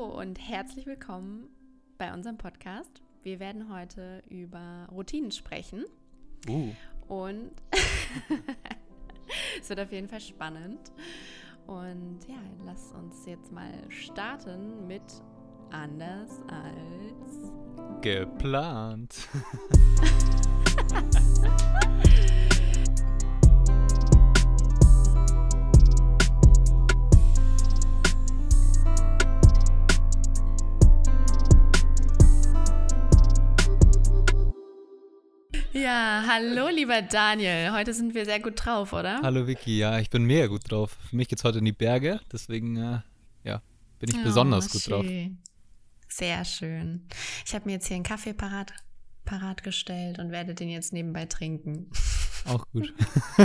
Hallo 0.00 0.18
und 0.18 0.38
herzlich 0.38 0.86
willkommen 0.86 1.48
bei 1.98 2.12
unserem 2.12 2.38
Podcast. 2.38 3.02
Wir 3.22 3.38
werden 3.38 3.72
heute 3.72 4.22
über 4.28 4.88
Routinen 4.90 5.30
sprechen. 5.30 5.84
Uh. 6.48 6.70
Und 7.08 7.50
es 9.60 9.68
wird 9.68 9.80
auf 9.80 9.92
jeden 9.92 10.08
Fall 10.08 10.20
spannend. 10.20 10.92
Und 11.66 12.20
ja, 12.28 12.40
lass 12.64 12.92
uns 12.92 13.26
jetzt 13.26 13.52
mal 13.52 13.72
starten 13.90 14.86
mit 14.86 15.02
anders 15.70 16.30
als 16.48 17.52
geplant. 18.00 19.28
Ja, 35.90 36.22
hallo 36.24 36.68
lieber 36.68 37.02
Daniel. 37.02 37.72
Heute 37.72 37.92
sind 37.92 38.14
wir 38.14 38.24
sehr 38.24 38.38
gut 38.38 38.64
drauf, 38.64 38.92
oder? 38.92 39.22
Hallo 39.22 39.48
Vicky, 39.48 39.76
ja, 39.78 39.98
ich 39.98 40.08
bin 40.08 40.22
mega 40.22 40.46
gut 40.46 40.70
drauf. 40.70 40.96
Für 41.08 41.16
mich 41.16 41.26
geht 41.26 41.40
es 41.40 41.44
heute 41.44 41.58
in 41.58 41.64
die 41.64 41.72
Berge, 41.72 42.20
deswegen 42.32 42.76
äh, 42.76 43.00
ja, 43.42 43.60
bin 43.98 44.08
ich 44.08 44.16
oh, 44.18 44.22
besonders 44.22 44.70
gut 44.70 44.82
schön. 44.82 44.92
drauf. 44.92 45.06
Sehr 46.06 46.44
schön. 46.44 47.08
Ich 47.44 47.56
habe 47.56 47.64
mir 47.66 47.72
jetzt 47.72 47.88
hier 47.88 47.96
einen 47.96 48.04
Kaffee 48.04 48.34
parat, 48.34 48.72
parat 49.24 49.64
gestellt 49.64 50.20
und 50.20 50.30
werde 50.30 50.54
den 50.54 50.68
jetzt 50.68 50.92
nebenbei 50.92 51.26
trinken. 51.26 51.90
Auch 52.44 52.68
gut. 52.70 52.94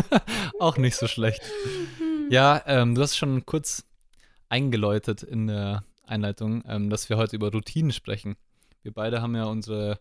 Auch 0.59 0.77
nicht 0.77 0.97
so 0.97 1.07
schlecht. 1.07 1.41
Ja, 2.29 2.61
ähm, 2.67 2.93
du 2.93 3.01
hast 3.01 3.17
schon 3.17 3.47
kurz 3.47 3.85
eingeläutet 4.49 5.23
in 5.23 5.47
der 5.47 5.83
Einleitung, 6.05 6.63
ähm, 6.67 6.91
dass 6.91 7.09
wir 7.09 7.17
heute 7.17 7.37
über 7.37 7.51
Routinen 7.51 7.91
sprechen. 7.91 8.35
Wir 8.83 8.93
beide 8.93 9.23
haben 9.23 9.35
ja 9.35 9.45
unsere 9.45 9.99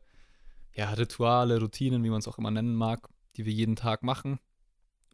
ja, 0.75 0.93
Rituale, 0.93 1.61
Routinen, 1.61 2.03
wie 2.05 2.11
man 2.11 2.19
es 2.19 2.29
auch 2.29 2.39
immer 2.39 2.51
nennen 2.51 2.75
mag, 2.75 3.09
die 3.37 3.47
wir 3.47 3.53
jeden 3.53 3.77
Tag 3.77 4.03
machen. 4.03 4.39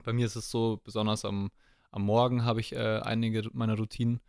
Bei 0.02 0.12
mir 0.12 0.26
ist 0.26 0.36
es 0.36 0.50
so, 0.50 0.80
besonders 0.82 1.24
am, 1.24 1.50
am 1.90 2.02
Morgen 2.02 2.44
habe 2.44 2.60
ich 2.60 2.72
äh, 2.72 3.00
einige 3.00 3.48
meiner 3.52 3.76
Routinen 3.76 4.20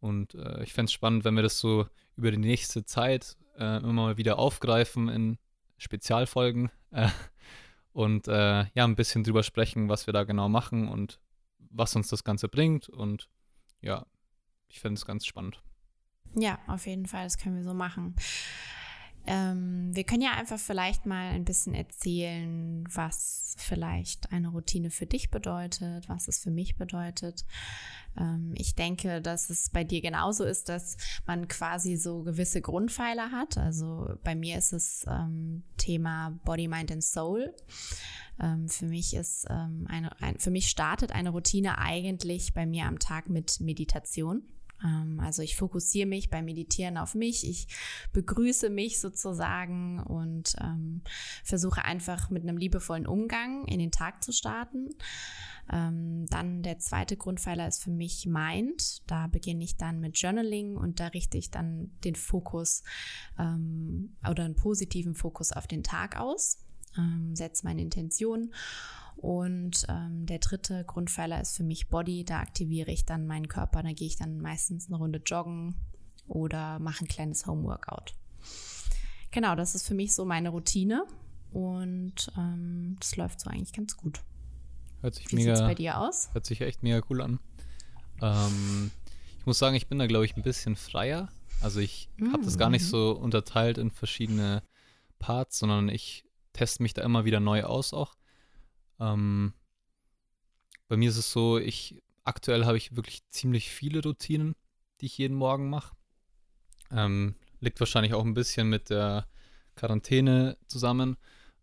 und 0.00 0.34
äh, 0.34 0.62
ich 0.62 0.74
fände 0.74 0.88
es 0.88 0.92
spannend, 0.92 1.24
wenn 1.24 1.34
wir 1.34 1.42
das 1.42 1.58
so 1.58 1.86
über 2.16 2.30
die 2.30 2.38
nächste 2.38 2.84
Zeit 2.84 3.36
äh, 3.58 3.78
immer 3.78 3.92
mal 3.92 4.16
wieder 4.18 4.38
aufgreifen 4.38 5.08
in 5.08 5.38
Spezialfolgen 5.78 6.70
äh, 6.90 7.08
und 7.92 8.28
äh, 8.28 8.66
ja, 8.74 8.84
ein 8.84 8.96
bisschen 8.96 9.24
drüber 9.24 9.42
sprechen, 9.42 9.88
was 9.88 10.06
wir 10.06 10.12
da 10.12 10.24
genau 10.24 10.48
machen 10.48 10.88
und 10.88 11.20
was 11.70 11.96
uns 11.96 12.08
das 12.08 12.24
Ganze 12.24 12.48
bringt 12.48 12.88
und 12.88 13.30
ja, 13.80 14.06
ich 14.68 14.80
finde 14.80 14.98
es 14.98 15.06
ganz 15.06 15.24
spannend. 15.24 15.62
Ja, 16.36 16.58
auf 16.66 16.86
jeden 16.86 17.06
Fall, 17.06 17.24
das 17.24 17.38
können 17.38 17.56
wir 17.56 17.64
so 17.64 17.74
machen. 17.74 18.16
Ähm, 19.26 19.90
wir 19.94 20.04
können 20.04 20.22
ja 20.22 20.32
einfach 20.32 20.58
vielleicht 20.58 21.06
mal 21.06 21.30
ein 21.30 21.44
bisschen 21.44 21.74
erzählen, 21.74 22.84
was 22.92 23.54
vielleicht 23.58 24.32
eine 24.32 24.48
Routine 24.48 24.90
für 24.90 25.06
dich 25.06 25.30
bedeutet, 25.30 26.08
was 26.08 26.28
es 26.28 26.38
für 26.38 26.50
mich 26.50 26.76
bedeutet. 26.76 27.44
Ähm, 28.18 28.52
ich 28.56 28.74
denke, 28.74 29.22
dass 29.22 29.50
es 29.50 29.70
bei 29.70 29.84
dir 29.84 30.02
genauso 30.02 30.44
ist, 30.44 30.68
dass 30.68 30.96
man 31.26 31.48
quasi 31.48 31.96
so 31.96 32.22
gewisse 32.22 32.60
Grundpfeiler 32.60 33.30
hat. 33.30 33.56
Also 33.56 34.08
bei 34.22 34.34
mir 34.34 34.58
ist 34.58 34.72
es 34.72 35.04
ähm, 35.08 35.62
Thema 35.76 36.38
Body, 36.44 36.68
Mind 36.68 36.92
and 36.92 37.04
Soul. 37.04 37.54
Ähm, 38.40 38.68
für 38.68 38.86
mich 38.86 39.14
ist 39.14 39.46
ähm, 39.48 39.86
eine, 39.88 40.20
ein, 40.20 40.38
für 40.38 40.50
mich 40.50 40.68
startet 40.68 41.12
eine 41.12 41.30
Routine 41.30 41.78
eigentlich 41.78 42.52
bei 42.52 42.66
mir 42.66 42.86
am 42.86 42.98
Tag 42.98 43.28
mit 43.28 43.60
Meditation. 43.60 44.42
Ähm, 44.84 45.18
also 45.20 45.42
ich 45.42 45.56
fokussiere 45.56 46.06
mich 46.06 46.30
beim 46.30 46.44
Meditieren 46.44 46.96
auf 46.96 47.14
mich, 47.14 47.48
ich 47.48 47.68
begrüße 48.12 48.70
mich 48.70 49.00
sozusagen 49.00 50.00
und 50.00 50.54
ähm, 50.60 51.02
versuche 51.42 51.84
einfach 51.84 52.30
mit 52.30 52.42
einem 52.42 52.56
liebevollen 52.56 53.06
Umgang 53.06 53.66
in 53.66 53.78
den 53.78 53.90
Tag 53.90 54.22
zu 54.22 54.32
starten. 54.32 54.90
Ähm, 55.72 56.26
dann 56.28 56.62
der 56.62 56.78
zweite 56.78 57.16
Grundpfeiler 57.16 57.66
ist 57.66 57.82
für 57.82 57.90
mich 57.90 58.26
Mind. 58.26 59.02
Da 59.08 59.28
beginne 59.28 59.64
ich 59.64 59.76
dann 59.76 59.98
mit 59.98 60.18
Journaling 60.18 60.76
und 60.76 61.00
da 61.00 61.06
richte 61.08 61.38
ich 61.38 61.50
dann 61.50 61.90
den 62.04 62.16
Fokus 62.16 62.82
ähm, 63.38 64.16
oder 64.28 64.44
einen 64.44 64.56
positiven 64.56 65.14
Fokus 65.14 65.52
auf 65.52 65.66
den 65.66 65.82
Tag 65.82 66.20
aus, 66.20 66.58
ähm, 66.98 67.34
setze 67.34 67.64
meine 67.64 67.82
Intention 67.82 68.52
und 69.16 69.86
ähm, 69.88 70.26
der 70.26 70.38
dritte 70.38 70.84
Grundpfeiler 70.84 71.40
ist 71.40 71.56
für 71.56 71.62
mich 71.62 71.88
Body. 71.88 72.24
Da 72.24 72.40
aktiviere 72.40 72.90
ich 72.90 73.06
dann 73.06 73.26
meinen 73.26 73.48
Körper. 73.48 73.82
Da 73.82 73.92
gehe 73.92 74.06
ich 74.06 74.16
dann 74.16 74.38
meistens 74.40 74.88
eine 74.88 74.96
Runde 74.96 75.22
joggen 75.24 75.76
oder 76.26 76.78
mache 76.78 77.04
ein 77.04 77.08
kleines 77.08 77.46
Homeworkout. 77.46 78.14
Genau, 79.30 79.54
das 79.54 79.74
ist 79.74 79.86
für 79.86 79.94
mich 79.94 80.14
so 80.14 80.24
meine 80.24 80.50
Routine. 80.50 81.06
Und 81.52 82.32
ähm, 82.36 82.96
das 83.00 83.16
läuft 83.16 83.40
so 83.40 83.48
eigentlich 83.48 83.72
ganz 83.72 83.96
gut. 83.96 84.20
Hört 85.00 85.14
sich 85.14 85.30
Wie 85.30 85.36
mega. 85.36 85.60
bei 85.60 85.74
dir 85.74 86.00
aus? 86.00 86.30
Hört 86.32 86.46
sich 86.46 86.60
echt 86.60 86.82
mega 86.82 87.00
cool 87.08 87.22
an. 87.22 87.38
Ähm, 88.20 88.90
ich 89.38 89.46
muss 89.46 89.58
sagen, 89.58 89.76
ich 89.76 89.86
bin 89.86 89.98
da, 89.98 90.06
glaube 90.06 90.24
ich, 90.24 90.36
ein 90.36 90.42
bisschen 90.42 90.76
freier. 90.76 91.28
Also 91.60 91.80
ich 91.80 92.10
mm. 92.16 92.32
habe 92.32 92.44
das 92.44 92.58
gar 92.58 92.70
nicht 92.70 92.84
mhm. 92.84 92.88
so 92.88 93.12
unterteilt 93.12 93.78
in 93.78 93.90
verschiedene 93.90 94.62
Parts, 95.18 95.58
sondern 95.58 95.88
ich 95.88 96.24
teste 96.54 96.82
mich 96.82 96.94
da 96.94 97.02
immer 97.02 97.26
wieder 97.26 97.40
neu 97.40 97.64
aus 97.64 97.92
auch. 97.92 98.14
Ähm, 98.98 99.52
bei 100.88 100.96
mir 100.96 101.10
ist 101.10 101.18
es 101.18 101.30
so, 101.30 101.58
ich 101.58 102.02
aktuell 102.24 102.64
habe 102.64 102.78
ich 102.78 102.96
wirklich 102.96 103.22
ziemlich 103.28 103.70
viele 103.70 104.02
Routinen, 104.02 104.54
die 105.00 105.06
ich 105.06 105.18
jeden 105.18 105.36
Morgen 105.36 105.68
mache. 105.68 105.94
Ähm, 106.90 107.34
liegt 107.60 107.80
wahrscheinlich 107.80 108.14
auch 108.14 108.24
ein 108.24 108.34
bisschen 108.34 108.68
mit 108.68 108.90
der 108.90 109.26
Quarantäne 109.76 110.56
zusammen. 110.66 111.16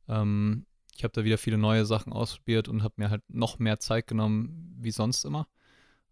Ähm, 0.07 0.65
ich 0.95 1.03
habe 1.03 1.13
da 1.13 1.23
wieder 1.23 1.37
viele 1.37 1.57
neue 1.57 1.85
Sachen 1.85 2.13
ausprobiert 2.13 2.67
und 2.67 2.83
habe 2.83 2.95
mir 2.97 3.09
halt 3.09 3.23
noch 3.29 3.59
mehr 3.59 3.79
Zeit 3.79 4.07
genommen 4.07 4.75
wie 4.79 4.91
sonst 4.91 5.25
immer. 5.25 5.47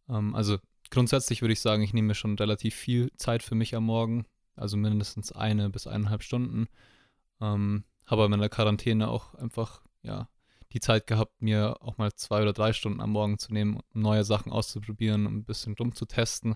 Ähm, 0.07 0.35
also 0.35 0.57
grundsätzlich 0.89 1.41
würde 1.41 1.53
ich 1.53 1.61
sagen, 1.61 1.83
ich 1.83 1.93
nehme 1.93 2.07
mir 2.07 2.15
schon 2.15 2.35
relativ 2.35 2.75
viel 2.75 3.11
Zeit 3.17 3.43
für 3.43 3.55
mich 3.55 3.75
am 3.75 3.85
Morgen, 3.85 4.25
also 4.55 4.77
mindestens 4.77 5.31
eine 5.31 5.69
bis 5.69 5.87
eineinhalb 5.87 6.23
Stunden. 6.23 6.67
Ähm, 7.41 7.83
habe 8.09 8.25
in 8.25 8.39
der 8.39 8.49
Quarantäne 8.49 9.09
auch 9.09 9.35
einfach 9.35 9.81
ja 10.01 10.27
die 10.73 10.79
Zeit 10.79 11.07
gehabt, 11.07 11.41
mir 11.41 11.77
auch 11.81 11.97
mal 11.97 12.13
zwei 12.13 12.41
oder 12.41 12.53
drei 12.53 12.73
Stunden 12.73 13.01
am 13.01 13.11
Morgen 13.11 13.39
zu 13.39 13.53
nehmen, 13.53 13.81
um 13.93 14.01
neue 14.01 14.23
Sachen 14.23 14.51
auszuprobieren, 14.51 15.25
um 15.25 15.37
ein 15.37 15.43
bisschen 15.43 15.73
rumzutesten, 15.73 16.55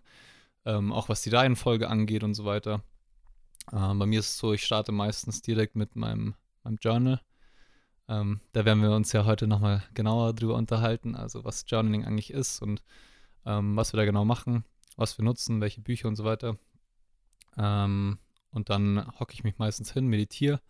ähm, 0.65 0.91
auch 0.91 1.09
was 1.09 1.21
die 1.23 1.31
Reihenfolge 1.31 1.89
angeht 1.89 2.23
und 2.23 2.35
so 2.35 2.45
weiter. 2.45 2.83
Ähm, 3.71 3.99
bei 3.99 4.05
mir 4.05 4.19
ist 4.19 4.29
es 4.29 4.37
so, 4.37 4.53
ich 4.53 4.63
starte 4.63 4.91
meistens 4.91 5.41
direkt 5.41 5.75
mit 5.75 5.95
meinem, 5.95 6.35
meinem 6.63 6.77
Journal. 6.79 7.21
Ähm, 8.07 8.41
da 8.51 8.65
werden 8.65 8.83
wir 8.83 8.91
uns 8.91 9.13
ja 9.13 9.25
heute 9.25 9.47
nochmal 9.47 9.83
genauer 9.93 10.33
drüber 10.33 10.55
unterhalten, 10.55 11.15
also 11.15 11.43
was 11.43 11.65
Journaling 11.67 12.05
eigentlich 12.05 12.31
ist 12.31 12.61
und 12.61 12.83
ähm, 13.45 13.75
was 13.75 13.93
wir 13.93 13.97
da 13.97 14.05
genau 14.05 14.25
machen, 14.25 14.65
was 14.95 15.17
wir 15.17 15.25
nutzen, 15.25 15.61
welche 15.61 15.81
Bücher 15.81 16.07
und 16.07 16.17
so 16.17 16.23
weiter. 16.23 16.57
Ähm, 17.57 18.19
und 18.51 18.69
dann 18.69 19.07
hocke 19.19 19.33
ich 19.33 19.43
mich 19.43 19.57
meistens 19.57 19.91
hin, 19.93 20.07
meditiere 20.07 20.61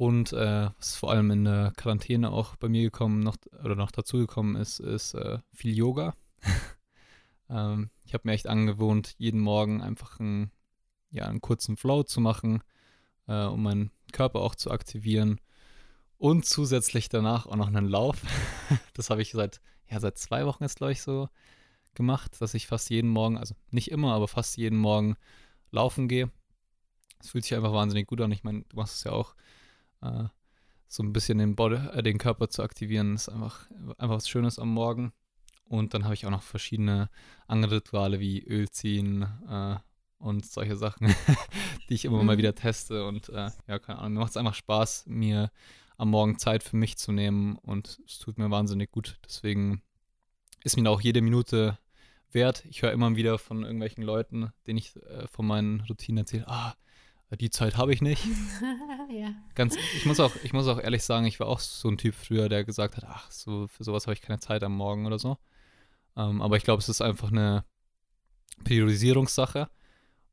und 0.00 0.32
äh, 0.32 0.70
was 0.78 0.96
vor 0.96 1.10
allem 1.10 1.30
in 1.30 1.44
der 1.44 1.74
Quarantäne 1.76 2.30
auch 2.32 2.56
bei 2.56 2.70
mir 2.70 2.84
gekommen 2.84 3.20
noch 3.20 3.36
oder 3.62 3.74
noch 3.74 3.90
dazugekommen 3.90 4.56
ist, 4.56 4.80
ist 4.80 5.12
äh, 5.12 5.40
viel 5.52 5.76
Yoga. 5.76 6.14
ähm, 7.50 7.90
ich 8.06 8.14
habe 8.14 8.22
mir 8.24 8.32
echt 8.32 8.46
angewohnt, 8.46 9.14
jeden 9.18 9.42
Morgen 9.42 9.82
einfach 9.82 10.18
einen, 10.18 10.52
ja, 11.10 11.26
einen 11.26 11.42
kurzen 11.42 11.76
Flow 11.76 12.02
zu 12.02 12.22
machen, 12.22 12.62
äh, 13.28 13.44
um 13.44 13.62
meinen 13.62 13.90
Körper 14.10 14.40
auch 14.40 14.54
zu 14.54 14.70
aktivieren. 14.70 15.38
Und 16.16 16.46
zusätzlich 16.46 17.10
danach 17.10 17.44
auch 17.44 17.56
noch 17.56 17.66
einen 17.66 17.86
Lauf. 17.86 18.22
das 18.94 19.10
habe 19.10 19.20
ich 19.20 19.32
seit, 19.32 19.60
ja, 19.90 20.00
seit 20.00 20.16
zwei 20.16 20.46
Wochen 20.46 20.64
jetzt, 20.64 20.78
glaube 20.78 20.92
ich, 20.92 21.02
so 21.02 21.28
gemacht, 21.92 22.40
dass 22.40 22.54
ich 22.54 22.68
fast 22.68 22.88
jeden 22.88 23.10
Morgen, 23.10 23.36
also 23.36 23.54
nicht 23.70 23.90
immer, 23.90 24.14
aber 24.14 24.28
fast 24.28 24.56
jeden 24.56 24.78
Morgen 24.78 25.16
laufen 25.72 26.08
gehe. 26.08 26.30
Es 27.18 27.32
fühlt 27.32 27.44
sich 27.44 27.54
einfach 27.54 27.74
wahnsinnig 27.74 28.06
gut 28.06 28.22
an. 28.22 28.32
Ich 28.32 28.44
meine, 28.44 28.62
du 28.62 28.76
machst 28.76 28.96
es 28.96 29.04
ja 29.04 29.12
auch 29.12 29.34
äh, 30.02 30.24
so 30.88 31.02
ein 31.02 31.12
bisschen 31.12 31.38
den, 31.38 31.54
Body, 31.56 31.76
äh, 31.76 32.02
den 32.02 32.18
Körper 32.18 32.48
zu 32.48 32.62
aktivieren, 32.62 33.14
ist 33.14 33.28
einfach, 33.28 33.68
einfach 33.98 34.16
was 34.16 34.28
Schönes 34.28 34.58
am 34.58 34.72
Morgen. 34.72 35.12
Und 35.64 35.94
dann 35.94 36.04
habe 36.04 36.14
ich 36.14 36.26
auch 36.26 36.30
noch 36.30 36.42
verschiedene 36.42 37.10
andere 37.46 37.76
Rituale 37.76 38.18
wie 38.18 38.42
Öl 38.42 38.68
ziehen 38.70 39.22
äh, 39.48 39.76
und 40.18 40.44
solche 40.44 40.76
Sachen, 40.76 41.14
die 41.88 41.94
ich 41.94 42.04
immer 42.04 42.18
mhm. 42.18 42.26
mal 42.26 42.38
wieder 42.38 42.54
teste. 42.54 43.06
Und 43.06 43.28
äh, 43.28 43.50
ja, 43.68 43.78
keine 43.78 44.00
Ahnung, 44.00 44.14
mir 44.14 44.20
macht 44.20 44.30
es 44.30 44.36
einfach 44.36 44.54
Spaß, 44.54 45.06
mir 45.06 45.52
am 45.96 46.10
Morgen 46.10 46.38
Zeit 46.38 46.62
für 46.62 46.76
mich 46.76 46.96
zu 46.96 47.12
nehmen 47.12 47.56
und 47.56 48.00
es 48.06 48.18
tut 48.18 48.38
mir 48.38 48.50
wahnsinnig 48.50 48.90
gut. 48.90 49.18
Deswegen 49.24 49.82
ist 50.64 50.76
mir 50.76 50.90
auch 50.90 51.00
jede 51.00 51.22
Minute 51.22 51.78
wert. 52.32 52.64
Ich 52.68 52.82
höre 52.82 52.92
immer 52.92 53.14
wieder 53.16 53.38
von 53.38 53.62
irgendwelchen 53.62 54.02
Leuten, 54.02 54.52
denen 54.66 54.78
ich 54.78 54.96
äh, 54.96 55.28
von 55.28 55.46
meinen 55.46 55.82
Routinen 55.82 56.24
erzähle, 56.24 56.48
ah, 56.48 56.74
die 57.36 57.50
Zeit 57.50 57.76
habe 57.76 57.92
ich 57.92 58.02
nicht. 58.02 58.24
ja. 59.10 59.32
Ganz, 59.54 59.76
ich 59.96 60.06
muss 60.06 60.20
auch, 60.20 60.34
ich 60.42 60.52
muss 60.52 60.66
auch 60.66 60.80
ehrlich 60.80 61.04
sagen, 61.04 61.26
ich 61.26 61.38
war 61.40 61.46
auch 61.46 61.60
so 61.60 61.88
ein 61.88 61.98
Typ 61.98 62.14
früher, 62.14 62.48
der 62.48 62.64
gesagt 62.64 62.96
hat, 62.96 63.04
ach, 63.06 63.30
so 63.30 63.68
für 63.68 63.84
sowas 63.84 64.06
habe 64.06 64.14
ich 64.14 64.22
keine 64.22 64.40
Zeit 64.40 64.62
am 64.62 64.76
Morgen 64.76 65.06
oder 65.06 65.18
so. 65.18 65.38
Ähm, 66.16 66.42
aber 66.42 66.56
ich 66.56 66.64
glaube, 66.64 66.80
es 66.80 66.88
ist 66.88 67.00
einfach 67.00 67.30
eine 67.30 67.64
Priorisierungssache. 68.64 69.70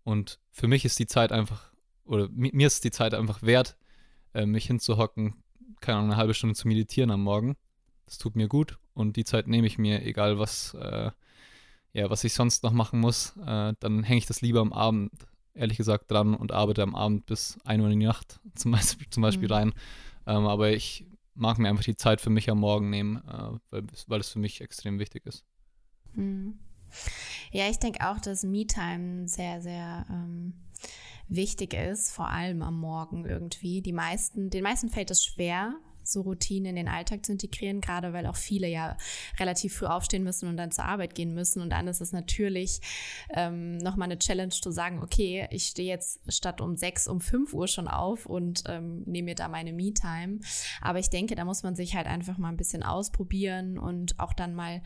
Und 0.03 0.39
für 0.51 0.67
mich 0.67 0.85
ist 0.85 0.99
die 0.99 1.07
Zeit 1.07 1.31
einfach, 1.31 1.71
oder 2.05 2.29
mir 2.31 2.67
ist 2.67 2.83
die 2.83 2.91
Zeit 2.91 3.13
einfach 3.13 3.41
wert, 3.43 3.77
äh, 4.33 4.45
mich 4.45 4.67
hinzuhocken, 4.67 5.35
keine 5.81 5.97
Ahnung, 5.99 6.11
eine 6.11 6.17
halbe 6.17 6.33
Stunde 6.33 6.55
zu 6.55 6.67
meditieren 6.67 7.11
am 7.11 7.21
Morgen. 7.21 7.57
Das 8.05 8.17
tut 8.17 8.35
mir 8.35 8.47
gut 8.47 8.77
und 8.93 9.17
die 9.17 9.25
Zeit 9.25 9.47
nehme 9.47 9.67
ich 9.67 9.77
mir, 9.77 10.03
egal 10.03 10.39
was, 10.39 10.73
äh, 10.75 11.11
ja, 11.93 12.09
was 12.09 12.23
ich 12.23 12.33
sonst 12.33 12.63
noch 12.63 12.71
machen 12.71 12.99
muss. 12.99 13.35
Äh, 13.45 13.73
dann 13.79 14.03
hänge 14.03 14.19
ich 14.19 14.25
das 14.25 14.41
lieber 14.41 14.61
am 14.61 14.71
Abend, 14.71 15.11
ehrlich 15.57 15.77
gesagt, 15.77 16.11
dran 16.11 16.33
und 16.33 16.51
arbeite 16.51 16.83
am 16.83 16.95
Abend 16.95 17.25
bis 17.25 17.57
1 17.65 17.81
Uhr 17.81 17.89
in 17.89 17.99
die 17.99 18.05
Nacht 18.05 18.39
zum 18.55 18.71
Beispiel, 18.71 19.07
zum 19.09 19.23
Beispiel 19.23 19.47
mhm. 19.47 19.53
rein. 19.53 19.73
Ähm, 20.25 20.45
aber 20.45 20.71
ich 20.71 21.05
mag 21.33 21.59
mir 21.59 21.69
einfach 21.69 21.83
die 21.83 21.95
Zeit 21.95 22.21
für 22.21 22.29
mich 22.29 22.49
am 22.49 22.59
Morgen 22.59 22.89
nehmen, 22.89 23.17
äh, 23.27 23.59
weil, 23.69 23.83
weil 24.07 24.19
es 24.19 24.29
für 24.29 24.39
mich 24.39 24.61
extrem 24.61 24.99
wichtig 24.99 25.25
ist. 25.25 25.45
Mhm. 26.13 26.59
Ja, 27.51 27.69
ich 27.69 27.79
denke 27.79 28.07
auch, 28.09 28.19
dass 28.19 28.43
Me-Time 28.43 29.27
sehr, 29.27 29.61
sehr 29.61 30.05
ähm, 30.09 30.53
wichtig 31.27 31.73
ist, 31.73 32.11
vor 32.11 32.29
allem 32.29 32.61
am 32.61 32.79
Morgen 32.79 33.25
irgendwie. 33.25 33.81
Die 33.81 33.93
meisten, 33.93 34.49
den 34.49 34.63
meisten 34.63 34.89
fällt 34.89 35.11
es 35.11 35.23
schwer, 35.23 35.75
so 36.07 36.21
Routinen 36.21 36.71
in 36.71 36.75
den 36.75 36.87
Alltag 36.87 37.25
zu 37.25 37.31
integrieren, 37.31 37.81
gerade 37.81 38.13
weil 38.13 38.25
auch 38.25 38.35
viele 38.35 38.67
ja 38.67 38.97
relativ 39.39 39.75
früh 39.75 39.85
aufstehen 39.85 40.23
müssen 40.23 40.47
und 40.49 40.57
dann 40.57 40.71
zur 40.71 40.85
Arbeit 40.85 41.15
gehen 41.15 41.33
müssen. 41.33 41.61
Und 41.61 41.69
dann 41.69 41.87
ist 41.87 42.01
es 42.01 42.11
natürlich 42.11 42.81
ähm, 43.33 43.77
nochmal 43.77 44.07
eine 44.07 44.19
Challenge 44.19 44.49
zu 44.49 44.71
sagen, 44.71 45.01
okay, 45.01 45.47
ich 45.51 45.65
stehe 45.65 45.89
jetzt 45.89 46.21
statt 46.31 46.61
um 46.61 46.75
sechs 46.75 47.07
um 47.07 47.21
fünf 47.21 47.53
Uhr 47.53 47.67
schon 47.67 47.87
auf 47.87 48.25
und 48.25 48.63
ähm, 48.67 49.03
nehme 49.05 49.27
mir 49.27 49.35
da 49.35 49.47
meine 49.47 49.73
Me-Time. 49.73 50.39
Aber 50.81 50.99
ich 50.99 51.09
denke, 51.09 51.35
da 51.35 51.45
muss 51.45 51.63
man 51.63 51.75
sich 51.75 51.95
halt 51.95 52.07
einfach 52.07 52.37
mal 52.37 52.49
ein 52.49 52.57
bisschen 52.57 52.83
ausprobieren 52.83 53.77
und 53.77 54.19
auch 54.19 54.33
dann 54.33 54.53
mal, 54.53 54.81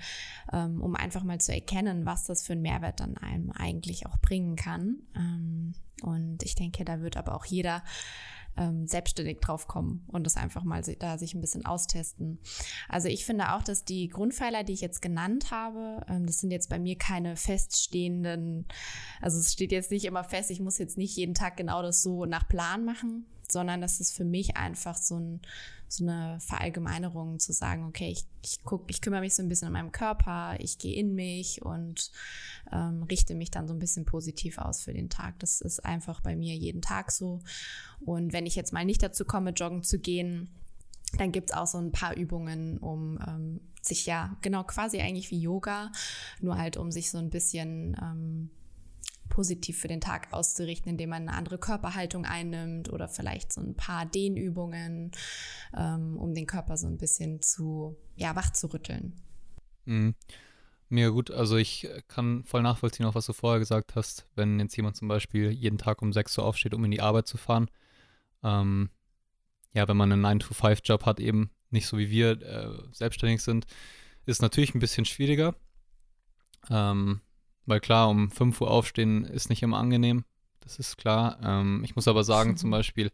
ähm, 0.52 0.82
um 0.82 0.96
einfach 0.96 1.24
mal 1.24 1.40
zu 1.40 1.54
erkennen, 1.54 2.06
was 2.06 2.26
das 2.26 2.46
für 2.46 2.54
einen 2.54 2.62
Mehrwert 2.62 3.00
dann 3.00 3.18
einem 3.18 3.52
eigentlich 3.52 4.06
auch 4.06 4.18
bringen 4.20 4.56
kann. 4.56 4.98
Ähm, 5.16 5.74
und 6.02 6.44
ich 6.44 6.56
denke, 6.56 6.84
da 6.84 7.02
wird 7.02 7.18
aber 7.18 7.36
auch 7.36 7.46
jeder 7.46 7.84
ähm, 8.58 8.88
selbstständig 8.88 9.40
drauf 9.40 9.68
kommen 9.68 10.06
und 10.08 10.26
das 10.26 10.38
einfach 10.38 10.64
mal 10.64 10.82
da 11.00 11.18
sich 11.18 11.34
ein 11.34 11.42
bisschen 11.42 11.66
austesten. 11.66 12.40
Also 12.90 13.08
ich 13.08 13.26
finde 13.26 13.54
auch, 13.54 13.64
dass 13.64 13.86
die 13.86 14.10
Grundpfeiler, 14.10 14.64
die 14.64 14.74
ich 14.74 14.82
jetzt 14.82 15.02
genannt 15.02 15.52
habe, 15.52 16.06
ähm, 16.08 16.26
das 16.26 16.40
sind 16.40 16.52
jetzt 16.52 16.70
bei 16.70 16.80
mir 16.80 16.98
keine 16.98 17.36
feststehenden, 17.36 18.66
also 19.22 19.40
es 19.40 19.54
steht 19.54 19.72
jetzt 19.72 19.92
nicht 19.92 20.06
immer 20.06 20.24
fest, 20.24 20.52
ich 20.52 20.60
muss 20.60 20.78
jetzt 20.78 20.98
nicht 20.98 21.16
jeden 21.16 21.36
Tag 21.36 21.58
genau 21.58 21.82
das 21.82 22.02
so 22.02 22.26
nach 22.26 22.48
Plan 22.48 22.86
machen, 22.86 23.26
sondern 23.52 23.82
das 23.82 24.00
ist 24.00 24.16
für 24.16 24.24
mich 24.24 24.58
einfach 24.58 24.98
so, 24.98 25.18
ein, 25.20 25.42
so 25.88 26.04
eine 26.04 26.40
Verallgemeinerung 26.40 27.40
zu 27.40 27.54
sagen, 27.54 27.86
okay, 27.86 28.12
ich, 28.12 28.26
ich, 28.44 28.64
guck, 28.64 28.90
ich 28.90 29.02
kümmere 29.02 29.22
mich 29.22 29.34
so 29.34 29.44
ein 29.44 29.50
bisschen 29.50 29.68
um 29.68 29.74
meinen 29.74 29.92
Körper, 29.92 30.56
ich 30.60 30.78
gehe 30.78 30.96
in 30.96 31.16
mich 31.16 31.62
und 31.62 32.12
ähm, 32.72 33.04
richte 33.04 33.36
mich 33.36 33.52
dann 33.52 33.68
so 33.68 33.74
ein 33.74 33.80
bisschen 33.80 34.06
positiv 34.06 34.58
aus 34.58 34.82
für 34.82 34.94
den 34.94 35.10
Tag. 35.10 35.40
Das 35.40 35.62
ist 35.62 35.84
einfach 35.86 36.22
bei 36.22 36.36
mir 36.36 36.56
jeden 36.56 36.82
Tag 36.82 37.12
so. 37.12 37.42
Und 38.00 38.34
wenn 38.34 38.46
ich 38.46 38.56
jetzt 38.56 38.74
mal 38.74 38.86
nicht 38.86 39.04
dazu 39.04 39.26
komme, 39.26 39.52
joggen 39.52 39.84
zu 39.84 40.00
gehen, 40.00 40.50
dann 41.18 41.32
gibt 41.32 41.50
es 41.52 41.56
auch 41.56 41.68
so 41.68 41.78
ein 41.78 41.92
paar 41.92 42.16
Übungen, 42.16 42.78
um 42.78 43.20
ähm, 43.28 43.62
sich 43.82 44.06
ja, 44.06 44.38
genau 44.42 44.64
quasi 44.64 45.02
eigentlich 45.02 45.32
wie 45.32 45.42
Yoga, 45.42 45.92
nur 46.40 46.58
halt 46.58 46.78
um 46.78 46.92
sich 46.92 47.10
so 47.10 47.18
ein 47.18 47.30
bisschen 47.30 47.98
ähm, 48.02 48.50
positiv 49.32 49.80
für 49.80 49.88
den 49.88 50.02
Tag 50.02 50.32
auszurichten, 50.32 50.92
indem 50.92 51.10
man 51.10 51.28
eine 51.28 51.36
andere 51.36 51.58
Körperhaltung 51.58 52.26
einnimmt 52.26 52.94
oder 52.94 53.08
vielleicht 53.08 53.52
so 53.52 53.62
ein 53.62 53.76
paar 53.76 54.06
Dehnübungen, 54.06 55.12
ähm, 55.76 56.18
um 56.18 56.36
den 56.36 56.46
Körper 56.46 56.78
so 56.78 56.86
ein 56.86 56.98
bisschen 56.98 57.42
zu, 57.42 57.98
ja, 58.16 58.36
wach 58.36 58.54
zu 58.54 58.72
rütteln. 58.72 59.16
Mhm. 59.86 60.14
Mega 60.90 61.10
gut. 61.10 61.32
Also 61.32 61.56
ich 61.56 61.88
kann 62.10 62.44
voll 62.44 62.62
nachvollziehen, 62.62 63.06
auch 63.06 63.16
was 63.16 63.26
du 63.26 63.34
vorher 63.34 63.60
gesagt 63.60 63.96
hast, 63.96 64.28
wenn 64.36 64.60
jetzt 64.60 64.76
jemand 64.76 64.98
zum 64.98 65.08
Beispiel 65.08 65.50
jeden 65.50 65.78
Tag 65.78 66.02
um 66.02 66.12
6 66.12 66.38
Uhr 66.38 66.46
aufsteht, 66.46 66.74
um 66.74 66.84
in 66.84 66.92
die 66.92 67.02
Arbeit 67.02 67.28
zu 67.28 67.38
fahren. 67.38 67.72
Ähm, 68.44 68.90
ja, 69.74 69.88
wenn 69.88 69.96
man 69.96 70.12
einen 70.12 70.26
9-to-5-Job 70.26 71.06
hat, 71.06 71.22
eben 71.22 71.50
nicht 71.70 71.88
so 71.88 71.98
wie 71.98 72.10
wir 72.10 72.42
äh, 72.42 72.70
selbstständig 72.92 73.42
sind, 73.42 73.66
ist 74.26 74.42
natürlich 74.42 74.76
ein 74.76 74.80
bisschen 74.80 75.06
schwieriger. 75.06 75.56
Ähm, 76.70 77.22
weil 77.66 77.80
klar, 77.80 78.10
um 78.10 78.32
5 78.32 78.60
Uhr 78.62 78.72
aufstehen 78.72 79.24
ist 79.26 79.50
nicht 79.50 79.64
immer 79.64 79.78
angenehm. 79.78 80.26
Das 80.62 80.80
ist 80.80 80.98
klar. 80.98 81.40
Ähm, 81.44 81.84
ich 81.84 81.96
muss 81.96 82.08
aber 82.08 82.24
sagen, 82.24 82.58
zum 82.58 82.72
Beispiel, 82.72 83.12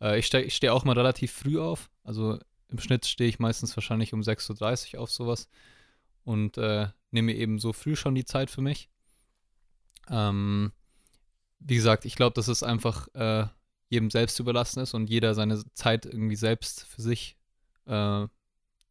äh, 0.00 0.18
ich 0.18 0.26
stehe 0.26 0.50
steh 0.50 0.70
auch 0.70 0.84
mal 0.84 0.96
relativ 0.96 1.32
früh 1.32 1.58
auf. 1.58 1.90
Also 2.04 2.38
im 2.68 2.78
Schnitt 2.78 3.06
stehe 3.06 3.28
ich 3.28 3.38
meistens 3.38 3.76
wahrscheinlich 3.76 4.12
um 4.12 4.20
6.30 4.20 4.94
Uhr 4.94 5.00
auf 5.00 5.10
sowas. 5.10 5.48
Und 6.24 6.58
äh, 6.58 6.88
nehme 7.10 7.34
eben 7.34 7.58
so 7.58 7.72
früh 7.72 7.96
schon 7.96 8.14
die 8.14 8.24
Zeit 8.24 8.50
für 8.50 8.60
mich. 8.60 8.88
Ähm, 10.08 10.72
wie 11.60 11.76
gesagt, 11.76 12.04
ich 12.04 12.16
glaube, 12.16 12.34
dass 12.34 12.48
es 12.48 12.62
einfach 12.62 13.08
äh, 13.14 13.46
jedem 13.88 14.10
selbst 14.10 14.38
überlassen 14.40 14.80
ist 14.80 14.94
und 14.94 15.08
jeder 15.08 15.34
seine 15.34 15.62
Zeit 15.74 16.06
irgendwie 16.06 16.36
selbst 16.36 16.84
für 16.84 17.02
sich 17.02 17.36
äh, 17.86 18.26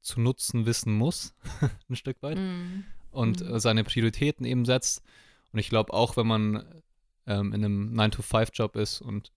zu 0.01 0.21
nutzen 0.21 0.65
wissen 0.65 0.94
muss, 0.94 1.33
ein 1.89 1.95
Stück 1.95 2.21
weit. 2.21 2.38
Mm 2.38 2.94
und 3.16 3.42
mhm. 3.42 3.56
Äh, 3.56 3.60
seine 3.60 3.84
Prioritäten 3.84 4.46
eben 4.46 4.66
setzt. 4.66 5.04
Und 5.52 5.60
ich 5.60 5.70
glaube, 5.70 5.94
auch 5.94 6.18
wenn 6.18 6.28
man 6.28 6.82
ähm, 7.28 7.54
in 7.54 7.66
einem 7.66 7.94
9-to-5-Job 8.00 8.76
ist 8.76 9.02
und 9.02 9.32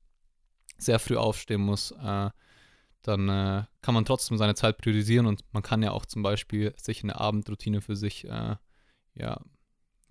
sehr 0.76 0.98
früh 0.98 1.16
aufstehen 1.16 1.60
muss, 1.60 1.92
äh, 1.92 2.30
dann 3.02 3.28
äh, 3.28 3.64
kann 3.80 3.94
man 3.94 4.04
trotzdem 4.04 4.36
seine 4.36 4.54
Zeit 4.54 4.78
priorisieren 4.78 5.26
und 5.26 5.42
man 5.52 5.62
kann 5.62 5.82
ja 5.82 5.92
auch 5.92 6.04
zum 6.04 6.22
Beispiel 6.22 6.74
sich 6.76 7.02
eine 7.02 7.18
Abendroutine 7.18 7.80
für 7.80 7.96
sich 7.96 8.24
äh, 8.24 8.56
ja, 9.14 9.40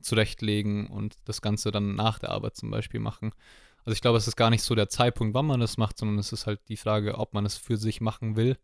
zurechtlegen 0.01 0.87
und 0.87 1.15
das 1.25 1.41
Ganze 1.41 1.71
dann 1.71 1.95
nach 1.95 2.19
der 2.19 2.31
Arbeit 2.31 2.55
zum 2.55 2.71
Beispiel 2.71 2.99
machen. 2.99 3.31
Also 3.79 3.93
ich 3.93 4.01
glaube, 4.01 4.17
es 4.17 4.27
ist 4.27 4.35
gar 4.35 4.49
nicht 4.49 4.63
so 4.63 4.75
der 4.75 4.89
Zeitpunkt, 4.89 5.33
wann 5.33 5.45
man 5.45 5.59
das 5.59 5.77
macht, 5.77 5.97
sondern 5.97 6.19
es 6.19 6.33
ist 6.33 6.45
halt 6.45 6.59
die 6.67 6.77
Frage, 6.77 7.17
ob 7.17 7.33
man 7.33 7.45
es 7.45 7.55
für 7.55 7.77
sich 7.77 8.01
machen 8.01 8.35
will. 8.35 8.57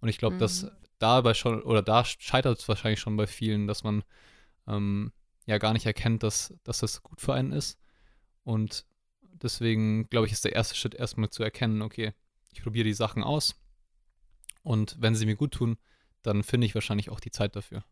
Und 0.00 0.08
ich 0.08 0.18
glaube, 0.18 0.36
mhm. 0.36 0.40
dass 0.40 0.66
dabei 0.98 1.34
schon, 1.34 1.62
oder 1.62 1.82
da 1.82 2.04
scheitert 2.04 2.58
es 2.58 2.68
wahrscheinlich 2.68 3.00
schon 3.00 3.16
bei 3.16 3.26
vielen, 3.26 3.66
dass 3.66 3.84
man 3.84 4.02
ähm, 4.66 5.12
ja 5.46 5.58
gar 5.58 5.72
nicht 5.72 5.86
erkennt, 5.86 6.22
dass, 6.22 6.54
dass 6.64 6.78
das 6.78 7.02
gut 7.02 7.20
für 7.20 7.34
einen 7.34 7.52
ist. 7.52 7.78
Und 8.42 8.86
deswegen, 9.22 10.08
glaube 10.08 10.26
ich, 10.26 10.32
ist 10.32 10.44
der 10.44 10.54
erste 10.54 10.74
Schritt 10.74 10.94
erstmal 10.94 11.30
zu 11.30 11.42
erkennen, 11.42 11.82
okay, 11.82 12.12
ich 12.52 12.62
probiere 12.62 12.84
die 12.84 12.94
Sachen 12.94 13.22
aus 13.22 13.54
und 14.62 14.96
wenn 14.98 15.14
sie 15.14 15.26
mir 15.26 15.36
gut 15.36 15.52
tun, 15.52 15.76
dann 16.22 16.42
finde 16.42 16.66
ich 16.66 16.74
wahrscheinlich 16.74 17.10
auch 17.10 17.20
die 17.20 17.30
Zeit 17.30 17.54
dafür. 17.54 17.84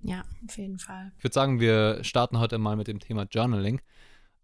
Ja, 0.00 0.24
auf 0.46 0.58
jeden 0.58 0.78
Fall. 0.78 1.12
Ich 1.16 1.24
würde 1.24 1.34
sagen, 1.34 1.60
wir 1.60 2.02
starten 2.02 2.38
heute 2.38 2.58
mal 2.58 2.76
mit 2.76 2.88
dem 2.88 2.98
Thema 2.98 3.26
Journaling. 3.30 3.80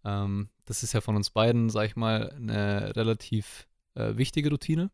Ähm, 0.03 0.49
das 0.65 0.81
ist 0.81 0.93
ja 0.93 1.01
von 1.01 1.15
uns 1.15 1.29
beiden, 1.29 1.69
sag 1.69 1.85
ich 1.85 1.95
mal, 1.95 2.31
eine 2.31 2.95
relativ 2.95 3.67
äh, 3.95 4.15
wichtige 4.15 4.49
Routine, 4.49 4.91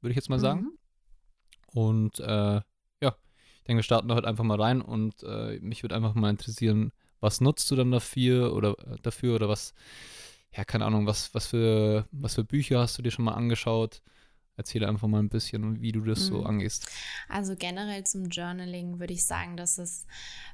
würde 0.00 0.12
ich 0.12 0.16
jetzt 0.16 0.30
mal 0.30 0.36
mhm. 0.36 0.42
sagen. 0.42 0.78
Und 1.66 2.20
äh, 2.20 2.60
denke, 3.70 3.78
wir 3.78 3.84
starten 3.84 4.08
da 4.08 4.16
heute 4.16 4.26
einfach 4.26 4.44
mal 4.44 4.60
rein 4.60 4.82
und 4.82 5.22
äh, 5.22 5.58
mich 5.60 5.82
würde 5.82 5.94
einfach 5.94 6.14
mal 6.14 6.30
interessieren, 6.30 6.92
was 7.20 7.40
nutzt 7.40 7.70
du 7.70 7.76
dann 7.76 7.92
dafür 7.92 8.52
oder 8.54 8.76
äh, 8.80 8.96
dafür 9.02 9.36
oder 9.36 9.48
was, 9.48 9.74
ja, 10.52 10.64
keine 10.64 10.84
Ahnung, 10.84 11.06
was, 11.06 11.32
was 11.34 11.46
für, 11.46 12.06
was 12.10 12.34
für 12.34 12.44
Bücher 12.44 12.80
hast 12.80 12.98
du 12.98 13.02
dir 13.02 13.12
schon 13.12 13.24
mal 13.24 13.34
angeschaut? 13.34 14.02
Erzähle 14.56 14.88
einfach 14.88 15.06
mal 15.08 15.20
ein 15.20 15.28
bisschen, 15.28 15.80
wie 15.80 15.92
du 15.92 16.02
das 16.02 16.20
mhm. 16.20 16.24
so 16.24 16.42
angehst. 16.42 16.90
Also 17.28 17.54
generell 17.56 18.04
zum 18.04 18.26
Journaling 18.26 18.98
würde 18.98 19.12
ich 19.12 19.24
sagen, 19.24 19.56
dass 19.56 19.78
es 19.78 20.06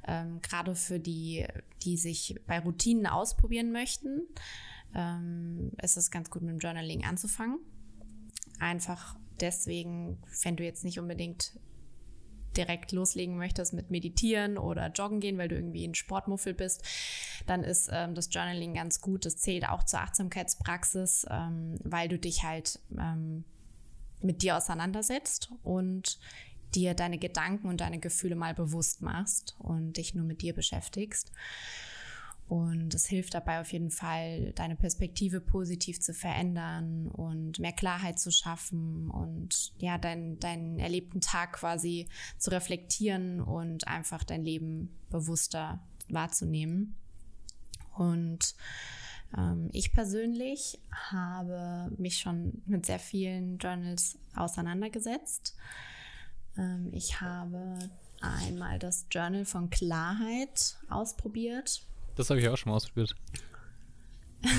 ähm, 0.07 0.41
gerade 0.43 0.77
für 0.77 1.01
die, 1.01 1.47
die 1.83 1.97
sich 1.97 2.37
bei 2.47 2.61
Routinen 2.61 3.07
ausprobieren 3.07 3.73
möchten, 3.73 4.21
ähm, 4.95 5.73
ist 5.83 5.97
es 5.97 6.11
ganz 6.11 6.31
gut 6.31 6.43
mit 6.43 6.51
dem 6.51 6.59
Journaling 6.59 7.05
anzufangen. 7.05 7.59
Einfach 8.61 9.17
deswegen, 9.41 10.19
wenn 10.43 10.57
du 10.57 10.65
jetzt 10.65 10.85
nicht 10.85 11.01
unbedingt 11.01 11.59
direkt 12.57 12.93
loslegen 12.93 13.37
möchtest 13.37 13.73
mit 13.73 13.91
Meditieren 13.91 14.59
oder 14.59 14.89
Joggen 14.89 15.21
gehen, 15.21 15.39
weil 15.39 15.49
du 15.49 15.57
irgendwie 15.57 15.87
ein 15.87 15.95
Sportmuffel 15.95 16.55
bist, 16.55 16.83
dann 17.47 17.65
ist 17.65 17.89
ähm, 17.93 18.15
das 18.15 18.29
Journaling 18.33 18.75
ganz 18.75 19.01
gut. 19.01 19.25
Das 19.25 19.37
zählt 19.37 19.69
auch 19.69 19.85
zur 19.85 20.01
Achtsamkeitspraxis, 20.01 21.27
ähm, 21.31 21.79
weil 21.83 22.09
du 22.09 22.19
dich 22.19 22.43
halt 22.45 22.79
ähm, 22.99 23.45
mit 24.23 24.43
dir 24.43 24.57
auseinandersetzt 24.57 25.53
und 25.63 26.19
dir 26.75 26.95
deine 26.95 27.19
Gedanken 27.19 27.69
und 27.69 27.81
deine 27.81 27.99
Gefühle 27.99 28.37
mal 28.37 28.55
bewusst 28.55 29.03
machst 29.03 29.57
und 29.59 29.97
dich 29.97 30.15
nur 30.15 30.25
mit 30.25 30.43
dir 30.43 30.55
beschäftigst. 30.55 31.33
Und 32.49 32.95
es 32.95 33.07
hilft 33.07 33.35
dabei 33.35 33.61
auf 33.61 33.73
jeden 33.73 33.91
Fall, 33.91 34.53
deine 34.53 34.77
Perspektive 34.77 35.41
positiv 35.41 36.01
zu 36.01 36.15
verändern 36.15 37.09
und 37.09 37.59
mehr 37.59 37.73
Klarheit 37.73 38.21
zu 38.21 38.31
schaffen 38.31 39.11
und 39.11 39.73
ja, 39.79 39.99
deinen 39.99 40.39
dein 40.39 40.79
erlebten 40.79 41.21
Tag 41.21 41.55
quasi 41.55 42.09
zu 42.39 42.51
reflektieren 42.51 43.41
und 43.41 43.89
einfach 43.89 44.23
dein 44.23 44.45
Leben 44.45 44.97
bewusster 45.11 45.81
wahrzunehmen. 46.09 46.95
Und 47.97 48.55
ähm, 49.37 49.69
ich 49.73 49.93
persönlich 49.93 50.79
habe 51.11 51.91
mich 51.99 52.19
schon 52.19 52.63
mit 52.67 52.87
sehr 52.87 53.01
vielen 53.01 53.59
Journals 53.59 54.19
auseinandergesetzt. 54.37 55.57
Ähm, 56.57 56.91
ich 56.93 57.21
habe 57.21 57.79
einmal 58.21 58.79
das 58.79 59.07
Journal 59.11 59.45
von 59.45 59.69
Klarheit 59.69 60.77
ausprobiert 60.89 61.83
das 62.17 62.31
habe 62.31 62.41
ich 62.41 62.49
auch 62.49 62.57
schon 62.57 62.71
mal 62.71 62.77
ausprobiert. 62.77 63.15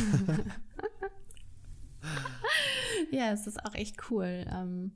ja, 3.11 3.31
es 3.31 3.47
ist 3.47 3.65
auch 3.65 3.73
echt 3.73 4.09
cool. 4.09 4.45
Ähm, 4.49 4.91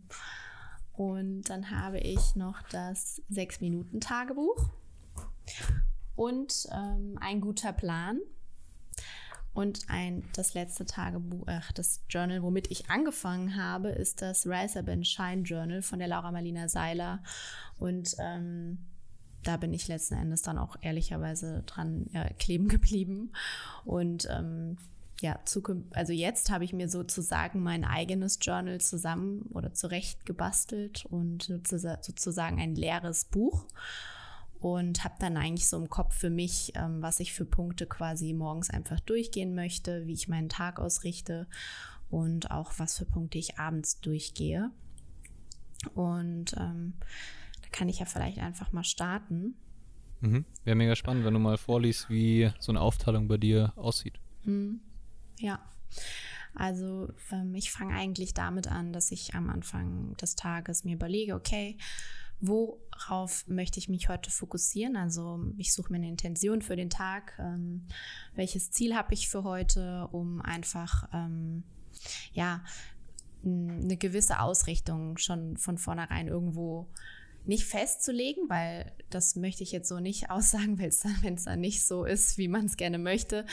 und 0.94 1.44
dann 1.44 1.70
habe 1.72 2.00
ich 2.00 2.36
noch 2.36 2.62
das 2.70 3.22
Sechs-Minuten-Tagebuch 3.30 4.70
und 6.16 6.68
ähm, 6.72 7.18
ein 7.20 7.42
guter 7.42 7.74
Plan 7.74 8.20
und 9.54 9.90
ein, 9.90 10.24
das 10.34 10.54
letzte 10.54 10.86
Tagebuch, 10.86 11.48
äh, 11.48 11.60
das 11.76 12.02
Journal, 12.10 12.42
womit 12.42 12.72
ich 12.72 12.90
angefangen 12.90 13.56
habe, 13.56 13.90
ist 13.90 14.22
das 14.22 14.46
Rise 14.46 14.80
Up 14.80 14.88
and 14.88 15.06
Shine 15.06 15.42
Journal 15.42 15.82
von 15.82 16.00
der 16.00 16.08
Laura 16.08 16.32
Marlina 16.32 16.70
Seiler. 16.70 17.22
Und 17.78 18.16
ähm, 18.20 18.78
da 19.44 19.58
bin 19.58 19.74
ich 19.74 19.88
letzten 19.88 20.16
Endes 20.16 20.42
dann 20.42 20.58
auch 20.58 20.76
ehrlicherweise 20.82 21.64
dran 21.66 22.08
ja, 22.12 22.28
kleben 22.34 22.68
geblieben. 22.68 23.32
Und 23.86 24.28
ähm, 24.30 24.78
ja, 25.22 25.40
also 25.92 26.14
jetzt 26.14 26.50
habe 26.50 26.64
ich 26.64 26.74
mir 26.74 26.90
sozusagen 26.90 27.62
mein 27.62 27.86
eigenes 27.86 28.40
Journal 28.42 28.82
zusammen 28.82 29.44
oder 29.54 29.74
zurecht 29.74 30.26
gebastelt 30.26 31.06
und 31.06 31.44
sozusagen 31.44 32.60
ein 32.60 32.76
leeres 32.76 33.26
Buch 33.26 33.68
und 34.60 35.04
habe 35.04 35.16
dann 35.20 35.38
eigentlich 35.38 35.68
so 35.68 35.78
im 35.78 35.90
Kopf 35.90 36.16
für 36.16 36.30
mich, 36.30 36.74
ähm, 36.76 37.02
was 37.02 37.20
ich 37.20 37.34
für 37.34 37.46
Punkte 37.46 37.88
quasi 37.88 38.34
morgens 38.34 38.70
einfach 38.70 39.00
durchgehen 39.00 39.56
möchte, 39.56 40.06
wie 40.06 40.14
ich 40.14 40.28
meinen 40.28 40.50
Tag 40.50 40.80
ausrichte 40.80 41.48
und 42.10 42.52
auch 42.52 42.74
was 42.78 42.98
für 42.98 43.06
Punkte 43.06 43.38
ich 43.38 43.58
abends 43.58 44.00
durchgehe. 44.02 44.70
Und 45.96 46.56
ähm, 46.58 46.94
kann 47.72 47.90
ich 47.90 48.00
ja 48.00 48.06
vielleicht 48.06 48.40
einfach 48.40 48.72
mal 48.72 48.84
starten. 48.84 49.56
Mhm. 50.22 50.46
Wäre 50.64 50.76
mega 50.76 50.96
spannend, 50.96 51.26
wenn 51.26 51.34
du 51.34 51.40
mal 51.40 51.58
vorliest, 51.58 52.10
wie 52.10 52.52
so 52.60 52.72
eine 52.72 52.82
Aufteilung 52.82 53.28
bei 53.28 53.38
dir 53.38 53.74
aussieht. 53.76 54.20
Mhm. 54.44 54.82
Ja. 55.40 55.60
Also 56.54 57.10
ähm, 57.32 57.56
ich 57.56 57.72
fange 57.72 57.96
eigentlich 57.96 58.34
damit 58.34 58.68
an, 58.68 58.94
dass 58.94 59.12
ich 59.12 59.36
am 59.36 59.50
Anfang 59.50 60.16
des 60.18 60.36
Tages 60.36 60.84
mir 60.84 60.96
überlege, 60.96 61.36
okay, 61.36 61.78
worauf 62.42 63.48
möchte 63.48 63.80
ich 63.80 63.88
mich 63.88 64.10
heute 64.10 64.32
fokussieren? 64.32 64.96
Also 64.96 65.40
ich 65.58 65.74
suche 65.74 65.92
mir 65.92 65.98
eine 65.98 66.10
Intention 66.10 66.62
für 66.62 66.76
den 66.76 66.90
Tag. 66.90 67.34
Ähm, 67.40 67.86
welches 68.36 68.72
Ziel 68.72 68.96
habe 68.96 69.14
ich 69.14 69.30
für 69.30 69.44
heute, 69.44 70.08
um 70.12 70.42
einfach 70.42 71.08
ähm, 71.14 71.64
ja 72.34 72.64
eine 73.44 73.98
gewisse 73.98 74.40
Ausrichtung 74.40 75.18
schon 75.18 75.58
von 75.58 75.78
vornherein 75.78 76.28
irgendwo 76.28 76.88
nicht 77.46 77.66
festzulegen, 77.66 78.50
weil 78.50 78.92
das 79.10 79.36
möchte 79.36 79.64
ich 79.64 79.72
jetzt 79.72 79.90
so 79.90 80.00
nicht 80.00 80.30
aussagen, 80.30 80.80
weil 80.80 80.92
wenn 81.22 81.36
es 81.36 81.46
dann 81.46 81.60
nicht 81.60 81.86
so 81.86 82.06
ist, 82.06 82.38
wie 82.38 82.48
man 82.48 82.66
es 82.66 82.78
gerne 82.78 82.98
möchte, 82.98 83.46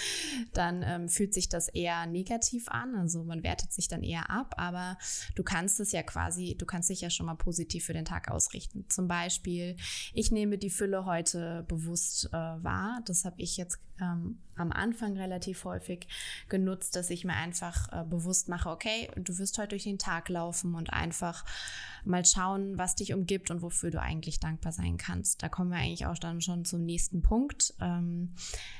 dann 0.52 0.82
ähm, 0.82 1.08
fühlt 1.08 1.34
sich 1.34 1.48
das 1.48 1.68
eher 1.68 2.06
negativ 2.06 2.68
an. 2.68 2.94
Also 2.94 3.24
man 3.24 3.42
wertet 3.42 3.72
sich 3.72 3.88
dann 3.88 4.02
eher 4.02 4.30
ab, 4.30 4.54
aber 4.56 4.98
du 5.34 5.42
kannst 5.42 5.80
es 5.80 5.92
ja 5.92 6.02
quasi, 6.02 6.56
du 6.58 6.66
kannst 6.66 6.90
dich 6.90 7.00
ja 7.00 7.10
schon 7.10 7.26
mal 7.26 7.34
positiv 7.34 7.84
für 7.84 7.92
den 7.92 8.04
Tag 8.04 8.30
ausrichten. 8.30 8.84
Zum 8.88 9.08
Beispiel, 9.08 9.76
ich 10.12 10.30
nehme 10.30 10.58
die 10.58 10.70
Fülle 10.70 11.04
heute 11.04 11.64
bewusst 11.68 12.28
äh, 12.32 12.36
wahr. 12.36 13.00
Das 13.06 13.24
habe 13.24 13.36
ich 13.38 13.56
jetzt 13.56 13.78
ähm, 14.00 14.38
am 14.56 14.72
Anfang 14.72 15.16
relativ 15.16 15.64
häufig 15.64 16.06
genutzt, 16.48 16.96
dass 16.96 17.10
ich 17.10 17.24
mir 17.24 17.34
einfach 17.34 17.92
äh, 17.92 18.04
bewusst 18.04 18.48
mache, 18.48 18.70
okay, 18.70 19.10
du 19.16 19.38
wirst 19.38 19.58
heute 19.58 19.68
durch 19.68 19.84
den 19.84 19.98
Tag 19.98 20.28
laufen 20.28 20.74
und 20.74 20.92
einfach 20.92 21.44
mal 22.04 22.24
schauen, 22.24 22.78
was 22.78 22.94
dich 22.94 23.12
umgibt 23.12 23.50
und 23.50 23.62
wofür 23.62 23.77
du 23.82 24.00
eigentlich 24.00 24.40
dankbar 24.40 24.72
sein 24.72 24.96
kannst. 24.96 25.42
Da 25.42 25.48
kommen 25.48 25.70
wir 25.70 25.78
eigentlich 25.78 26.06
auch 26.06 26.18
dann 26.18 26.40
schon 26.40 26.64
zum 26.64 26.84
nächsten 26.84 27.22
Punkt. 27.22 27.74
Ähm, 27.80 28.30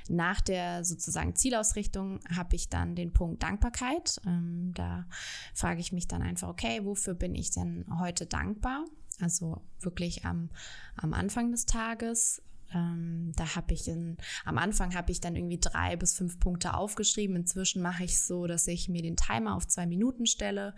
nach 0.09 0.41
der 0.41 0.85
sozusagen 0.85 1.35
Zielausrichtung 1.35 2.21
habe 2.35 2.57
ich 2.57 2.69
dann 2.69 2.95
den 2.95 3.13
Punkt 3.13 3.43
Dankbarkeit. 3.43 4.21
Ähm, 4.27 4.73
da 4.75 5.07
frage 5.55 5.81
ich 5.81 5.93
mich 5.93 6.09
dann 6.09 6.23
einfach, 6.23 6.49
okay, 6.49 6.85
wofür 6.85 7.15
bin 7.15 7.35
ich 7.35 7.51
denn 7.51 7.85
heute 7.99 8.27
dankbar? 8.27 8.85
Also 9.21 9.63
wirklich 9.81 10.25
am, 10.25 10.51
am 10.97 11.13
Anfang 11.15 11.51
des 11.51 11.67
Tages. 11.67 12.43
Ähm, 12.75 13.33
da 13.37 13.57
habe 13.57 13.73
ich 13.73 13.89
in, 13.89 14.19
am 14.45 14.59
Anfang 14.59 14.95
habe 14.95 15.11
ich 15.11 15.21
dann 15.21 15.37
irgendwie 15.37 15.59
drei 15.59 15.97
bis 15.97 16.15
fünf 16.15 16.39
Punkte 16.39 16.75
aufgeschrieben. 16.75 17.37
Inzwischen 17.37 17.83
mache 17.83 18.05
ich 18.05 18.13
es 18.13 18.27
so, 18.27 18.47
dass 18.47 18.67
ich 18.67 18.89
mir 18.89 19.03
den 19.03 19.17
Timer 19.17 19.57
auf 19.57 19.67
zwei 19.67 19.87
Minuten 19.87 20.27
stelle 20.27 20.75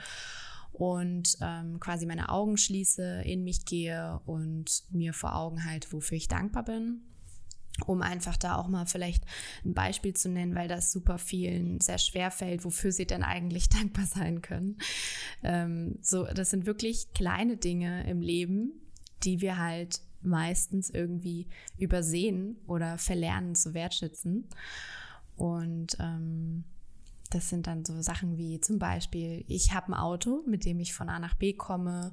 und 0.73 1.37
ähm, 1.41 1.81
quasi 1.81 2.07
meine 2.07 2.29
Augen 2.29 2.57
schließe, 2.57 3.23
in 3.23 3.45
mich 3.45 3.65
gehe 3.65 4.21
und 4.25 4.85
mir 4.91 5.13
vor 5.13 5.37
Augen 5.37 5.65
halte, 5.65 5.93
wofür 5.93 6.17
ich 6.17 6.29
dankbar 6.29 6.65
bin. 6.65 7.03
Um 7.87 8.03
einfach 8.03 8.37
da 8.37 8.57
auch 8.57 8.69
mal 8.69 8.85
vielleicht 8.87 9.25
ein 9.65 9.73
Beispiel 9.73 10.15
zu 10.15 10.29
nennen, 10.29 10.55
weil 10.55 10.69
das 10.69 10.93
super 10.93 11.17
vielen 11.17 11.81
sehr 11.81 11.99
schwer 11.99 12.31
fällt, 12.31 12.65
wofür 12.65 12.93
sie 12.93 13.07
denn 13.07 13.23
eigentlich 13.23 13.69
dankbar 13.71 14.07
sein 14.07 14.43
können. 14.43 14.79
Ähm, 15.43 15.99
so, 16.03 16.25
das 16.25 16.51
sind 16.51 16.67
wirklich 16.67 17.13
kleine 17.15 17.57
Dinge 17.57 18.09
im 18.09 18.21
Leben, 18.21 18.73
die 19.23 19.41
wir 19.41 19.59
halt 19.59 20.01
meistens 20.23 20.91
irgendwie 20.91 21.49
übersehen 21.79 22.57
oder 22.67 22.99
verlernen 22.99 23.55
zu 23.55 23.73
wertschätzen. 23.73 24.49
Und 25.37 25.97
ähm, 26.01 26.65
das 27.31 27.49
sind 27.49 27.67
dann 27.67 27.85
so 27.85 28.01
Sachen 28.03 28.37
wie 28.37 28.61
zum 28.61 28.79
Beispiel, 28.79 29.45
ich 29.47 29.73
habe 29.73 29.93
ein 29.93 29.95
Auto, 29.95 30.43
mit 30.47 30.65
dem 30.65 30.81
ich 30.81 30.93
von 30.93 31.09
A 31.09 31.19
nach 31.19 31.35
B 31.35 31.53
komme 31.53 32.13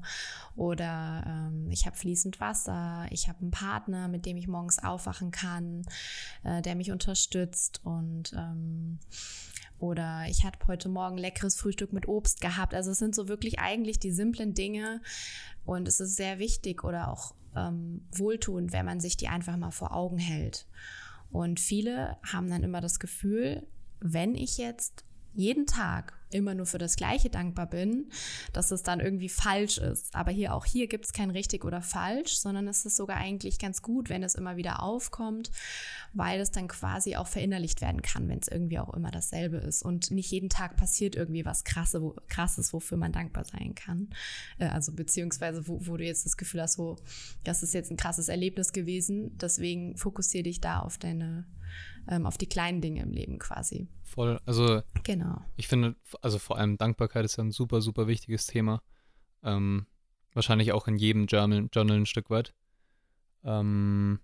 oder 0.56 1.24
ähm, 1.28 1.70
ich 1.72 1.86
habe 1.86 1.98
fließend 1.98 2.40
Wasser, 2.40 3.08
ich 3.10 3.28
habe 3.28 3.40
einen 3.42 3.52
Partner, 3.52 4.08
mit 4.08 4.26
dem 4.26 4.38
ich 4.38 4.48
morgens 4.48 4.82
aufwachen 4.84 5.32
kann, 5.32 5.84
äh, 6.44 6.62
der 6.62 6.76
mich 6.76 6.92
unterstützt 6.92 7.82
und 7.84 8.34
ähm, 8.34 9.00
oder 9.80 10.26
ich 10.28 10.44
habe 10.44 10.58
heute 10.68 10.90
Morgen 10.90 11.18
leckeres 11.18 11.56
Frühstück 11.56 11.94
mit 11.94 12.08
Obst 12.08 12.42
gehabt. 12.42 12.74
Also 12.74 12.92
es 12.92 12.98
sind 12.98 13.14
so 13.14 13.28
wirklich 13.28 13.60
eigentlich 13.60 14.00
die 14.00 14.12
simplen 14.12 14.54
Dinge 14.54 15.02
und 15.66 15.88
es 15.88 16.00
ist 16.00 16.16
sehr 16.16 16.40
wichtig 16.40 16.84
oder 16.84 17.12
auch 17.12 17.36
ähm, 17.56 18.06
wohltuend, 18.12 18.72
wenn 18.72 18.86
man 18.86 19.00
sich 19.00 19.18
die 19.18 19.28
einfach 19.28 19.58
mal 19.58 19.72
vor 19.72 19.96
Augen 19.96 20.18
hält. 20.18 20.68
Und 21.32 21.60
viele 21.60 22.18
haben 22.24 22.50
dann 22.50 22.64
immer 22.64 22.82
das 22.82 23.00
Gefühl, 23.00 23.68
wenn 24.00 24.36
ich 24.36 24.58
jetzt 24.58 25.04
jeden 25.34 25.66
Tag 25.66 26.18
immer 26.30 26.54
nur 26.54 26.66
für 26.66 26.78
das 26.78 26.96
Gleiche 26.96 27.30
dankbar 27.30 27.68
bin, 27.68 28.10
dass 28.54 28.72
es 28.72 28.84
dann 28.84 29.00
irgendwie 29.00 29.30
falsch 29.30 29.78
ist. 29.78 30.14
Aber 30.14 30.32
hier 30.32 30.54
auch 30.54 30.66
hier 30.66 30.88
gibt 30.88 31.06
es 31.06 31.14
kein 31.14 31.30
richtig 31.30 31.64
oder 31.64 31.82
falsch, 31.82 32.38
sondern 32.38 32.68
es 32.68 32.86
ist 32.86 32.98
sogar 32.98 33.18
eigentlich 33.18 33.60
ganz 33.60 33.82
gut, 33.82 34.10
wenn 34.10 34.24
es 34.24 34.36
immer 34.36 34.58
wieder 34.58 34.84
aufkommt, 34.84 35.52
weil 36.14 36.40
es 36.40 36.52
dann 36.52 36.68
quasi 36.68 37.16
auch 37.16 37.28
verinnerlicht 37.28 37.82
werden 37.82 38.02
kann, 38.02 38.28
wenn 38.28 38.40
es 38.40 38.48
irgendwie 38.48 38.80
auch 38.80 38.94
immer 38.94 39.12
dasselbe 39.12 39.58
ist. 39.58 39.84
Und 39.84 40.12
nicht 40.12 40.32
jeden 40.32 40.50
Tag 40.50 40.76
passiert 40.76 41.16
irgendwie 41.16 41.46
was 41.46 41.64
Krasse, 41.64 42.02
wo, 42.02 42.16
Krasses, 42.28 42.74
wofür 42.74 42.98
man 42.98 43.12
dankbar 43.12 43.46
sein 43.46 43.74
kann. 43.76 44.10
Äh, 44.58 44.68
also 44.68 44.92
beziehungsweise, 44.92 45.68
wo, 45.68 45.80
wo 45.88 45.98
du 45.98 46.04
jetzt 46.04 46.26
das 46.26 46.38
Gefühl 46.38 46.62
hast, 46.62 46.74
so, 46.74 46.98
das 47.44 47.64
ist 47.64 47.74
jetzt 47.74 47.92
ein 47.92 47.98
krasses 47.98 48.28
Erlebnis 48.28 48.74
gewesen. 48.74 49.38
Deswegen 49.38 49.96
fokussiere 49.96 50.44
dich 50.44 50.60
da 50.60 50.80
auf 50.80 50.98
deine 50.98 51.46
ähm, 52.10 52.26
auf 52.26 52.38
die 52.38 52.48
kleinen 52.48 52.82
Dinge 52.82 53.02
im 53.02 53.12
Leben 53.12 53.40
quasi. 53.40 53.88
Voll, 54.04 54.40
also 54.46 54.82
genau. 55.04 55.42
ich 55.56 55.68
finde, 55.68 55.96
also 56.22 56.40
vor 56.40 56.58
allem 56.58 56.78
Dankbarkeit 56.78 57.26
ist 57.26 57.38
ja 57.38 57.44
ein 57.44 57.52
super, 57.52 57.82
super 57.82 58.08
wichtiges 58.08 58.48
Thema. 58.48 58.82
Ähm, 59.44 59.86
wahrscheinlich 60.34 60.72
auch 60.72 60.88
in 60.88 60.98
jedem 60.98 61.26
Journal, 61.26 61.68
Journal 61.72 61.98
ein 61.98 62.06
Stück 62.06 62.30
weit. 62.30 62.54
Ähm, 63.44 64.20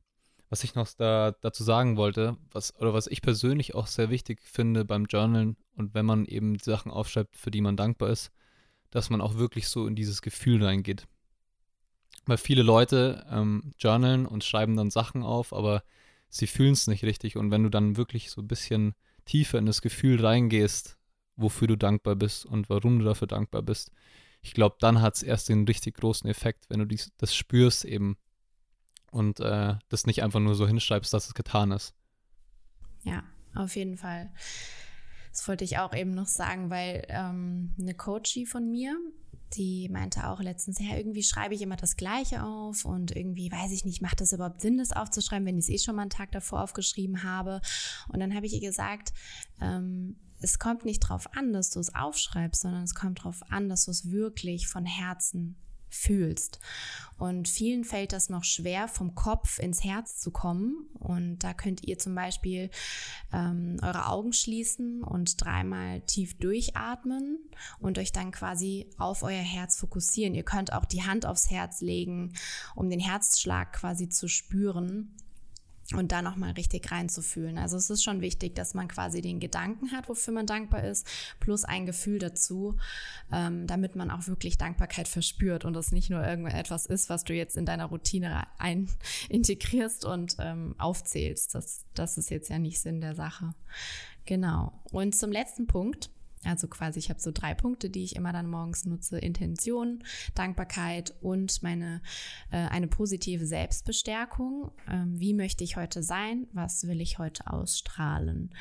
was 0.49 0.63
ich 0.63 0.75
noch 0.75 0.87
da, 0.97 1.31
dazu 1.41 1.63
sagen 1.63 1.97
wollte, 1.97 2.37
was, 2.51 2.75
oder 2.79 2.93
was 2.93 3.07
ich 3.07 3.21
persönlich 3.21 3.73
auch 3.73 3.87
sehr 3.87 4.09
wichtig 4.11 4.41
finde 4.43 4.85
beim 4.85 5.05
Journalen 5.05 5.57
und 5.75 5.95
wenn 5.95 6.05
man 6.05 6.25
eben 6.25 6.53
die 6.53 6.63
Sachen 6.63 6.91
aufschreibt, 6.91 7.35
für 7.35 7.49
die 7.49 7.61
man 7.61 7.75
dankbar 7.75 8.09
ist, 8.09 8.31
dass 8.91 9.09
man 9.09 9.21
auch 9.21 9.37
wirklich 9.37 9.67
so 9.67 9.87
in 9.87 9.95
dieses 9.95 10.21
Gefühl 10.21 10.63
reingeht. 10.63 11.07
Weil 12.25 12.37
viele 12.37 12.61
Leute 12.61 13.25
ähm, 13.31 13.73
journalen 13.79 14.27
und 14.27 14.43
schreiben 14.43 14.77
dann 14.77 14.91
Sachen 14.91 15.23
auf, 15.23 15.51
aber 15.51 15.83
sie 16.33 16.47
fühlen 16.47 16.73
es 16.73 16.87
nicht 16.87 17.03
richtig. 17.03 17.37
Und 17.37 17.51
wenn 17.51 17.63
du 17.63 17.69
dann 17.69 17.95
wirklich 17.95 18.31
so 18.31 18.41
ein 18.41 18.47
bisschen 18.47 18.95
tiefer 19.25 19.59
in 19.59 19.65
das 19.65 19.81
Gefühl 19.81 20.23
reingehst, 20.23 20.97
wofür 21.35 21.67
du 21.67 21.77
dankbar 21.77 22.15
bist 22.15 22.45
und 22.45 22.69
warum 22.69 22.99
du 22.99 23.05
dafür 23.05 23.27
dankbar 23.27 23.61
bist, 23.61 23.91
ich 24.41 24.53
glaube, 24.53 24.75
dann 24.79 25.01
hat 25.01 25.15
es 25.15 25.23
erst 25.23 25.47
den 25.49 25.65
richtig 25.65 25.95
großen 25.95 26.29
Effekt, 26.29 26.65
wenn 26.69 26.79
du 26.79 26.85
dies, 26.85 27.11
das 27.17 27.33
spürst 27.33 27.85
eben 27.85 28.17
und 29.11 29.39
äh, 29.39 29.75
das 29.89 30.05
nicht 30.05 30.23
einfach 30.23 30.39
nur 30.39 30.55
so 30.55 30.67
hinschreibst, 30.67 31.13
dass 31.13 31.27
es 31.27 31.33
getan 31.33 31.71
ist. 31.71 31.93
Ja, 33.03 33.23
auf 33.55 33.75
jeden 33.75 33.97
Fall. 33.97 34.31
Das 35.31 35.47
wollte 35.47 35.63
ich 35.63 35.77
auch 35.77 35.93
eben 35.93 36.11
noch 36.11 36.27
sagen, 36.27 36.69
weil 36.69 37.05
ähm, 37.09 37.73
eine 37.79 37.93
Coachie 37.93 38.45
von 38.45 38.69
mir, 38.69 38.97
die 39.55 39.89
meinte 39.89 40.27
auch 40.27 40.39
letztens, 40.41 40.79
ja, 40.79 40.95
irgendwie 40.95 41.23
schreibe 41.23 41.55
ich 41.55 41.61
immer 41.61 41.75
das 41.75 41.95
Gleiche 41.95 42.43
auf 42.43 42.85
und 42.85 43.15
irgendwie 43.15 43.51
weiß 43.51 43.71
ich 43.71 43.85
nicht, 43.85 44.01
macht 44.01 44.21
das 44.21 44.33
überhaupt 44.33 44.61
Sinn, 44.61 44.77
das 44.77 44.91
aufzuschreiben, 44.91 45.45
wenn 45.45 45.57
ich 45.57 45.65
es 45.65 45.69
eh 45.69 45.77
schon 45.77 45.95
mal 45.95 46.03
einen 46.03 46.09
Tag 46.09 46.31
davor 46.31 46.61
aufgeschrieben 46.63 47.23
habe. 47.23 47.61
Und 48.09 48.19
dann 48.19 48.33
habe 48.33 48.45
ich 48.45 48.53
ihr 48.53 48.61
gesagt, 48.61 49.13
ähm, 49.61 50.17
es 50.39 50.59
kommt 50.59 50.85
nicht 50.85 51.03
darauf 51.03 51.33
an, 51.35 51.53
dass 51.53 51.71
du 51.71 51.79
es 51.79 51.95
aufschreibst, 51.95 52.61
sondern 52.61 52.83
es 52.83 52.95
kommt 52.95 53.19
darauf 53.19 53.41
an, 53.49 53.69
dass 53.69 53.85
du 53.85 53.91
es 53.91 54.11
wirklich 54.11 54.67
von 54.67 54.85
Herzen 54.85 55.55
fühlst. 55.93 56.59
Und 57.17 57.47
vielen 57.47 57.83
fällt 57.83 58.11
das 58.11 58.29
noch 58.29 58.43
schwer, 58.43 58.87
vom 58.87 59.15
Kopf 59.15 59.59
ins 59.59 59.83
Herz 59.83 60.19
zu 60.19 60.31
kommen. 60.31 60.87
Und 60.99 61.39
da 61.39 61.53
könnt 61.53 61.83
ihr 61.83 61.97
zum 61.97 62.15
Beispiel 62.15 62.69
ähm, 63.31 63.77
eure 63.81 64.07
Augen 64.07 64.33
schließen 64.33 65.03
und 65.03 65.41
dreimal 65.41 66.01
tief 66.01 66.37
durchatmen 66.37 67.37
und 67.79 67.97
euch 67.97 68.11
dann 68.11 68.31
quasi 68.31 68.89
auf 68.97 69.23
euer 69.23 69.41
Herz 69.41 69.77
fokussieren. 69.77 70.35
Ihr 70.35 70.43
könnt 70.43 70.73
auch 70.73 70.85
die 70.85 71.03
Hand 71.03 71.25
aufs 71.25 71.49
Herz 71.49 71.81
legen, 71.81 72.33
um 72.75 72.89
den 72.89 72.99
Herzschlag 72.99 73.73
quasi 73.73 74.09
zu 74.09 74.27
spüren 74.27 75.15
und 75.93 76.11
da 76.11 76.21
nochmal 76.21 76.51
richtig 76.51 76.89
reinzufühlen. 76.91 77.57
Also 77.57 77.75
es 77.75 77.89
ist 77.89 78.03
schon 78.03 78.21
wichtig, 78.21 78.55
dass 78.55 78.73
man 78.73 78.87
quasi 78.87 79.21
den 79.21 79.39
Gedanken 79.39 79.91
hat, 79.91 80.07
wofür 80.07 80.33
man 80.33 80.47
dankbar 80.47 80.83
ist, 80.83 81.05
plus 81.39 81.65
ein 81.65 81.85
Gefühl 81.85 82.19
dazu, 82.19 82.77
ähm, 83.31 83.67
damit 83.67 83.95
man 83.95 84.09
auch 84.09 84.27
wirklich 84.27 84.57
Dankbarkeit 84.57 85.07
verspürt 85.07 85.65
und 85.65 85.73
das 85.73 85.91
nicht 85.91 86.09
nur 86.09 86.25
irgendetwas 86.25 86.85
ist, 86.85 87.09
was 87.09 87.25
du 87.25 87.33
jetzt 87.33 87.57
in 87.57 87.65
deiner 87.65 87.85
Routine 87.85 88.47
ein 88.57 88.89
integrierst 89.29 90.05
und 90.05 90.37
ähm, 90.39 90.75
aufzählst. 90.77 91.53
Das, 91.53 91.83
das 91.93 92.17
ist 92.17 92.29
jetzt 92.29 92.49
ja 92.49 92.59
nicht 92.59 92.79
Sinn 92.79 93.01
der 93.01 93.15
Sache. 93.15 93.53
Genau. 94.25 94.71
Und 94.91 95.15
zum 95.15 95.31
letzten 95.31 95.67
Punkt 95.67 96.09
also 96.45 96.67
quasi, 96.67 96.99
ich 96.99 97.09
habe 97.09 97.19
so 97.19 97.31
drei 97.31 97.53
Punkte, 97.53 97.89
die 97.89 98.03
ich 98.03 98.15
immer 98.15 98.33
dann 98.33 98.47
morgens 98.47 98.85
nutze: 98.85 99.17
Intention, 99.19 100.03
Dankbarkeit 100.35 101.13
und 101.21 101.63
meine 101.63 102.01
äh, 102.51 102.57
eine 102.57 102.87
positive 102.87 103.45
Selbstbestärkung. 103.45 104.71
Ähm, 104.89 105.19
wie 105.19 105.33
möchte 105.33 105.63
ich 105.63 105.75
heute 105.75 106.03
sein? 106.03 106.47
Was 106.53 106.87
will 106.87 107.01
ich 107.01 107.19
heute 107.19 107.47
ausstrahlen? 107.47 108.51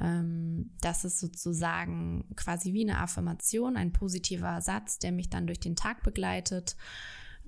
Ähm, 0.00 0.70
das 0.80 1.04
ist 1.04 1.20
sozusagen 1.20 2.24
quasi 2.36 2.72
wie 2.72 2.82
eine 2.82 3.00
Affirmation, 3.00 3.76
ein 3.76 3.92
positiver 3.92 4.60
Satz, 4.60 4.98
der 4.98 5.12
mich 5.12 5.30
dann 5.30 5.46
durch 5.46 5.60
den 5.60 5.76
Tag 5.76 6.02
begleitet. 6.02 6.76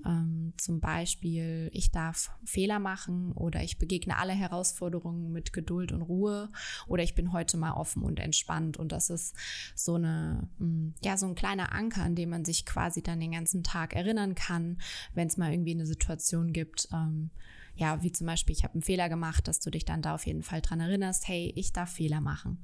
Ähm, 0.05 0.53
zum 0.57 0.79
Beispiel, 0.79 1.69
ich 1.73 1.91
darf 1.91 2.31
Fehler 2.45 2.79
machen 2.79 3.31
oder 3.31 3.63
ich 3.63 3.77
begegne 3.77 4.17
alle 4.17 4.33
Herausforderungen 4.33 5.31
mit 5.31 5.53
Geduld 5.53 5.91
und 5.91 6.01
Ruhe 6.01 6.49
oder 6.87 7.03
ich 7.03 7.15
bin 7.15 7.33
heute 7.33 7.57
mal 7.57 7.73
offen 7.73 8.03
und 8.03 8.19
entspannt. 8.19 8.77
Und 8.77 8.91
das 8.91 9.09
ist 9.09 9.35
so 9.75 9.95
eine, 9.95 10.47
mm, 10.59 10.89
ja, 11.03 11.17
so 11.17 11.25
ein 11.25 11.35
kleiner 11.35 11.73
Anker, 11.73 12.03
an 12.03 12.15
dem 12.15 12.29
man 12.29 12.45
sich 12.45 12.65
quasi 12.65 13.01
dann 13.01 13.19
den 13.19 13.31
ganzen 13.31 13.63
Tag 13.63 13.95
erinnern 13.95 14.35
kann, 14.35 14.79
wenn 15.13 15.27
es 15.27 15.37
mal 15.37 15.51
irgendwie 15.51 15.73
eine 15.73 15.87
Situation 15.87 16.53
gibt, 16.53 16.87
ähm, 16.93 17.31
ja, 17.75 18.01
wie 18.01 18.11
zum 18.11 18.25
Beispiel, 18.25 18.55
ich 18.55 18.63
habe 18.63 18.73
einen 18.73 18.81
Fehler 18.81 19.07
gemacht, 19.07 19.47
dass 19.47 19.59
du 19.59 19.69
dich 19.69 19.85
dann 19.85 20.01
da 20.01 20.15
auf 20.15 20.25
jeden 20.25 20.41
Fall 20.41 20.61
dran 20.61 20.79
erinnerst, 20.79 21.27
hey, 21.27 21.53
ich 21.55 21.73
darf 21.73 21.91
Fehler 21.91 22.21
machen 22.21 22.59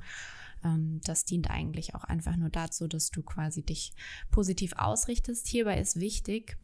ähm, 0.64 1.02
das 1.04 1.26
dient 1.26 1.50
eigentlich 1.50 1.94
auch 1.96 2.04
einfach 2.04 2.36
nur 2.38 2.50
dazu, 2.50 2.88
dass 2.88 3.12
du 3.12 3.22
quasi 3.22 3.64
dich 3.64 3.94
positiv 4.32 4.74
ausrichtest. 4.78 5.48
Hierbei 5.48 5.80
ist 5.80 6.00
wichtig, 6.00 6.58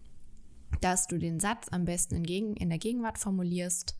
dass 0.82 1.08
du 1.08 1.18
den 1.18 1.40
Satz 1.40 1.68
am 1.72 1.86
besten 1.86 2.16
in, 2.16 2.24
Gegen 2.24 2.56
in 2.56 2.70
der 2.70 2.78
Gegenwart 2.78 3.18
formulierst. 3.18 3.98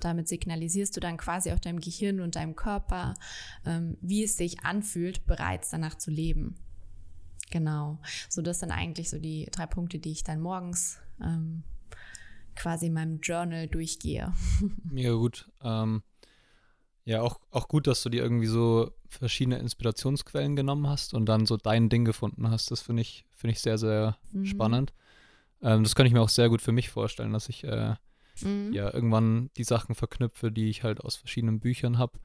Damit 0.00 0.28
signalisierst 0.28 0.96
du 0.96 1.00
dann 1.00 1.16
quasi 1.16 1.52
auch 1.52 1.58
deinem 1.58 1.80
Gehirn 1.80 2.20
und 2.20 2.36
deinem 2.36 2.56
Körper, 2.56 3.14
ähm, 3.66 3.96
wie 4.00 4.24
es 4.24 4.36
sich 4.36 4.64
anfühlt, 4.64 5.26
bereits 5.26 5.70
danach 5.70 5.96
zu 5.96 6.10
leben. 6.10 6.56
Genau. 7.50 7.98
So, 8.28 8.40
das 8.40 8.60
sind 8.60 8.70
eigentlich 8.70 9.10
so 9.10 9.18
die 9.18 9.46
drei 9.50 9.66
Punkte, 9.66 9.98
die 9.98 10.12
ich 10.12 10.24
dann 10.24 10.40
morgens 10.40 10.98
ähm, 11.22 11.62
quasi 12.56 12.86
in 12.86 12.94
meinem 12.94 13.20
Journal 13.20 13.68
durchgehe. 13.68 14.32
Mega 14.84 15.12
gut. 15.12 15.50
Ähm, 15.62 16.02
ja, 17.04 17.20
auch, 17.20 17.40
auch 17.50 17.68
gut, 17.68 17.86
dass 17.86 18.02
du 18.02 18.08
dir 18.08 18.22
irgendwie 18.22 18.46
so 18.46 18.92
verschiedene 19.08 19.58
Inspirationsquellen 19.58 20.56
genommen 20.56 20.86
hast 20.86 21.14
und 21.14 21.26
dann 21.26 21.46
so 21.46 21.56
dein 21.56 21.88
Ding 21.88 22.04
gefunden 22.04 22.48
hast. 22.48 22.70
Das 22.70 22.80
finde 22.80 23.02
ich, 23.02 23.26
finde 23.34 23.52
ich 23.52 23.60
sehr, 23.60 23.76
sehr 23.76 24.16
mhm. 24.30 24.46
spannend. 24.46 24.92
Ähm, 25.62 25.82
das 25.84 25.94
kann 25.94 26.06
ich 26.06 26.12
mir 26.12 26.20
auch 26.20 26.28
sehr 26.28 26.48
gut 26.48 26.62
für 26.62 26.72
mich 26.72 26.90
vorstellen, 26.90 27.32
dass 27.32 27.48
ich 27.48 27.64
äh, 27.64 27.94
mhm. 28.42 28.72
ja 28.72 28.92
irgendwann 28.92 29.50
die 29.56 29.64
Sachen 29.64 29.94
verknüpfe, 29.94 30.50
die 30.50 30.68
ich 30.68 30.82
halt 30.82 31.00
aus 31.00 31.16
verschiedenen 31.16 31.60
Büchern 31.60 31.98
habe. 31.98 32.18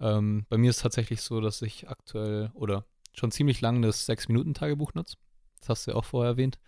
Ähm, 0.00 0.46
bei 0.48 0.58
mir 0.58 0.70
ist 0.70 0.76
es 0.76 0.82
tatsächlich 0.82 1.22
so, 1.22 1.40
dass 1.40 1.60
ich 1.62 1.88
aktuell 1.88 2.50
oder 2.54 2.84
schon 3.12 3.30
ziemlich 3.30 3.60
lange 3.60 3.86
das 3.86 4.06
Sechs-Minuten-Tagebuch 4.06 4.94
nutze. 4.94 5.16
Das 5.60 5.68
hast 5.68 5.86
du 5.86 5.90
ja 5.92 5.96
auch 5.96 6.04
vorher 6.04 6.32
erwähnt. 6.32 6.58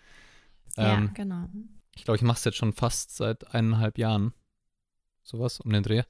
Ähm, 0.77 1.05
ja, 1.05 1.11
genau. 1.15 1.49
Ich 1.95 2.05
glaube, 2.05 2.17
ich 2.17 2.23
mache 2.23 2.39
es 2.39 2.45
jetzt 2.45 2.57
schon 2.57 2.73
fast 2.73 3.17
seit 3.17 3.55
eineinhalb 3.55 3.99
Jahren. 3.99 4.33
Sowas 5.23 5.61
um 5.61 5.73
den 5.73 5.83
Dreh. 5.83 6.03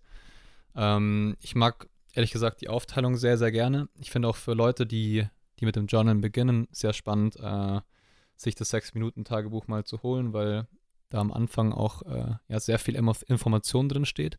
Ähm, 0.74 1.36
ich 1.40 1.54
mag 1.54 1.88
ehrlich 2.12 2.32
gesagt 2.32 2.60
die 2.60 2.68
Aufteilung 2.68 3.16
sehr, 3.16 3.38
sehr 3.38 3.52
gerne. 3.52 3.88
Ich 3.98 4.10
finde 4.10 4.28
auch 4.28 4.36
für 4.36 4.54
Leute, 4.54 4.86
die, 4.86 5.26
die 5.58 5.66
mit 5.66 5.76
dem 5.76 5.86
Journal 5.86 6.14
beginnen, 6.16 6.68
sehr 6.70 6.92
spannend, 6.92 7.36
äh, 7.36 7.80
sich 8.40 8.54
das 8.54 8.70
Sechs-Minuten-Tagebuch 8.70 9.68
mal 9.68 9.84
zu 9.84 10.02
holen, 10.02 10.32
weil 10.32 10.66
da 11.10 11.18
am 11.18 11.32
Anfang 11.32 11.72
auch 11.72 12.02
äh, 12.02 12.34
ja, 12.48 12.60
sehr 12.60 12.78
viel 12.78 12.94
Information 12.94 13.88
drin 13.88 14.06
steht 14.06 14.38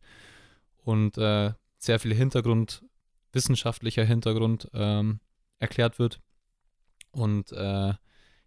und 0.78 1.18
äh, 1.18 1.52
sehr 1.78 2.00
viel 2.00 2.14
Hintergrund, 2.14 2.84
wissenschaftlicher 3.32 4.04
Hintergrund 4.04 4.68
ähm, 4.74 5.20
erklärt 5.58 5.98
wird. 5.98 6.20
Und 7.12 7.52
äh, 7.52 7.94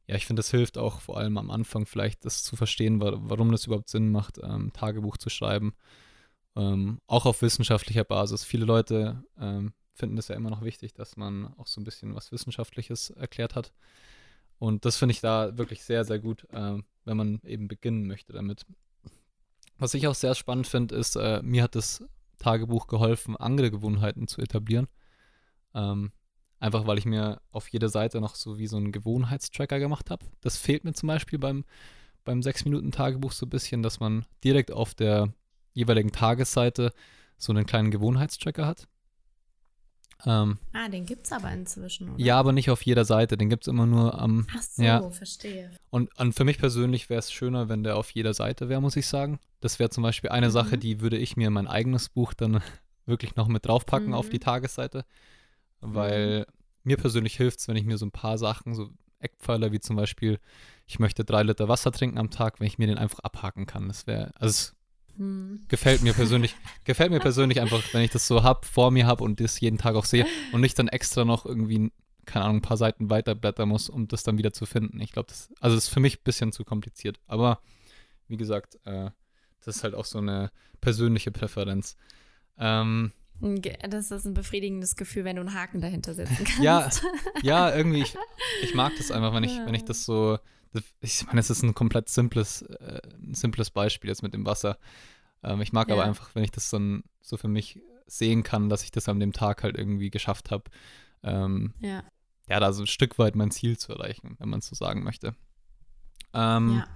ja, 0.08 0.16
ich 0.16 0.26
finde, 0.26 0.42
es 0.42 0.52
hilft 0.52 0.78
auch 0.78 1.02
vor 1.02 1.18
allem 1.18 1.38
am 1.38 1.50
Anfang 1.50 1.86
vielleicht, 1.86 2.26
das 2.26 2.44
zu 2.44 2.56
verstehen, 2.56 3.00
wa 3.00 3.14
warum 3.18 3.52
das 3.52 3.66
überhaupt 3.66 3.90
Sinn 3.90 4.12
macht, 4.12 4.40
ähm, 4.44 4.74
Tagebuch 4.74 5.18
zu 5.18 5.30
schreiben. 5.30 5.74
Ähm, 6.56 7.00
auch 7.08 7.26
auf 7.26 7.42
wissenschaftlicher 7.42 8.04
Basis. 8.04 8.44
Viele 8.44 8.66
Leute 8.66 9.24
ähm, 9.40 9.74
finden 9.94 10.18
es 10.18 10.28
ja 10.28 10.36
immer 10.36 10.50
noch 10.50 10.64
wichtig, 10.64 10.94
dass 10.94 11.18
man 11.18 11.54
auch 11.58 11.68
so 11.68 11.80
ein 11.80 11.84
bisschen 11.84 12.16
was 12.16 12.32
Wissenschaftliches 12.32 13.12
erklärt 13.12 13.56
hat. 13.56 13.74
Und 14.60 14.86
das 14.86 14.98
finde 14.98 15.14
ich 15.14 15.22
da 15.22 15.58
wirklich 15.58 15.84
sehr, 15.84 16.06
sehr 16.06 16.20
gut, 16.20 16.46
äh, 16.52 16.78
wenn 17.04 17.18
man 17.18 17.42
eben 17.44 17.68
beginnen 17.68 18.08
möchte 18.08 18.34
damit. 18.34 18.66
Was 19.78 19.94
ich 19.94 20.08
auch 20.08 20.16
sehr 20.16 20.36
spannend 20.36 20.68
finde, 20.68 20.96
ist, 20.96 21.16
äh, 21.16 21.42
mir 21.44 21.64
hat 21.64 21.76
das 21.76 22.04
Tagebuch 22.38 22.88
geholfen, 22.88 23.36
andere 23.36 23.72
Gewohnheiten 23.72 24.28
zu 24.28 24.42
etablieren. 24.42 24.88
Ähm, 25.74 26.12
einfach 26.60 26.88
weil 26.88 26.98
ich 26.98 27.06
mir 27.06 27.42
auf 27.52 27.68
jeder 27.68 27.90
Seite 27.90 28.22
noch 28.22 28.36
so 28.36 28.58
wie 28.58 28.68
so 28.68 28.78
einen 28.78 28.92
Gewohnheitstracker 28.92 29.80
gemacht 29.80 30.10
habe. 30.10 30.26
Das 30.42 30.58
fehlt 30.58 30.84
mir 30.84 30.94
zum 30.94 31.08
Beispiel 31.08 31.40
beim, 31.40 31.66
beim 32.24 32.40
6-Minuten-Tagebuch 32.40 33.34
so 33.34 33.46
ein 33.46 33.50
bisschen, 33.50 33.84
dass 33.84 34.00
man 34.00 34.26
direkt 34.44 34.72
auf 34.72 34.96
der 34.96 35.34
jeweiligen 35.74 36.12
Tagesseite 36.12 36.94
so 37.38 37.52
einen 37.52 37.66
kleinen 37.66 37.92
Gewohnheitstracker 37.92 38.66
hat. 38.66 38.88
Ähm, 40.26 40.58
ah, 40.74 40.88
den 40.88 41.06
gibt 41.06 41.26
es 41.26 41.32
aber 41.32 41.52
inzwischen, 41.52 42.10
oder? 42.10 42.24
Ja, 42.24 42.40
aber 42.40 42.52
nicht 42.52 42.70
auf 42.70 42.82
jeder 42.84 43.06
Seite. 43.06 43.38
Den 43.38 43.50
gibt 43.50 43.64
es 43.64 43.68
immer 43.68 43.86
nur 43.86 44.20
am. 44.20 44.48
Ach 44.56 44.62
so, 44.62 44.82
ja. 44.82 45.10
verstehe. 45.12 45.72
Und, 45.90 46.18
und, 46.18 46.34
für 46.34 46.46
mich 46.46 46.58
persönlich 46.58 47.10
wäre 47.10 47.20
es 47.20 47.32
schöner, 47.32 47.70
wenn 47.70 47.84
der 47.84 47.98
auf 47.98 48.10
jeder 48.12 48.34
Seite 48.34 48.70
wäre, 48.70 48.82
muss 48.82 48.96
ich 48.96 49.08
sagen. 49.08 49.40
Das 49.60 49.78
wäre 49.80 49.90
zum 49.90 50.04
Beispiel 50.04 50.30
eine 50.30 50.48
mhm. 50.48 50.52
Sache, 50.52 50.78
die 50.78 51.02
würde 51.02 51.18
ich 51.18 51.38
mir 51.38 51.48
in 51.48 51.54
mein 51.54 51.68
eigenes 51.68 52.10
Buch 52.10 52.34
dann 52.34 52.62
wirklich 53.06 53.36
noch 53.36 53.48
mit 53.48 53.66
draufpacken 53.66 54.10
mhm. 54.10 54.14
auf 54.14 54.30
die 54.30 54.38
mhm. 54.38 54.42
Tagesseite. 54.42 55.06
Weil 55.82 56.40
mhm. 56.40 56.46
mir 56.84 56.98
persönlich 56.98 57.36
hilft 57.36 57.60
es, 57.60 57.68
wenn 57.68 57.78
ich 57.78 57.86
mir 57.86 57.98
so 57.98 58.06
ein 58.06 58.12
paar 58.12 58.38
Sachen, 58.38 58.74
so 58.74 58.90
Eckpfeiler 59.20 59.72
wie 59.72 59.80
zum 59.80 59.96
Beispiel, 59.96 60.40
ich 60.88 61.00
möchte 61.00 61.26
drei 61.26 61.44
Liter 61.44 61.68
Wasser 61.68 61.92
trinken 61.92 62.18
am 62.18 62.30
Tag, 62.30 62.60
wenn 62.60 62.68
ich 62.68 62.78
mir 62.78 62.88
den 62.88 62.98
einfach 62.98 63.20
abhaken 63.20 63.66
kann. 63.66 63.88
Das 63.88 64.08
wäre, 64.08 64.32
also 64.36 64.74
hm. 65.18 65.62
Gefällt 65.68 66.02
mir 66.02 66.14
persönlich, 66.14 66.56
gefällt 66.84 67.12
mir 67.12 67.20
persönlich 67.20 67.62
einfach, 67.62 67.82
wenn 67.94 68.02
ich 68.02 68.12
das 68.12 68.28
so 68.28 68.44
hab, 68.44 68.66
vor 68.66 68.92
mir 68.92 69.08
habe 69.08 69.24
und 69.24 69.40
das 69.40 69.60
jeden 69.60 69.78
Tag 69.78 69.96
auch 69.96 70.06
sehe 70.06 70.26
und 70.52 70.62
nicht 70.62 70.78
dann 70.78 70.88
extra 70.88 71.26
noch 71.26 71.46
irgendwie, 71.46 71.92
keine 72.26 72.46
Ahnung, 72.46 72.58
ein 72.58 72.62
paar 72.62 72.78
Seiten 72.78 73.10
weiterblättern 73.10 73.70
muss, 73.70 73.90
um 73.90 74.08
das 74.08 74.24
dann 74.24 74.38
wieder 74.38 74.52
zu 74.52 74.66
finden. 74.66 75.00
Ich 75.00 75.12
glaube, 75.12 75.28
das, 75.30 75.50
also 75.60 75.76
das 75.76 75.86
ist 75.86 75.94
für 75.94 76.00
mich 76.00 76.20
ein 76.20 76.24
bisschen 76.24 76.52
zu 76.52 76.64
kompliziert. 76.66 77.20
Aber 77.28 77.60
wie 78.28 78.38
gesagt, 78.38 78.78
äh, 78.86 79.12
das 79.64 79.78
ist 79.78 79.84
halt 79.84 79.96
auch 79.96 80.06
so 80.06 80.18
eine 80.20 80.52
persönliche 80.82 81.32
Präferenz. 81.32 81.96
Ähm, 82.58 83.12
das 83.90 84.12
ist 84.12 84.26
ein 84.26 84.34
befriedigendes 84.34 84.96
Gefühl, 84.96 85.26
wenn 85.26 85.36
du 85.36 85.42
einen 85.42 85.54
Haken 85.54 85.82
dahinter 85.82 86.14
setzen 86.14 86.46
kannst. 86.46 86.60
Ja, 86.62 86.90
ja 87.42 87.76
irgendwie, 87.76 88.02
ich, 88.02 88.16
ich 88.64 88.74
mag 88.74 88.94
das 88.98 89.12
einfach, 89.12 89.34
wenn 89.34 89.44
ich, 89.44 89.58
wenn 89.66 89.74
ich 89.76 89.84
das 89.84 90.06
so 90.06 90.40
ich 91.02 91.26
meine, 91.28 91.40
es 91.40 91.50
ist 91.50 91.64
ein 91.64 91.74
komplett 91.74 92.10
simples, 92.10 92.64
äh, 92.64 93.02
ein 93.22 93.34
simples 93.34 93.72
Beispiel 93.72 94.10
jetzt 94.10 94.24
mit 94.24 94.34
dem 94.34 94.46
Wasser. 94.46 94.78
Ähm, 95.44 95.62
ich 95.62 95.74
mag 95.74 95.90
ja. 95.90 95.96
aber 95.96 96.06
einfach, 96.06 96.34
wenn 96.36 96.44
ich 96.44 96.52
das 96.52 96.70
dann 96.70 97.04
so 97.22 97.38
für 97.38 97.48
mich 97.48 97.80
sehen 98.08 98.44
kann, 98.44 98.70
dass 98.70 98.84
ich 98.84 98.92
das 98.92 99.10
an 99.10 99.20
dem 99.20 99.34
Tag 99.34 99.64
halt 99.64 99.78
irgendwie 99.78 100.10
geschafft 100.10 100.52
habe. 100.52 100.66
Ähm, 101.24 101.74
ja. 101.80 102.04
ja, 102.48 102.60
da 102.60 102.72
so 102.74 102.84
ein 102.84 102.88
Stück 102.88 103.18
weit 103.18 103.36
mein 103.36 103.52
Ziel 103.52 103.78
zu 103.78 103.94
erreichen, 103.94 104.36
wenn 104.40 104.50
man 104.50 104.60
es 104.60 104.68
so 104.68 104.76
sagen 104.76 105.04
möchte. 105.04 105.36
Ähm, 106.34 106.78
ja. 106.78 106.88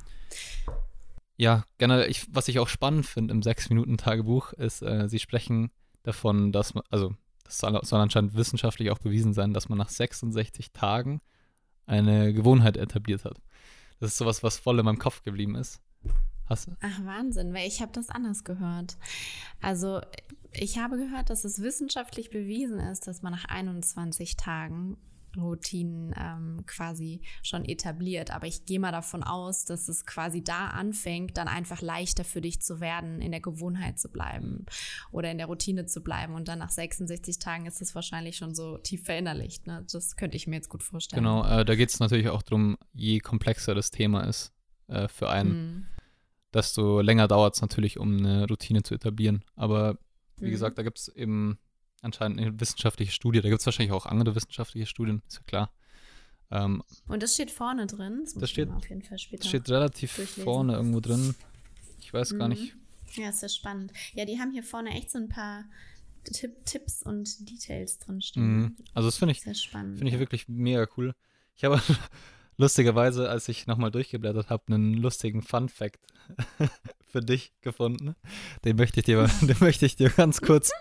Ja, 1.37 1.63
generell, 1.77 2.11
ich, 2.11 2.25
was 2.29 2.49
ich 2.49 2.59
auch 2.59 2.67
spannend 2.67 3.05
finde 3.05 3.33
im 3.33 3.41
Sechs-Minuten-Tagebuch 3.41 4.51
ist, 4.53 4.81
äh, 4.81 5.07
sie 5.07 5.19
sprechen 5.19 5.71
davon, 6.03 6.51
dass 6.51 6.73
man, 6.73 6.83
also 6.89 7.13
das 7.43 7.57
soll, 7.59 7.99
anscheinend 7.99 8.35
wissenschaftlich 8.35 8.91
auch 8.91 8.99
bewiesen 8.99 9.33
sein, 9.33 9.53
dass 9.53 9.69
man 9.69 9.77
nach 9.77 9.89
66 9.89 10.71
Tagen 10.71 11.21
eine 11.87 12.33
Gewohnheit 12.33 12.77
etabliert 12.77 13.25
hat. 13.25 13.41
Das 13.99 14.11
ist 14.11 14.17
sowas, 14.17 14.43
was 14.43 14.59
voll 14.59 14.79
in 14.79 14.85
meinem 14.85 14.99
Kopf 14.99 15.23
geblieben 15.23 15.55
ist. 15.55 15.81
Hast 16.45 16.67
du? 16.67 16.71
Ach, 16.81 17.05
Wahnsinn, 17.05 17.53
weil 17.53 17.67
ich 17.67 17.81
habe 17.81 17.91
das 17.91 18.09
anders 18.09 18.43
gehört. 18.43 18.97
Also, 19.61 20.01
ich 20.51 20.77
habe 20.79 20.97
gehört, 20.97 21.29
dass 21.29 21.43
es 21.43 21.61
wissenschaftlich 21.61 22.29
bewiesen 22.29 22.79
ist, 22.79 23.07
dass 23.07 23.21
man 23.21 23.33
nach 23.33 23.45
21 23.45 24.35
Tagen 24.35 24.97
Routinen 25.37 26.13
ähm, 26.17 26.63
quasi 26.65 27.21
schon 27.43 27.65
etabliert. 27.65 28.31
Aber 28.31 28.47
ich 28.47 28.65
gehe 28.65 28.79
mal 28.79 28.91
davon 28.91 29.23
aus, 29.23 29.65
dass 29.65 29.87
es 29.87 30.05
quasi 30.05 30.43
da 30.43 30.67
anfängt, 30.67 31.37
dann 31.37 31.47
einfach 31.47 31.81
leichter 31.81 32.23
für 32.23 32.41
dich 32.41 32.61
zu 32.61 32.79
werden, 32.79 33.21
in 33.21 33.31
der 33.31 33.41
Gewohnheit 33.41 33.99
zu 33.99 34.09
bleiben 34.09 34.65
oder 35.11 35.31
in 35.31 35.37
der 35.37 35.47
Routine 35.47 35.85
zu 35.85 36.01
bleiben. 36.01 36.33
Und 36.33 36.47
dann 36.47 36.59
nach 36.59 36.69
66 36.69 37.39
Tagen 37.39 37.65
ist 37.65 37.81
es 37.81 37.95
wahrscheinlich 37.95 38.37
schon 38.37 38.55
so 38.55 38.77
tief 38.77 39.03
verinnerlicht. 39.03 39.67
Ne? 39.67 39.85
Das 39.91 40.15
könnte 40.15 40.37
ich 40.37 40.47
mir 40.47 40.55
jetzt 40.55 40.69
gut 40.69 40.83
vorstellen. 40.83 41.23
Genau, 41.23 41.45
äh, 41.45 41.65
da 41.65 41.75
geht 41.75 41.89
es 41.89 41.99
natürlich 41.99 42.29
auch 42.29 42.41
darum, 42.41 42.77
je 42.93 43.19
komplexer 43.19 43.75
das 43.75 43.91
Thema 43.91 44.21
ist 44.21 44.53
äh, 44.87 45.07
für 45.07 45.29
einen, 45.29 45.51
mhm. 45.51 45.85
desto 46.53 47.01
länger 47.01 47.27
dauert 47.27 47.55
es 47.55 47.61
natürlich, 47.61 47.99
um 47.99 48.17
eine 48.17 48.47
Routine 48.47 48.83
zu 48.83 48.95
etablieren. 48.95 49.43
Aber 49.55 49.97
wie 50.37 50.47
mhm. 50.47 50.51
gesagt, 50.51 50.77
da 50.77 50.83
gibt 50.83 50.99
es 50.99 51.07
eben 51.09 51.59
anscheinend 52.01 52.39
eine 52.39 52.59
wissenschaftliche 52.59 53.11
Studie. 53.11 53.41
Da 53.41 53.49
gibt 53.49 53.59
es 53.61 53.65
wahrscheinlich 53.65 53.93
auch 53.93 54.05
andere 54.05 54.35
wissenschaftliche 54.35 54.87
Studien, 54.87 55.21
ist 55.27 55.37
ja 55.37 55.43
klar. 55.43 55.71
Ähm, 56.51 56.83
und 57.07 57.21
das 57.21 57.33
steht 57.33 57.51
vorne 57.51 57.85
drin. 57.87 58.21
Das, 58.23 58.33
das 58.33 58.49
steht, 58.49 58.69
auf 58.69 58.89
jeden 58.89 59.03
Fall 59.03 59.19
später 59.19 59.47
steht 59.47 59.69
relativ 59.69 60.15
durchlesen. 60.15 60.43
vorne 60.43 60.73
irgendwo 60.73 60.99
drin. 60.99 61.35
Ich 61.99 62.13
weiß 62.13 62.33
mhm. 62.33 62.39
gar 62.39 62.47
nicht. 62.47 62.75
Ja, 63.15 63.29
ist 63.29 63.41
ja 63.41 63.49
spannend. 63.49 63.91
Ja, 64.13 64.25
die 64.25 64.39
haben 64.39 64.51
hier 64.51 64.63
vorne 64.63 64.91
echt 64.91 65.11
so 65.11 65.19
ein 65.19 65.29
paar 65.29 65.65
Tipp, 66.23 66.65
Tipps 66.65 67.03
und 67.03 67.49
Details 67.49 67.99
drin 67.99 68.21
stehen. 68.21 68.57
Mhm. 68.57 68.77
Also 68.93 69.07
das 69.07 69.17
finde 69.17 69.33
ich, 69.33 69.41
find 69.41 70.03
ich 70.03 70.13
ja. 70.13 70.19
wirklich 70.19 70.47
mega 70.47 70.87
cool. 70.97 71.15
Ich 71.55 71.63
habe 71.63 71.81
lustigerweise, 72.57 73.29
als 73.29 73.47
ich 73.47 73.67
nochmal 73.67 73.91
durchgeblättert 73.91 74.49
habe, 74.49 74.63
einen 74.67 74.93
lustigen 74.93 75.41
Fun 75.41 75.69
Fact 75.69 75.99
für 77.07 77.21
dich 77.21 77.53
gefunden. 77.61 78.15
Den 78.65 78.75
möchte 78.75 78.99
ich 78.99 79.05
dir, 79.05 79.29
den 79.41 79.57
möchte 79.59 79.85
ich 79.85 79.95
dir 79.95 80.09
ganz 80.09 80.41
kurz, 80.41 80.71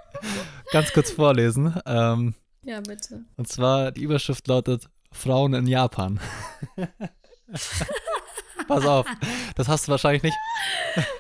ganz 0.73 0.93
kurz 0.93 1.11
vorlesen. 1.11 1.75
Ähm, 1.87 2.35
ja, 2.63 2.81
bitte. 2.81 3.25
Und 3.37 3.49
zwar, 3.49 3.93
die 3.93 4.03
Überschrift 4.03 4.47
lautet 4.49 4.89
Frauen 5.13 5.55
in 5.55 5.67
Japan. 5.67 6.21
Pass 8.69 8.85
auf, 8.85 9.07
das 9.55 9.69
hast 9.69 9.87
du 9.87 9.93
wahrscheinlich 9.93 10.23
nicht, 10.23 10.37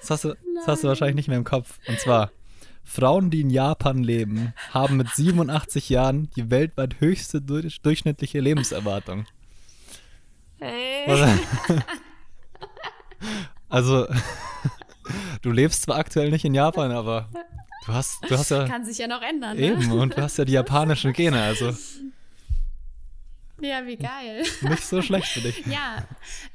das 0.00 0.10
hast 0.10 0.24
du, 0.24 0.34
das 0.56 0.66
hast 0.66 0.84
du 0.84 0.88
wahrscheinlich 0.88 1.16
nicht 1.16 1.28
mehr 1.28 1.38
im 1.38 1.44
Kopf. 1.44 1.78
Und 1.86 1.98
zwar, 1.98 2.30
Frauen, 2.84 3.30
die 3.30 3.40
in 3.40 3.50
Japan 3.50 4.02
leben, 4.02 4.52
haben 4.70 4.98
mit 4.98 5.08
87 5.08 5.88
Jahren 5.88 6.28
die 6.36 6.50
weltweit 6.50 7.00
höchste 7.00 7.40
durchschnittliche 7.40 8.40
Lebenserwartung. 8.40 9.26
Hey. 10.58 11.38
Also, 13.70 14.06
du 15.42 15.50
lebst 15.50 15.82
zwar 15.82 15.98
aktuell 15.98 16.30
nicht 16.30 16.44
in 16.44 16.54
Japan, 16.54 16.90
aber 16.90 17.28
du 17.86 17.92
hast, 17.92 18.24
du 18.24 18.30
hast 18.38 18.50
ja. 18.50 18.66
Kann 18.66 18.84
sich 18.84 18.98
ja 18.98 19.06
noch 19.06 19.22
ändern. 19.22 19.56
Ne? 19.56 19.62
Eben, 19.62 19.92
und 19.92 20.16
du 20.16 20.22
hast 20.22 20.38
ja 20.38 20.44
die 20.44 20.52
japanischen 20.52 21.12
Gene, 21.12 21.40
also. 21.40 21.74
Ja, 23.60 23.84
wie 23.86 23.96
geil. 23.96 24.44
Nicht 24.62 24.84
so 24.84 25.02
schlecht 25.02 25.26
für 25.26 25.40
dich. 25.40 25.66
Ja, 25.66 26.06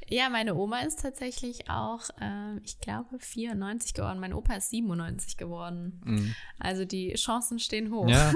ja 0.08 0.30
meine 0.30 0.54
Oma 0.54 0.80
ist 0.80 1.02
tatsächlich 1.02 1.68
auch, 1.68 2.08
äh, 2.20 2.58
ich 2.64 2.80
glaube, 2.80 3.18
94 3.18 3.92
geworden. 3.92 4.20
Mein 4.20 4.32
Opa 4.32 4.54
ist 4.54 4.70
97 4.70 5.36
geworden. 5.36 6.00
Mhm. 6.04 6.34
Also 6.58 6.86
die 6.86 7.12
Chancen 7.14 7.58
stehen 7.58 7.92
hoch. 7.92 8.08
Ja. 8.08 8.32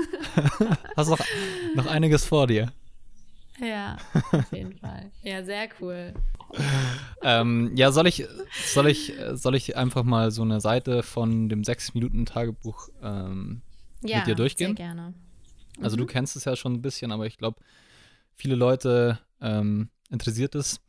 Hast 0.96 1.08
noch, 1.08 1.20
noch 1.76 1.86
einiges 1.86 2.26
vor 2.26 2.46
dir. 2.46 2.70
Ja, 3.58 3.96
auf 4.32 4.52
jeden 4.52 4.78
Fall. 4.78 5.10
Ja, 5.22 5.42
sehr 5.42 5.68
cool. 5.80 6.12
Ähm, 7.22 7.72
ja, 7.74 7.92
soll 7.92 8.06
ich, 8.06 8.26
soll, 8.66 8.88
ich, 8.88 9.12
soll 9.32 9.54
ich 9.54 9.76
einfach 9.76 10.04
mal 10.04 10.30
so 10.30 10.42
eine 10.42 10.60
Seite 10.60 11.02
von 11.02 11.48
dem 11.48 11.62
6-Minuten-Tagebuch 11.62 12.88
ähm, 13.02 13.62
ja, 14.02 14.18
mit 14.18 14.26
dir 14.28 14.34
durchgehen? 14.34 14.76
Sehr 14.76 14.86
gerne. 14.86 15.14
Mhm. 15.76 15.84
Also, 15.84 15.96
du 15.96 16.04
mhm. 16.04 16.08
kennst 16.08 16.36
es 16.36 16.44
ja 16.44 16.56
schon 16.56 16.74
ein 16.74 16.82
bisschen, 16.82 17.12
aber 17.12 17.26
ich 17.26 17.38
glaube, 17.38 17.60
viele 18.34 18.54
Leute 18.54 19.18
ähm, 19.40 19.90
interessiert 20.10 20.54
es. 20.54 20.80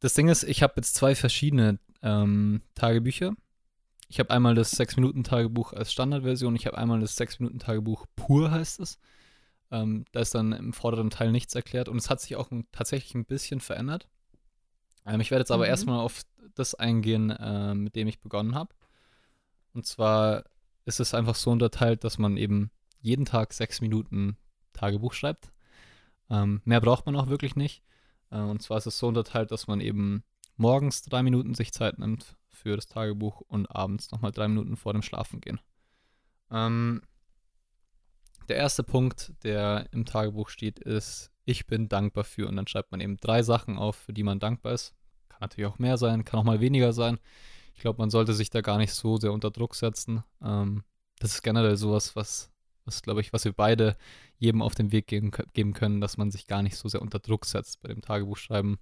Das 0.00 0.14
Ding 0.14 0.28
ist, 0.28 0.44
ich 0.44 0.62
habe 0.62 0.74
jetzt 0.76 0.94
zwei 0.94 1.14
verschiedene 1.14 1.78
ähm, 2.02 2.62
Tagebücher. 2.74 3.34
Ich 4.08 4.18
habe 4.20 4.30
einmal 4.30 4.54
das 4.54 4.78
6-Minuten-Tagebuch 4.78 5.72
als 5.72 5.90
Standardversion, 5.92 6.54
ich 6.54 6.66
habe 6.66 6.78
einmal 6.78 7.00
das 7.00 7.18
6-Minuten-Tagebuch 7.18 8.06
pur, 8.14 8.50
heißt 8.50 8.80
es. 8.80 8.98
Ähm, 9.70 10.04
da 10.12 10.20
ist 10.20 10.34
dann 10.34 10.52
im 10.52 10.72
vorderen 10.72 11.10
Teil 11.10 11.32
nichts 11.32 11.54
erklärt 11.54 11.88
und 11.88 11.96
es 11.96 12.10
hat 12.10 12.20
sich 12.20 12.36
auch 12.36 12.50
tatsächlich 12.70 13.14
ein 13.14 13.24
bisschen 13.24 13.60
verändert. 13.60 14.06
Ähm, 15.06 15.20
ich 15.20 15.30
werde 15.30 15.42
jetzt 15.42 15.50
aber 15.50 15.64
mhm. 15.64 15.70
erstmal 15.70 16.00
auf 16.00 16.22
das 16.54 16.74
eingehen, 16.74 17.30
äh, 17.30 17.74
mit 17.74 17.96
dem 17.96 18.08
ich 18.08 18.20
begonnen 18.20 18.54
habe. 18.54 18.74
Und 19.72 19.86
zwar 19.86 20.44
ist 20.84 21.00
es 21.00 21.14
einfach 21.14 21.34
so 21.34 21.50
unterteilt, 21.50 22.04
dass 22.04 22.18
man 22.18 22.36
eben 22.36 22.70
jeden 23.00 23.24
Tag 23.24 23.52
sechs 23.52 23.80
Minuten 23.80 24.36
Tagebuch 24.72 25.12
schreibt. 25.12 25.52
Ähm, 26.30 26.62
mehr 26.64 26.80
braucht 26.80 27.06
man 27.06 27.16
auch 27.16 27.28
wirklich 27.28 27.56
nicht. 27.56 27.82
Äh, 28.30 28.38
und 28.38 28.62
zwar 28.62 28.78
ist 28.78 28.86
es 28.86 28.98
so 28.98 29.08
unterteilt, 29.08 29.50
dass 29.50 29.66
man 29.66 29.80
eben 29.80 30.24
morgens 30.56 31.02
drei 31.02 31.22
Minuten 31.22 31.54
sich 31.54 31.72
Zeit 31.72 31.98
nimmt 31.98 32.36
für 32.48 32.76
das 32.76 32.86
Tagebuch 32.86 33.40
und 33.40 33.66
abends 33.66 34.10
nochmal 34.10 34.32
drei 34.32 34.48
Minuten 34.48 34.76
vor 34.76 34.92
dem 34.92 35.02
Schlafengehen. 35.02 35.60
Ähm, 36.50 37.02
der 38.48 38.56
erste 38.56 38.82
Punkt, 38.82 39.32
der 39.42 39.88
im 39.92 40.04
Tagebuch 40.04 40.48
steht, 40.48 40.78
ist, 40.78 41.30
ich 41.44 41.66
bin 41.66 41.88
dankbar 41.88 42.24
für. 42.24 42.48
Und 42.48 42.56
dann 42.56 42.66
schreibt 42.66 42.90
man 42.92 43.00
eben 43.00 43.16
drei 43.18 43.42
Sachen 43.42 43.78
auf, 43.78 43.96
für 43.96 44.12
die 44.12 44.22
man 44.22 44.38
dankbar 44.38 44.72
ist. 44.72 44.94
Kann 45.28 45.38
natürlich 45.40 45.70
auch 45.70 45.78
mehr 45.78 45.98
sein, 45.98 46.24
kann 46.24 46.40
auch 46.40 46.44
mal 46.44 46.60
weniger 46.60 46.92
sein. 46.92 47.18
Ich 47.74 47.80
glaube, 47.80 47.98
man 47.98 48.10
sollte 48.10 48.34
sich 48.34 48.50
da 48.50 48.60
gar 48.60 48.78
nicht 48.78 48.92
so 48.92 49.16
sehr 49.16 49.32
unter 49.32 49.50
Druck 49.50 49.74
setzen. 49.74 50.22
Ähm, 50.42 50.84
das 51.18 51.32
ist 51.34 51.42
generell 51.42 51.76
sowas, 51.76 52.14
was, 52.16 52.50
was 52.84 53.02
glaube 53.02 53.20
ich, 53.20 53.32
was 53.32 53.44
wir 53.44 53.52
beide 53.52 53.96
jedem 54.38 54.62
auf 54.62 54.74
den 54.74 54.92
Weg 54.92 55.06
geben, 55.06 55.32
geben 55.52 55.72
können, 55.72 56.00
dass 56.00 56.16
man 56.16 56.30
sich 56.30 56.46
gar 56.46 56.62
nicht 56.62 56.76
so 56.76 56.88
sehr 56.88 57.02
unter 57.02 57.18
Druck 57.18 57.46
setzt 57.46 57.80
bei 57.82 57.88
dem 57.88 58.02
Tagebuchschreiben. 58.02 58.78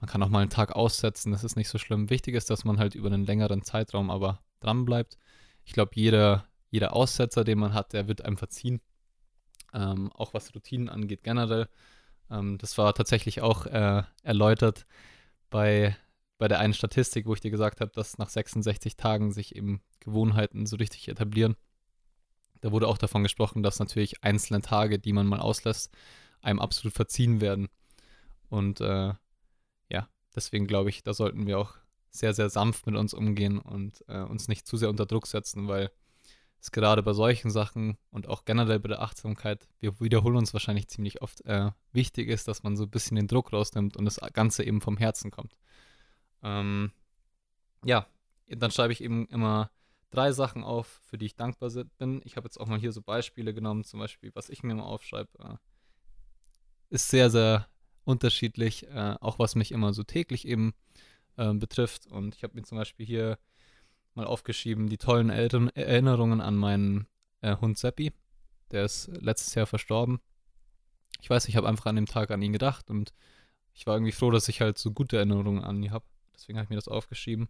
Man 0.00 0.08
kann 0.08 0.22
auch 0.22 0.28
mal 0.28 0.40
einen 0.40 0.50
Tag 0.50 0.72
aussetzen, 0.72 1.32
das 1.32 1.42
ist 1.42 1.56
nicht 1.56 1.68
so 1.68 1.78
schlimm. 1.78 2.10
Wichtig 2.10 2.34
ist, 2.36 2.50
dass 2.50 2.64
man 2.64 2.78
halt 2.78 2.94
über 2.94 3.08
einen 3.08 3.26
längeren 3.26 3.62
Zeitraum 3.62 4.10
aber 4.10 4.40
dran 4.60 4.84
bleibt. 4.84 5.18
Ich 5.64 5.72
glaube, 5.72 5.90
jeder, 5.94 6.46
jeder 6.70 6.94
Aussetzer, 6.94 7.42
den 7.42 7.58
man 7.58 7.74
hat, 7.74 7.92
der 7.92 8.06
wird 8.06 8.24
einem 8.24 8.36
verziehen 8.36 8.80
ähm, 9.74 10.10
auch 10.12 10.34
was 10.34 10.54
Routinen 10.54 10.88
angeht 10.88 11.22
generell. 11.22 11.68
Ähm, 12.30 12.58
das 12.58 12.78
war 12.78 12.94
tatsächlich 12.94 13.40
auch 13.40 13.66
äh, 13.66 14.02
erläutert 14.22 14.86
bei, 15.50 15.96
bei 16.38 16.48
der 16.48 16.60
einen 16.60 16.74
Statistik, 16.74 17.26
wo 17.26 17.34
ich 17.34 17.40
dir 17.40 17.50
gesagt 17.50 17.80
habe, 17.80 17.92
dass 17.94 18.18
nach 18.18 18.28
66 18.28 18.96
Tagen 18.96 19.32
sich 19.32 19.56
eben 19.56 19.80
Gewohnheiten 20.00 20.66
so 20.66 20.76
richtig 20.76 21.08
etablieren. 21.08 21.56
Da 22.60 22.72
wurde 22.72 22.88
auch 22.88 22.98
davon 22.98 23.22
gesprochen, 23.22 23.62
dass 23.62 23.78
natürlich 23.78 24.24
einzelne 24.24 24.62
Tage, 24.62 24.98
die 24.98 25.12
man 25.12 25.26
mal 25.26 25.40
auslässt, 25.40 25.92
einem 26.40 26.60
absolut 26.60 26.94
verziehen 26.94 27.40
werden. 27.40 27.68
Und 28.48 28.80
äh, 28.80 29.12
ja, 29.88 30.08
deswegen 30.34 30.66
glaube 30.66 30.90
ich, 30.90 31.02
da 31.02 31.14
sollten 31.14 31.46
wir 31.46 31.58
auch 31.58 31.74
sehr, 32.10 32.34
sehr 32.34 32.50
sanft 32.50 32.86
mit 32.86 32.96
uns 32.96 33.14
umgehen 33.14 33.58
und 33.58 34.04
äh, 34.08 34.20
uns 34.20 34.48
nicht 34.48 34.66
zu 34.66 34.76
sehr 34.76 34.88
unter 34.88 35.06
Druck 35.06 35.26
setzen, 35.26 35.68
weil 35.68 35.90
ist 36.60 36.72
gerade 36.72 37.02
bei 37.02 37.12
solchen 37.12 37.50
Sachen 37.50 37.96
und 38.10 38.28
auch 38.28 38.44
generell 38.44 38.80
bei 38.80 38.88
der 38.88 39.02
Achtsamkeit, 39.02 39.68
wir 39.80 40.00
wiederholen 40.00 40.36
uns 40.36 40.52
wahrscheinlich 40.52 40.88
ziemlich 40.88 41.22
oft, 41.22 41.44
äh, 41.46 41.70
wichtig 41.92 42.28
ist, 42.28 42.48
dass 42.48 42.62
man 42.62 42.76
so 42.76 42.84
ein 42.84 42.90
bisschen 42.90 43.16
den 43.16 43.28
Druck 43.28 43.52
rausnimmt 43.52 43.96
und 43.96 44.04
das 44.04 44.20
Ganze 44.32 44.64
eben 44.64 44.80
vom 44.80 44.96
Herzen 44.96 45.30
kommt. 45.30 45.56
Ähm, 46.42 46.92
ja, 47.84 48.06
dann 48.48 48.70
schreibe 48.70 48.92
ich 48.92 49.02
eben 49.02 49.26
immer 49.28 49.70
drei 50.10 50.32
Sachen 50.32 50.64
auf, 50.64 51.00
für 51.06 51.18
die 51.18 51.26
ich 51.26 51.36
dankbar 51.36 51.70
bin. 51.98 52.22
Ich 52.24 52.36
habe 52.36 52.46
jetzt 52.46 52.58
auch 52.58 52.66
mal 52.66 52.78
hier 52.78 52.92
so 52.92 53.02
Beispiele 53.02 53.54
genommen, 53.54 53.84
zum 53.84 54.00
Beispiel, 54.00 54.30
was 54.34 54.48
ich 54.48 54.62
mir 54.62 54.72
immer 54.72 54.86
aufschreibe, 54.86 55.30
äh, 55.38 55.56
ist 56.90 57.08
sehr, 57.08 57.30
sehr 57.30 57.68
unterschiedlich, 58.04 58.86
äh, 58.88 59.16
auch 59.20 59.38
was 59.38 59.54
mich 59.54 59.70
immer 59.70 59.92
so 59.92 60.02
täglich 60.02 60.46
eben 60.46 60.74
äh, 61.36 61.52
betrifft. 61.52 62.06
Und 62.06 62.34
ich 62.34 62.42
habe 62.42 62.54
mir 62.54 62.62
zum 62.62 62.78
Beispiel 62.78 63.06
hier 63.06 63.38
mal 64.18 64.26
aufgeschrieben, 64.26 64.88
die 64.88 64.98
tollen 64.98 65.30
Eltern 65.30 65.68
Erinnerungen 65.70 66.40
an 66.40 66.56
meinen 66.56 67.06
äh, 67.40 67.56
Hund 67.56 67.78
Seppi. 67.78 68.12
Der 68.70 68.84
ist 68.84 69.08
letztes 69.08 69.54
Jahr 69.54 69.66
verstorben. 69.66 70.20
Ich 71.20 71.30
weiß, 71.30 71.48
ich 71.48 71.56
habe 71.56 71.68
einfach 71.68 71.86
an 71.86 71.96
dem 71.96 72.06
Tag 72.06 72.30
an 72.30 72.42
ihn 72.42 72.52
gedacht 72.52 72.90
und 72.90 73.14
ich 73.72 73.86
war 73.86 73.94
irgendwie 73.94 74.12
froh, 74.12 74.30
dass 74.30 74.48
ich 74.48 74.60
halt 74.60 74.76
so 74.76 74.90
gute 74.92 75.16
Erinnerungen 75.16 75.64
an 75.64 75.82
ihn 75.82 75.90
habe. 75.90 76.04
Deswegen 76.34 76.58
habe 76.58 76.64
ich 76.64 76.70
mir 76.70 76.76
das 76.76 76.88
aufgeschrieben. 76.88 77.48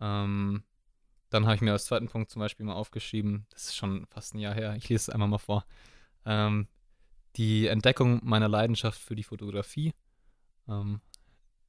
Ähm, 0.00 0.62
dann 1.30 1.46
habe 1.46 1.56
ich 1.56 1.62
mir 1.62 1.72
als 1.72 1.86
zweiten 1.86 2.08
Punkt 2.08 2.30
zum 2.30 2.40
Beispiel 2.40 2.66
mal 2.66 2.74
aufgeschrieben, 2.74 3.46
das 3.50 3.64
ist 3.64 3.76
schon 3.76 4.06
fast 4.06 4.34
ein 4.34 4.38
Jahr 4.38 4.54
her, 4.54 4.76
ich 4.76 4.88
lese 4.88 5.02
es 5.02 5.10
einmal 5.10 5.28
mal 5.28 5.38
vor. 5.38 5.66
Ähm, 6.24 6.68
die 7.36 7.66
Entdeckung 7.66 8.20
meiner 8.22 8.48
Leidenschaft 8.48 9.00
für 9.00 9.16
die 9.16 9.24
Fotografie. 9.24 9.92
Ähm, 10.68 11.00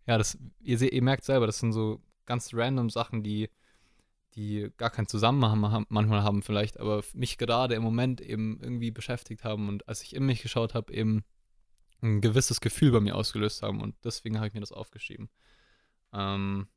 ja, 0.06 0.18
das, 0.18 0.38
ihr, 0.60 0.78
seht, 0.78 0.92
ihr 0.92 1.02
merkt 1.02 1.24
selber, 1.24 1.48
das 1.48 1.60
sind 1.60 1.74
so 1.74 2.02
ganz 2.26 2.54
random 2.54 2.90
Sachen, 2.90 3.24
die 3.24 3.50
die 4.38 4.72
gar 4.78 4.92
keinen 4.92 5.08
Zusammenhang 5.08 5.86
manchmal 5.90 6.24
haben 6.24 6.44
vielleicht, 6.44 6.80
aber 6.80 7.04
mich 7.14 7.38
gerade 7.38 7.76
im 7.76 7.84
Moment 7.84 8.22
eben 8.22 8.60
irgendwie 8.62 8.92
beschäftigt 8.92 9.44
haben 9.44 9.68
und 9.68 9.88
als 9.88 10.04
ich 10.04 10.16
in 10.16 10.26
mich 10.26 10.44
geschaut 10.44 10.76
habe, 10.76 10.94
eben 10.94 11.24
ein 12.02 12.22
gewisses 12.22 12.62
Gefühl 12.62 12.92
bei 12.92 13.00
mir 13.00 13.16
ausgelöst 13.16 13.64
haben 13.64 13.82
und 13.82 13.96
deswegen 14.04 14.38
habe 14.38 14.48
ich 14.48 14.54
mir 14.54 14.60
das 14.60 14.72
aufgeschrieben. 14.72 15.30
Ähm, 16.14 16.68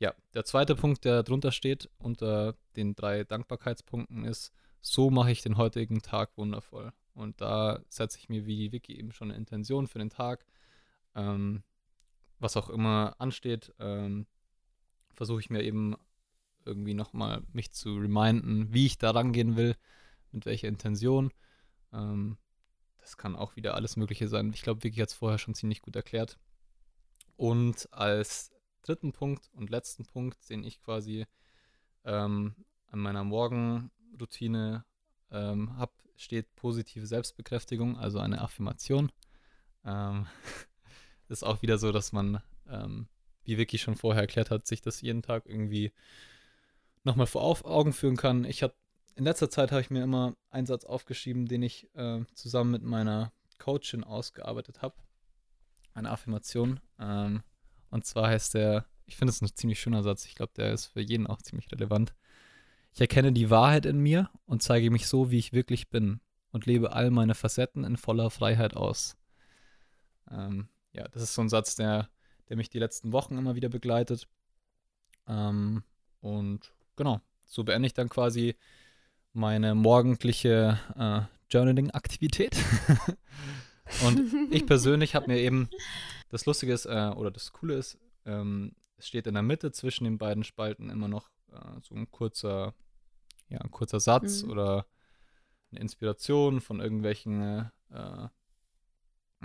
ja, 0.00 0.12
der 0.34 0.44
zweite 0.44 0.74
Punkt, 0.74 1.04
der 1.04 1.22
drunter 1.22 1.52
steht, 1.52 1.88
unter 1.98 2.56
den 2.74 2.96
drei 2.96 3.22
Dankbarkeitspunkten 3.22 4.24
ist, 4.24 4.52
so 4.80 5.10
mache 5.10 5.30
ich 5.30 5.40
den 5.40 5.56
heutigen 5.56 6.02
Tag 6.02 6.36
wundervoll. 6.36 6.92
Und 7.14 7.40
da 7.40 7.80
setze 7.88 8.18
ich 8.18 8.28
mir 8.28 8.44
wie 8.44 8.56
die 8.56 8.72
Wiki 8.72 8.98
eben 8.98 9.12
schon 9.12 9.30
eine 9.30 9.38
Intention 9.38 9.86
für 9.86 10.00
den 10.00 10.10
Tag. 10.10 10.44
Ähm, 11.14 11.62
was 12.40 12.56
auch 12.56 12.68
immer 12.68 13.14
ansteht, 13.18 13.72
ähm, 13.78 14.26
versuche 15.12 15.40
ich 15.40 15.48
mir 15.48 15.62
eben 15.62 15.94
irgendwie 16.66 16.94
nochmal 16.94 17.42
mich 17.52 17.72
zu 17.72 17.96
reminden, 17.96 18.72
wie 18.72 18.86
ich 18.86 18.98
da 18.98 19.10
rangehen 19.10 19.56
will, 19.56 19.76
mit 20.32 20.46
welcher 20.46 20.68
Intention. 20.68 21.32
Ähm, 21.92 22.38
das 22.98 23.16
kann 23.16 23.36
auch 23.36 23.56
wieder 23.56 23.74
alles 23.74 23.96
Mögliche 23.96 24.28
sein. 24.28 24.52
Ich 24.54 24.62
glaube, 24.62 24.82
Vicky 24.82 25.00
hat 25.00 25.10
es 25.10 25.14
vorher 25.14 25.38
schon 25.38 25.54
ziemlich 25.54 25.82
gut 25.82 25.94
erklärt. 25.94 26.38
Und 27.36 27.92
als 27.92 28.50
dritten 28.82 29.12
Punkt 29.12 29.50
und 29.52 29.70
letzten 29.70 30.04
Punkt, 30.04 30.48
den 30.48 30.64
ich 30.64 30.80
quasi 30.80 31.26
ähm, 32.04 32.54
an 32.86 32.98
meiner 32.98 33.24
Morgenroutine 33.24 34.84
ähm, 35.30 35.76
habe, 35.76 35.92
steht 36.16 36.54
positive 36.54 37.06
Selbstbekräftigung, 37.06 37.98
also 37.98 38.20
eine 38.20 38.40
Affirmation. 38.40 39.10
Ähm, 39.84 40.26
ist 41.28 41.44
auch 41.44 41.62
wieder 41.62 41.78
so, 41.78 41.92
dass 41.92 42.12
man, 42.12 42.40
ähm, 42.68 43.08
wie 43.44 43.58
Vicky 43.58 43.78
schon 43.78 43.96
vorher 43.96 44.22
erklärt 44.22 44.50
hat, 44.50 44.66
sich 44.66 44.80
das 44.80 45.00
jeden 45.00 45.22
Tag 45.22 45.46
irgendwie 45.46 45.92
nochmal 47.04 47.26
vor 47.26 47.42
Augen 47.64 47.92
führen 47.92 48.16
kann. 48.16 48.44
Ich 48.44 48.62
habe 48.62 48.74
in 49.16 49.24
letzter 49.24 49.48
Zeit 49.48 49.70
habe 49.70 49.80
ich 49.80 49.90
mir 49.90 50.02
immer 50.02 50.34
einen 50.50 50.66
Satz 50.66 50.84
aufgeschrieben, 50.84 51.46
den 51.46 51.62
ich 51.62 51.88
äh, 51.94 52.24
zusammen 52.34 52.72
mit 52.72 52.82
meiner 52.82 53.32
Coachin 53.58 54.02
ausgearbeitet 54.02 54.82
habe. 54.82 54.96
Eine 55.92 56.10
Affirmation. 56.10 56.80
Ähm, 56.98 57.42
und 57.90 58.04
zwar 58.04 58.28
heißt 58.28 58.54
der, 58.54 58.86
ich 59.06 59.16
finde 59.16 59.30
es 59.30 59.40
ein 59.40 59.54
ziemlich 59.54 59.80
schöner 59.80 60.02
Satz, 60.02 60.24
ich 60.26 60.34
glaube, 60.34 60.52
der 60.56 60.72
ist 60.72 60.86
für 60.86 61.00
jeden 61.00 61.26
auch 61.26 61.40
ziemlich 61.42 61.70
relevant. 61.70 62.14
Ich 62.92 63.00
erkenne 63.00 63.32
die 63.32 63.50
Wahrheit 63.50 63.86
in 63.86 63.98
mir 63.98 64.30
und 64.46 64.62
zeige 64.62 64.90
mich 64.90 65.06
so, 65.06 65.30
wie 65.30 65.38
ich 65.38 65.52
wirklich 65.52 65.90
bin 65.90 66.20
und 66.50 66.66
lebe 66.66 66.92
all 66.92 67.10
meine 67.10 67.34
Facetten 67.34 67.84
in 67.84 67.96
voller 67.96 68.30
Freiheit 68.30 68.74
aus. 68.74 69.16
Ähm, 70.30 70.68
ja, 70.92 71.06
das 71.08 71.22
ist 71.22 71.34
so 71.34 71.42
ein 71.42 71.48
Satz, 71.48 71.76
der, 71.76 72.08
der 72.48 72.56
mich 72.56 72.70
die 72.70 72.78
letzten 72.78 73.12
Wochen 73.12 73.36
immer 73.36 73.56
wieder 73.56 73.68
begleitet. 73.68 74.28
Ähm, 75.26 75.82
und 76.20 76.72
genau, 76.96 77.20
so 77.46 77.64
beende 77.64 77.86
ich 77.86 77.94
dann 77.94 78.08
quasi 78.08 78.56
meine 79.32 79.74
morgendliche 79.74 80.78
äh, 80.96 81.22
Journaling-Aktivität. 81.50 82.56
und 84.06 84.50
ich 84.50 84.66
persönlich 84.66 85.14
habe 85.14 85.28
mir 85.28 85.38
eben, 85.38 85.68
das 86.30 86.46
Lustige 86.46 86.72
ist, 86.72 86.86
äh, 86.86 87.12
oder 87.14 87.30
das 87.30 87.52
Coole 87.52 87.74
ist, 87.74 87.98
ähm, 88.24 88.74
es 88.96 89.08
steht 89.08 89.26
in 89.26 89.34
der 89.34 89.42
Mitte 89.42 89.72
zwischen 89.72 90.04
den 90.04 90.18
beiden 90.18 90.44
Spalten 90.44 90.90
immer 90.90 91.08
noch 91.08 91.30
äh, 91.52 91.80
so 91.82 91.94
ein 91.94 92.10
kurzer, 92.10 92.74
ja, 93.48 93.58
ein 93.60 93.70
kurzer 93.70 94.00
Satz 94.00 94.42
mhm. 94.42 94.50
oder 94.50 94.86
eine 95.70 95.80
Inspiration 95.80 96.60
von 96.60 96.80
irgendwelchen, 96.80 97.70
äh, 97.90 98.28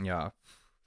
ja, 0.03 0.33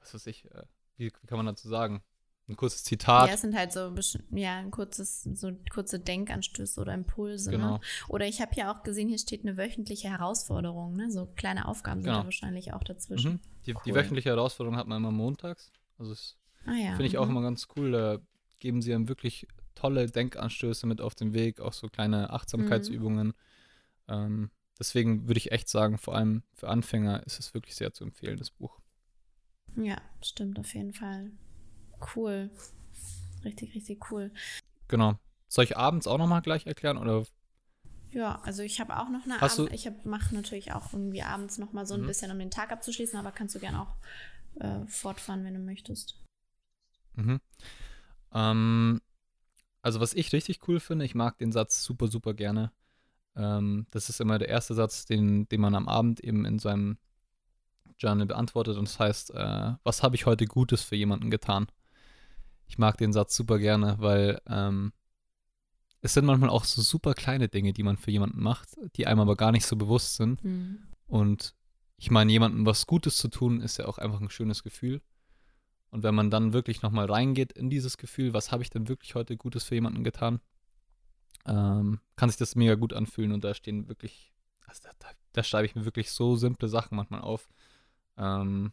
was 0.00 0.14
weiß 0.14 0.26
ich, 0.26 0.44
äh, 0.46 0.64
wie, 0.96 1.06
wie 1.06 1.26
kann 1.26 1.38
man 1.38 1.46
dazu 1.46 1.68
sagen? 1.68 2.02
Ein 2.48 2.56
kurzes 2.56 2.82
Zitat. 2.82 3.28
Ja, 3.28 3.34
es 3.34 3.40
sind 3.40 3.56
halt 3.56 3.72
so 3.72 3.94
ja, 4.30 4.58
ein 4.58 4.70
kurzes, 4.70 5.22
so 5.22 5.52
kurze 5.72 6.00
Denkanstöße 6.00 6.80
oder 6.80 6.92
Impulse. 6.92 7.50
Ne? 7.50 7.56
Genau. 7.56 7.74
Ne? 7.74 7.80
Oder 8.08 8.26
ich 8.26 8.40
habe 8.40 8.50
ja 8.56 8.72
auch 8.72 8.82
gesehen, 8.82 9.08
hier 9.08 9.18
steht 9.18 9.42
eine 9.42 9.56
wöchentliche 9.56 10.10
Herausforderung, 10.10 10.94
ne? 10.94 11.10
So 11.10 11.26
kleine 11.26 11.68
Aufgaben 11.68 12.00
genau. 12.00 12.14
sind 12.14 12.20
da 12.20 12.24
wahrscheinlich 12.24 12.72
auch 12.72 12.82
dazwischen. 12.82 13.34
Mhm. 13.34 13.40
Die, 13.66 13.74
cool. 13.74 13.82
die, 13.86 13.94
wöchentliche 13.94 14.30
Herausforderung 14.30 14.76
hat 14.76 14.88
man 14.88 14.98
immer 14.98 15.12
montags. 15.12 15.70
Also 15.98 16.10
das 16.10 16.36
ah, 16.66 16.72
ja. 16.72 16.90
finde 16.90 17.06
ich 17.06 17.16
auch 17.16 17.26
mhm. 17.26 17.30
immer 17.30 17.42
ganz 17.42 17.68
cool. 17.76 17.92
Da 17.92 18.18
geben 18.58 18.82
sie 18.82 18.92
einem 18.92 19.08
wirklich 19.08 19.46
tolle 19.74 20.06
Denkanstöße 20.06 20.86
mit 20.86 21.00
auf 21.00 21.14
den 21.14 21.34
Weg, 21.34 21.60
auch 21.60 21.72
so 21.72 21.86
kleine 21.88 22.30
Achtsamkeitsübungen. 22.30 23.28
Mhm. 23.28 23.34
Ähm, 24.08 24.50
deswegen 24.78 25.28
würde 25.28 25.38
ich 25.38 25.52
echt 25.52 25.68
sagen, 25.68 25.96
vor 25.96 26.16
allem 26.16 26.42
für 26.54 26.68
Anfänger 26.68 27.24
ist 27.24 27.38
es 27.38 27.54
wirklich 27.54 27.76
sehr 27.76 27.92
zu 27.92 28.04
empfehlen, 28.04 28.36
das 28.36 28.50
Buch. 28.50 28.80
Ja, 29.76 29.96
stimmt 30.20 30.58
auf 30.58 30.74
jeden 30.74 30.92
Fall. 30.92 31.30
Cool. 32.14 32.50
Richtig, 33.44 33.74
richtig 33.74 34.10
cool. 34.10 34.30
Genau. 34.88 35.18
Soll 35.48 35.64
ich 35.64 35.76
abends 35.76 36.06
auch 36.06 36.18
nochmal 36.18 36.42
gleich 36.42 36.66
erklären 36.66 36.96
oder? 36.96 37.24
Ja, 38.10 38.40
also 38.42 38.62
ich 38.62 38.80
habe 38.80 38.96
auch 38.98 39.08
noch 39.08 39.24
eine 39.24 39.40
Hast 39.40 39.58
Abend, 39.58 39.72
ich 39.72 39.90
mache 40.04 40.34
natürlich 40.34 40.72
auch 40.72 40.92
irgendwie 40.92 41.22
abends 41.22 41.58
nochmal 41.58 41.86
so 41.86 41.94
ein 41.94 42.02
mhm. 42.02 42.06
bisschen, 42.06 42.30
um 42.30 42.38
den 42.38 42.50
Tag 42.50 42.70
abzuschließen, 42.70 43.18
aber 43.18 43.32
kannst 43.32 43.54
du 43.54 43.58
gerne 43.58 43.80
auch 43.80 43.96
äh, 44.60 44.86
fortfahren, 44.86 45.44
wenn 45.44 45.54
du 45.54 45.60
möchtest. 45.60 46.20
Mhm. 47.14 47.40
Ähm, 48.32 49.00
also 49.80 50.00
was 50.00 50.14
ich 50.14 50.32
richtig 50.32 50.68
cool 50.68 50.78
finde, 50.78 51.04
ich 51.04 51.14
mag 51.14 51.38
den 51.38 51.52
Satz 51.52 51.82
super, 51.82 52.08
super 52.08 52.34
gerne. 52.34 52.70
Ähm, 53.34 53.86
das 53.90 54.08
ist 54.08 54.20
immer 54.20 54.38
der 54.38 54.48
erste 54.48 54.74
Satz, 54.74 55.06
den, 55.06 55.48
den 55.48 55.60
man 55.60 55.74
am 55.74 55.88
Abend 55.88 56.20
eben 56.20 56.44
in 56.44 56.58
seinem 56.58 56.98
Journal 57.98 58.26
beantwortet 58.26 58.76
und 58.76 58.88
das 58.88 58.98
heißt, 58.98 59.30
äh, 59.34 59.72
was 59.84 60.02
habe 60.02 60.16
ich 60.16 60.26
heute 60.26 60.44
Gutes 60.46 60.82
für 60.82 60.96
jemanden 60.96 61.30
getan? 61.30 61.66
Ich 62.72 62.78
mag 62.78 62.96
den 62.96 63.12
Satz 63.12 63.36
super 63.36 63.58
gerne, 63.58 63.96
weil 63.98 64.40
ähm, 64.46 64.94
es 66.00 66.14
sind 66.14 66.24
manchmal 66.24 66.48
auch 66.48 66.64
so 66.64 66.80
super 66.80 67.12
kleine 67.12 67.50
Dinge, 67.50 67.74
die 67.74 67.82
man 67.82 67.98
für 67.98 68.10
jemanden 68.10 68.42
macht, 68.42 68.70
die 68.96 69.06
einem 69.06 69.20
aber 69.20 69.36
gar 69.36 69.52
nicht 69.52 69.66
so 69.66 69.76
bewusst 69.76 70.16
sind. 70.16 70.42
Mhm. 70.42 70.78
Und 71.06 71.54
ich 71.98 72.10
meine, 72.10 72.32
jemandem 72.32 72.64
was 72.64 72.86
Gutes 72.86 73.18
zu 73.18 73.28
tun, 73.28 73.60
ist 73.60 73.76
ja 73.76 73.84
auch 73.84 73.98
einfach 73.98 74.22
ein 74.22 74.30
schönes 74.30 74.62
Gefühl. 74.62 75.02
Und 75.90 76.02
wenn 76.02 76.14
man 76.14 76.30
dann 76.30 76.54
wirklich 76.54 76.80
nochmal 76.80 77.12
reingeht 77.12 77.52
in 77.52 77.68
dieses 77.68 77.98
Gefühl, 77.98 78.32
was 78.32 78.52
habe 78.52 78.62
ich 78.62 78.70
denn 78.70 78.88
wirklich 78.88 79.14
heute 79.16 79.36
Gutes 79.36 79.64
für 79.64 79.74
jemanden 79.74 80.02
getan, 80.02 80.40
ähm, 81.44 82.00
kann 82.16 82.30
sich 82.30 82.38
das 82.38 82.56
mega 82.56 82.76
gut 82.76 82.94
anfühlen. 82.94 83.32
Und 83.32 83.44
da 83.44 83.52
stehen 83.52 83.86
wirklich, 83.86 84.32
also 84.66 84.80
da, 84.84 84.92
da, 84.98 85.08
da 85.32 85.42
schreibe 85.42 85.66
ich 85.66 85.74
mir 85.74 85.84
wirklich 85.84 86.10
so 86.10 86.36
simple 86.36 86.68
Sachen 86.68 86.96
manchmal 86.96 87.20
auf. 87.20 87.50
Ähm, 88.16 88.72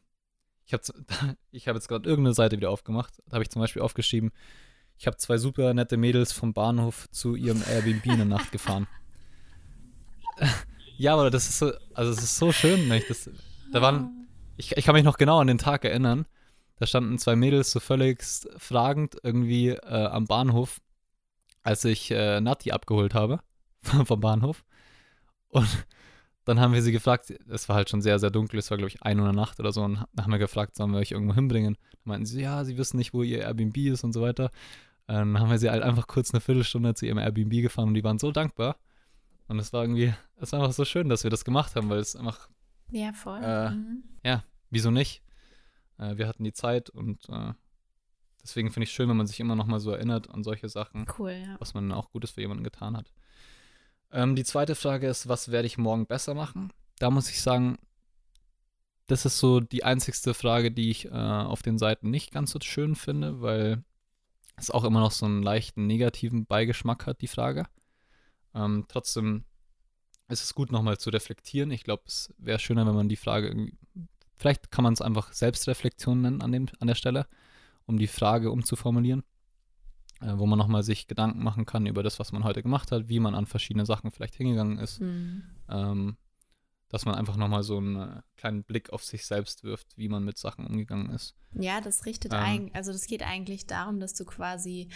ich 0.69 0.73
habe 0.73 1.37
ich 1.51 1.67
hab 1.67 1.75
jetzt 1.75 1.87
gerade 1.87 2.07
irgendeine 2.07 2.33
Seite 2.33 2.57
wieder 2.57 2.69
aufgemacht. 2.69 3.21
Da 3.27 3.33
habe 3.33 3.43
ich 3.43 3.49
zum 3.49 3.61
Beispiel 3.61 3.81
aufgeschrieben, 3.81 4.31
ich 4.97 5.07
habe 5.07 5.17
zwei 5.17 5.37
super 5.37 5.73
nette 5.73 5.97
Mädels 5.97 6.31
vom 6.31 6.53
Bahnhof 6.53 7.09
zu 7.11 7.35
ihrem 7.35 7.63
Airbnb 7.67 8.05
in 8.05 8.17
der 8.17 8.25
Nacht 8.25 8.51
gefahren. 8.51 8.87
ja, 10.97 11.13
aber 11.13 11.29
das 11.29 11.47
ist 11.49 11.59
so, 11.59 11.71
also 11.93 12.11
es 12.11 12.21
ist 12.21 12.37
so 12.37 12.51
schön, 12.51 12.87
ne? 12.87 13.01
das, 13.07 13.29
da 13.71 13.81
waren, 13.81 14.27
ich, 14.57 14.75
ich 14.75 14.85
kann 14.85 14.95
mich 14.95 15.05
noch 15.05 15.17
genau 15.17 15.39
an 15.39 15.47
den 15.47 15.57
Tag 15.57 15.85
erinnern. 15.85 16.25
Da 16.77 16.85
standen 16.85 17.17
zwei 17.17 17.35
Mädels 17.35 17.71
so 17.71 17.79
völlig 17.79 18.23
fragend 18.57 19.17
irgendwie 19.23 19.69
äh, 19.69 20.05
am 20.05 20.25
Bahnhof, 20.25 20.79
als 21.63 21.83
ich 21.85 22.11
äh, 22.11 22.41
Nati 22.41 22.71
abgeholt 22.71 23.13
habe 23.13 23.39
vom 23.81 24.19
Bahnhof. 24.19 24.63
Und 25.47 25.67
dann 26.45 26.59
haben 26.59 26.73
wir 26.73 26.81
sie 26.81 26.91
gefragt, 26.91 27.33
es 27.47 27.69
war 27.69 27.75
halt 27.75 27.89
schon 27.89 28.01
sehr, 28.01 28.17
sehr 28.19 28.31
dunkel, 28.31 28.59
es 28.59 28.71
war, 28.71 28.77
glaube 28.77 28.89
ich, 28.89 29.03
ein 29.03 29.19
Uhr 29.19 29.31
Nacht 29.33 29.59
oder 29.59 29.71
so, 29.71 29.83
und 29.83 30.05
dann 30.13 30.25
haben 30.25 30.31
wir 30.31 30.39
gefragt, 30.39 30.75
sollen 30.75 30.91
wir 30.91 30.99
euch 30.99 31.11
irgendwo 31.11 31.35
hinbringen? 31.35 31.75
Dann 31.75 32.01
meinten 32.05 32.25
sie, 32.25 32.41
ja, 32.41 32.63
sie 32.65 32.77
wissen 32.77 32.97
nicht, 32.97 33.13
wo 33.13 33.23
ihr 33.23 33.39
Airbnb 33.39 33.77
ist 33.77 34.03
und 34.03 34.13
so 34.13 34.21
weiter. 34.21 34.51
Dann 35.07 35.39
haben 35.39 35.49
wir 35.49 35.57
sie 35.57 35.69
halt 35.69 35.81
einfach 35.81 36.05
kurz 36.07 36.33
eine 36.33 36.41
Viertelstunde 36.41 36.93
zu 36.93 37.05
ihrem 37.05 37.17
Airbnb 37.17 37.61
gefahren 37.61 37.89
und 37.89 37.93
die 37.95 38.03
waren 38.03 38.19
so 38.19 38.31
dankbar. 38.31 38.77
Und 39.47 39.57
es 39.57 39.73
war 39.73 39.83
irgendwie, 39.83 40.13
es 40.37 40.51
war 40.51 40.61
einfach 40.61 40.73
so 40.73 40.85
schön, 40.85 41.09
dass 41.09 41.23
wir 41.23 41.31
das 41.31 41.43
gemacht 41.43 41.75
haben, 41.75 41.89
weil 41.89 41.97
es 41.97 42.15
einfach. 42.15 42.47
Ja, 42.91 43.11
voll. 43.13 43.41
Äh, 43.43 43.71
mhm. 43.71 44.03
Ja, 44.23 44.43
wieso 44.69 44.91
nicht? 44.91 45.23
Äh, 45.97 46.17
wir 46.17 46.27
hatten 46.27 46.43
die 46.43 46.53
Zeit 46.53 46.91
und 46.91 47.27
äh, 47.29 47.53
deswegen 48.43 48.69
finde 48.71 48.83
ich 48.83 48.89
es 48.89 48.95
schön, 48.95 49.09
wenn 49.09 49.17
man 49.17 49.25
sich 49.25 49.39
immer 49.39 49.55
noch 49.55 49.65
mal 49.65 49.79
so 49.79 49.89
erinnert 49.89 50.29
an 50.29 50.43
solche 50.43 50.69
Sachen. 50.69 51.07
Cool, 51.17 51.31
ja. 51.31 51.55
Was 51.57 51.73
man 51.73 51.91
auch 51.91 52.11
Gutes 52.11 52.31
für 52.31 52.41
jemanden 52.41 52.63
getan 52.63 52.95
hat. 52.95 53.11
Ähm, 54.11 54.35
die 54.35 54.43
zweite 54.43 54.75
Frage 54.75 55.07
ist, 55.07 55.27
was 55.27 55.51
werde 55.51 55.67
ich 55.67 55.77
morgen 55.77 56.05
besser 56.05 56.33
machen? 56.33 56.71
Da 56.99 57.09
muss 57.09 57.29
ich 57.29 57.41
sagen, 57.41 57.77
das 59.07 59.25
ist 59.25 59.39
so 59.39 59.59
die 59.59 59.83
einzigste 59.83 60.33
Frage, 60.33 60.71
die 60.71 60.91
ich 60.91 61.05
äh, 61.05 61.09
auf 61.11 61.61
den 61.61 61.77
Seiten 61.77 62.09
nicht 62.09 62.31
ganz 62.31 62.51
so 62.51 62.59
schön 62.61 62.95
finde, 62.95 63.41
weil 63.41 63.83
es 64.55 64.71
auch 64.71 64.83
immer 64.83 64.99
noch 64.99 65.11
so 65.11 65.25
einen 65.25 65.41
leichten 65.41 65.87
negativen 65.87 66.45
Beigeschmack 66.45 67.05
hat, 67.05 67.21
die 67.21 67.27
Frage. 67.27 67.65
Ähm, 68.53 68.85
trotzdem 68.87 69.45
ist 70.27 70.43
es 70.43 70.53
gut, 70.53 70.71
nochmal 70.71 70.97
zu 70.97 71.09
reflektieren. 71.09 71.71
Ich 71.71 71.83
glaube, 71.83 72.03
es 72.05 72.33
wäre 72.37 72.59
schöner, 72.59 72.85
wenn 72.85 72.95
man 72.95 73.09
die 73.09 73.15
Frage 73.15 73.47
irgendwie, 73.47 73.77
vielleicht 74.37 74.69
kann 74.71 74.83
man 74.83 74.93
es 74.93 75.01
einfach 75.01 75.33
Selbstreflexion 75.33 76.21
nennen 76.21 76.41
an, 76.41 76.51
dem, 76.51 76.67
an 76.79 76.87
der 76.87 76.95
Stelle, 76.95 77.27
um 77.85 77.97
die 77.97 78.07
Frage 78.07 78.51
umzuformulieren 78.51 79.23
wo 80.21 80.45
man 80.45 80.59
nochmal 80.59 80.83
sich 80.83 81.07
Gedanken 81.07 81.43
machen 81.43 81.65
kann 81.65 81.85
über 81.85 82.03
das, 82.03 82.19
was 82.19 82.31
man 82.31 82.43
heute 82.43 82.61
gemacht 82.61 82.91
hat, 82.91 83.09
wie 83.09 83.19
man 83.19 83.35
an 83.35 83.45
verschiedene 83.45 83.85
Sachen 83.85 84.11
vielleicht 84.11 84.35
hingegangen 84.35 84.77
ist. 84.77 84.99
Mhm. 84.99 85.43
Ähm, 85.69 86.17
dass 86.89 87.05
man 87.05 87.15
einfach 87.15 87.37
nochmal 87.37 87.61
so 87.61 87.77
einen 87.77 87.95
äh, 87.95 88.21
kleinen 88.35 88.63
Blick 88.63 88.89
auf 88.89 89.03
sich 89.03 89.25
selbst 89.25 89.63
wirft, 89.63 89.95
wie 89.95 90.09
man 90.09 90.23
mit 90.23 90.39
Sachen 90.39 90.65
umgegangen 90.65 91.11
ist. 91.11 91.35
Ja, 91.53 91.81
das 91.81 92.05
richtet 92.05 92.33
ähm, 92.33 92.39
eigentlich, 92.39 92.75
also 92.75 92.91
das 92.91 93.05
geht 93.05 93.21
eigentlich 93.21 93.67
darum, 93.67 93.99
dass 93.99 94.15
du 94.15 94.25
quasi 94.25 94.89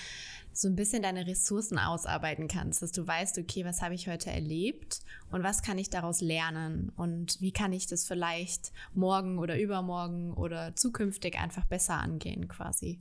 so 0.51 0.67
ein 0.67 0.75
bisschen 0.75 1.03
deine 1.03 1.27
Ressourcen 1.27 1.77
ausarbeiten 1.77 2.47
kannst, 2.47 2.81
dass 2.81 2.91
du 2.91 3.05
weißt, 3.05 3.37
okay, 3.37 3.63
was 3.63 3.83
habe 3.83 3.93
ich 3.93 4.07
heute 4.07 4.31
erlebt 4.31 5.01
und 5.29 5.43
was 5.43 5.61
kann 5.61 5.77
ich 5.77 5.91
daraus 5.91 6.21
lernen 6.21 6.91
und 6.95 7.39
wie 7.41 7.51
kann 7.51 7.73
ich 7.73 7.85
das 7.85 8.05
vielleicht 8.05 8.71
morgen 8.93 9.37
oder 9.37 9.59
übermorgen 9.59 10.33
oder 10.33 10.75
zukünftig 10.75 11.37
einfach 11.37 11.65
besser 11.65 11.99
angehen 11.99 12.47
quasi. 12.47 12.97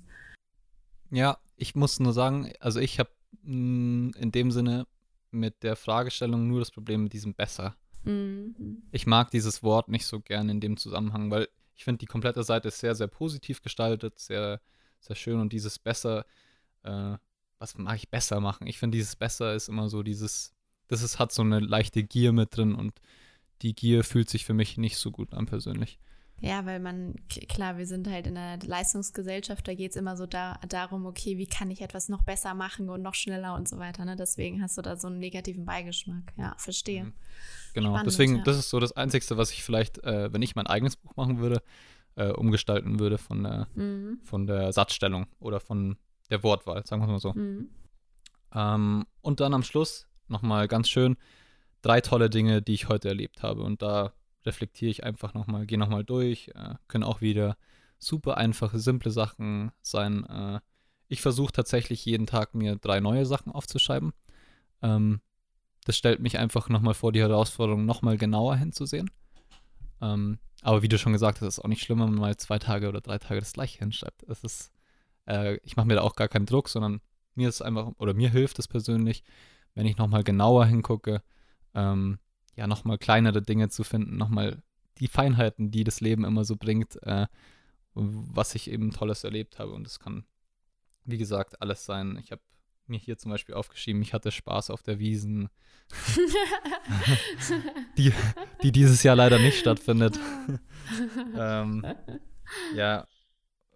Ja, 1.12 1.38
ich 1.56 1.74
muss 1.74 2.00
nur 2.00 2.12
sagen, 2.12 2.52
also 2.58 2.80
ich 2.80 2.98
habe 2.98 3.10
mm, 3.42 4.10
in 4.16 4.32
dem 4.32 4.50
Sinne 4.50 4.86
mit 5.30 5.62
der 5.62 5.76
Fragestellung 5.76 6.48
nur 6.48 6.58
das 6.58 6.70
Problem 6.70 7.04
mit 7.04 7.12
diesem 7.12 7.34
besser. 7.34 7.76
Mhm. 8.04 8.82
Ich 8.90 9.06
mag 9.06 9.30
dieses 9.30 9.62
Wort 9.62 9.88
nicht 9.88 10.06
so 10.06 10.20
gern 10.20 10.48
in 10.48 10.60
dem 10.60 10.76
Zusammenhang, 10.76 11.30
weil 11.30 11.48
ich 11.74 11.84
finde, 11.84 11.98
die 11.98 12.06
komplette 12.06 12.42
Seite 12.42 12.68
ist 12.68 12.78
sehr, 12.78 12.94
sehr 12.94 13.08
positiv 13.08 13.62
gestaltet, 13.62 14.18
sehr, 14.18 14.60
sehr 15.00 15.16
schön 15.16 15.38
und 15.38 15.52
dieses 15.52 15.78
besser, 15.78 16.24
äh, 16.82 17.16
was 17.58 17.76
mag 17.76 17.96
ich 17.96 18.08
besser 18.08 18.40
machen? 18.40 18.66
Ich 18.66 18.78
finde, 18.78 18.96
dieses 18.96 19.16
besser 19.16 19.54
ist 19.54 19.68
immer 19.68 19.88
so 19.88 20.02
dieses, 20.02 20.54
das 20.88 21.02
ist, 21.02 21.18
hat 21.18 21.32
so 21.32 21.42
eine 21.42 21.60
leichte 21.60 22.02
Gier 22.02 22.32
mit 22.32 22.56
drin 22.56 22.74
und 22.74 23.00
die 23.62 23.74
Gier 23.74 24.02
fühlt 24.02 24.30
sich 24.30 24.44
für 24.44 24.54
mich 24.54 24.78
nicht 24.78 24.96
so 24.96 25.10
gut 25.10 25.34
an 25.34 25.46
persönlich. 25.46 25.98
Ja, 26.42 26.66
weil 26.66 26.80
man, 26.80 27.14
klar, 27.48 27.78
wir 27.78 27.86
sind 27.86 28.08
halt 28.08 28.26
in 28.26 28.36
einer 28.36 28.60
Leistungsgesellschaft, 28.64 29.66
da 29.68 29.74
geht 29.74 29.92
es 29.92 29.96
immer 29.96 30.16
so 30.16 30.26
da, 30.26 30.58
darum, 30.68 31.06
okay, 31.06 31.38
wie 31.38 31.46
kann 31.46 31.70
ich 31.70 31.82
etwas 31.82 32.08
noch 32.08 32.24
besser 32.24 32.52
machen 32.54 32.90
und 32.90 33.00
noch 33.00 33.14
schneller 33.14 33.54
und 33.54 33.68
so 33.68 33.78
weiter. 33.78 34.04
Ne? 34.04 34.16
Deswegen 34.16 34.60
hast 34.60 34.76
du 34.76 34.82
da 34.82 34.96
so 34.96 35.06
einen 35.06 35.20
negativen 35.20 35.64
Beigeschmack. 35.64 36.32
Ja, 36.36 36.54
verstehe. 36.58 37.04
Mhm. 37.04 37.12
Genau, 37.74 37.90
Spannend, 37.90 38.06
deswegen, 38.06 38.36
ja. 38.38 38.42
das 38.42 38.58
ist 38.58 38.70
so 38.70 38.80
das 38.80 38.90
Einzige, 38.90 39.36
was 39.36 39.52
ich 39.52 39.62
vielleicht, 39.62 40.02
äh, 40.02 40.32
wenn 40.32 40.42
ich 40.42 40.56
mein 40.56 40.66
eigenes 40.66 40.96
Buch 40.96 41.14
machen 41.14 41.38
würde, 41.38 41.62
äh, 42.16 42.32
umgestalten 42.32 42.98
würde 42.98 43.18
von 43.18 43.44
der, 43.44 43.68
mhm. 43.76 44.18
von 44.24 44.48
der 44.48 44.72
Satzstellung 44.72 45.28
oder 45.38 45.60
von 45.60 45.96
der 46.28 46.42
Wortwahl, 46.42 46.84
sagen 46.84 47.02
wir 47.02 47.06
mal 47.06 47.20
so. 47.20 47.34
Mhm. 47.34 47.70
Ähm, 48.52 49.06
und 49.20 49.38
dann 49.38 49.54
am 49.54 49.62
Schluss 49.62 50.08
nochmal 50.26 50.66
ganz 50.66 50.88
schön 50.88 51.16
drei 51.82 52.00
tolle 52.00 52.30
Dinge, 52.30 52.62
die 52.62 52.74
ich 52.74 52.88
heute 52.88 53.08
erlebt 53.08 53.44
habe. 53.44 53.62
Und 53.62 53.80
da 53.80 54.12
reflektiere 54.44 54.90
ich 54.90 55.04
einfach 55.04 55.34
nochmal, 55.34 55.66
gehe 55.66 55.78
nochmal 55.78 56.04
durch, 56.04 56.48
äh, 56.54 56.74
können 56.88 57.04
auch 57.04 57.20
wieder 57.20 57.56
super 57.98 58.36
einfache, 58.36 58.78
simple 58.78 59.10
Sachen 59.10 59.72
sein. 59.82 60.24
Äh, 60.26 60.60
ich 61.08 61.20
versuche 61.20 61.52
tatsächlich 61.52 62.04
jeden 62.04 62.26
Tag 62.26 62.54
mir 62.54 62.76
drei 62.76 63.00
neue 63.00 63.26
Sachen 63.26 63.52
aufzuschreiben. 63.52 64.12
Ähm, 64.82 65.20
das 65.84 65.96
stellt 65.96 66.20
mich 66.20 66.38
einfach 66.38 66.68
nochmal 66.68 66.94
vor 66.94 67.12
die 67.12 67.20
Herausforderung, 67.20 67.84
nochmal 67.84 68.16
genauer 68.16 68.56
hinzusehen. 68.56 69.10
Ähm, 70.00 70.38
aber 70.62 70.82
wie 70.82 70.88
du 70.88 70.98
schon 70.98 71.12
gesagt 71.12 71.40
hast, 71.40 71.48
ist 71.48 71.58
auch 71.58 71.68
nicht 71.68 71.82
schlimm, 71.82 72.00
wenn 72.00 72.10
man 72.10 72.20
mal 72.20 72.36
zwei 72.36 72.58
Tage 72.58 72.88
oder 72.88 73.00
drei 73.00 73.18
Tage 73.18 73.40
das 73.40 73.52
gleiche 73.52 73.78
hinschreibt. 73.78 74.22
Es 74.24 74.44
ist, 74.44 74.72
äh, 75.26 75.58
ich 75.64 75.76
mache 75.76 75.86
mir 75.86 75.96
da 75.96 76.02
auch 76.02 76.16
gar 76.16 76.28
keinen 76.28 76.46
Druck, 76.46 76.68
sondern 76.68 77.00
mir 77.34 77.48
ist 77.48 77.62
einfach, 77.62 77.92
oder 77.98 78.14
mir 78.14 78.30
hilft 78.30 78.58
es 78.58 78.68
persönlich, 78.68 79.24
wenn 79.74 79.86
ich 79.86 79.96
nochmal 79.96 80.22
genauer 80.22 80.66
hingucke, 80.66 81.22
ähm, 81.74 82.18
ja, 82.56 82.66
nochmal 82.66 82.98
kleinere 82.98 83.42
Dinge 83.42 83.68
zu 83.68 83.84
finden, 83.84 84.16
nochmal 84.16 84.62
die 84.98 85.08
Feinheiten, 85.08 85.70
die 85.70 85.84
das 85.84 86.00
Leben 86.00 86.24
immer 86.24 86.44
so 86.44 86.56
bringt, 86.56 87.02
äh, 87.02 87.26
was 87.94 88.54
ich 88.54 88.70
eben 88.70 88.92
Tolles 88.92 89.24
erlebt 89.24 89.58
habe. 89.58 89.72
Und 89.72 89.86
es 89.86 89.98
kann, 89.98 90.24
wie 91.04 91.18
gesagt, 91.18 91.60
alles 91.60 91.84
sein. 91.84 92.18
Ich 92.22 92.30
habe 92.30 92.42
mir 92.86 92.98
hier 92.98 93.16
zum 93.16 93.30
Beispiel 93.30 93.54
aufgeschrieben, 93.54 94.02
ich 94.02 94.12
hatte 94.12 94.30
Spaß 94.30 94.70
auf 94.70 94.82
der 94.82 94.98
Wiesen, 94.98 95.48
die, 97.98 98.12
die 98.62 98.72
dieses 98.72 99.02
Jahr 99.02 99.16
leider 99.16 99.38
nicht 99.38 99.58
stattfindet. 99.58 100.18
ähm, 101.36 101.86
ja, 102.74 103.06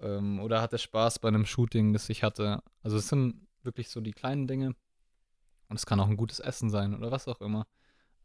ähm, 0.01 0.41
oder 0.41 0.61
hatte 0.61 0.79
Spaß 0.79 1.19
bei 1.21 1.29
einem 1.29 1.47
Shooting, 1.47 1.93
das 1.93 2.09
ich 2.09 2.23
hatte. 2.23 2.63
Also 2.83 2.97
es 2.97 3.09
sind 3.09 3.47
wirklich 3.63 3.89
so 3.89 4.01
die 4.01 4.13
kleinen 4.13 4.47
Dinge. 4.47 4.75
Und 5.69 5.77
es 5.77 5.87
kann 5.87 5.99
auch 6.01 6.09
ein 6.09 6.17
gutes 6.17 6.39
Essen 6.39 6.71
sein 6.71 6.95
oder 6.95 7.11
was 7.11 7.27
auch 7.27 7.41
immer. 7.41 7.67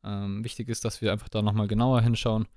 Ähm, 0.04 0.44
wichtig 0.44 0.70
ist, 0.70 0.86
dass 0.86 1.02
wir 1.02 1.12
einfach 1.12 1.30
da 1.30 1.42
nochmal 1.42 1.68
genauer 1.68 2.02
hinschauen 2.02 2.48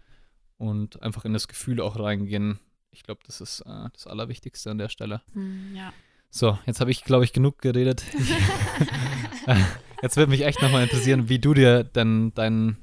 und 0.57 1.03
einfach 1.03 1.25
in 1.25 1.33
das 1.33 1.49
Gefühl 1.49 1.81
auch 1.81 1.99
reingehen. 1.99 2.59
Ich 2.91 3.03
glaube, 3.03 3.21
das 3.27 3.41
ist 3.41 3.61
äh, 3.61 3.89
das 3.93 4.07
Allerwichtigste 4.07 4.71
an 4.71 4.79
der 4.79 4.89
Stelle. 4.89 5.21
Mm, 5.35 5.75
ja. 5.75 5.93
So, 6.31 6.59
jetzt 6.67 6.81
habe 6.81 6.91
ich, 6.91 7.05
glaube 7.05 7.25
ich, 7.25 7.33
genug 7.33 7.61
geredet. 7.61 8.05
jetzt 10.03 10.17
würde 10.17 10.31
mich 10.31 10.45
echt 10.45 10.63
nochmal 10.63 10.85
interessieren, 10.85 11.29
wie 11.29 11.39
du 11.39 11.55
dir 11.55 11.85
denn 11.85 12.33
dein 12.35 12.77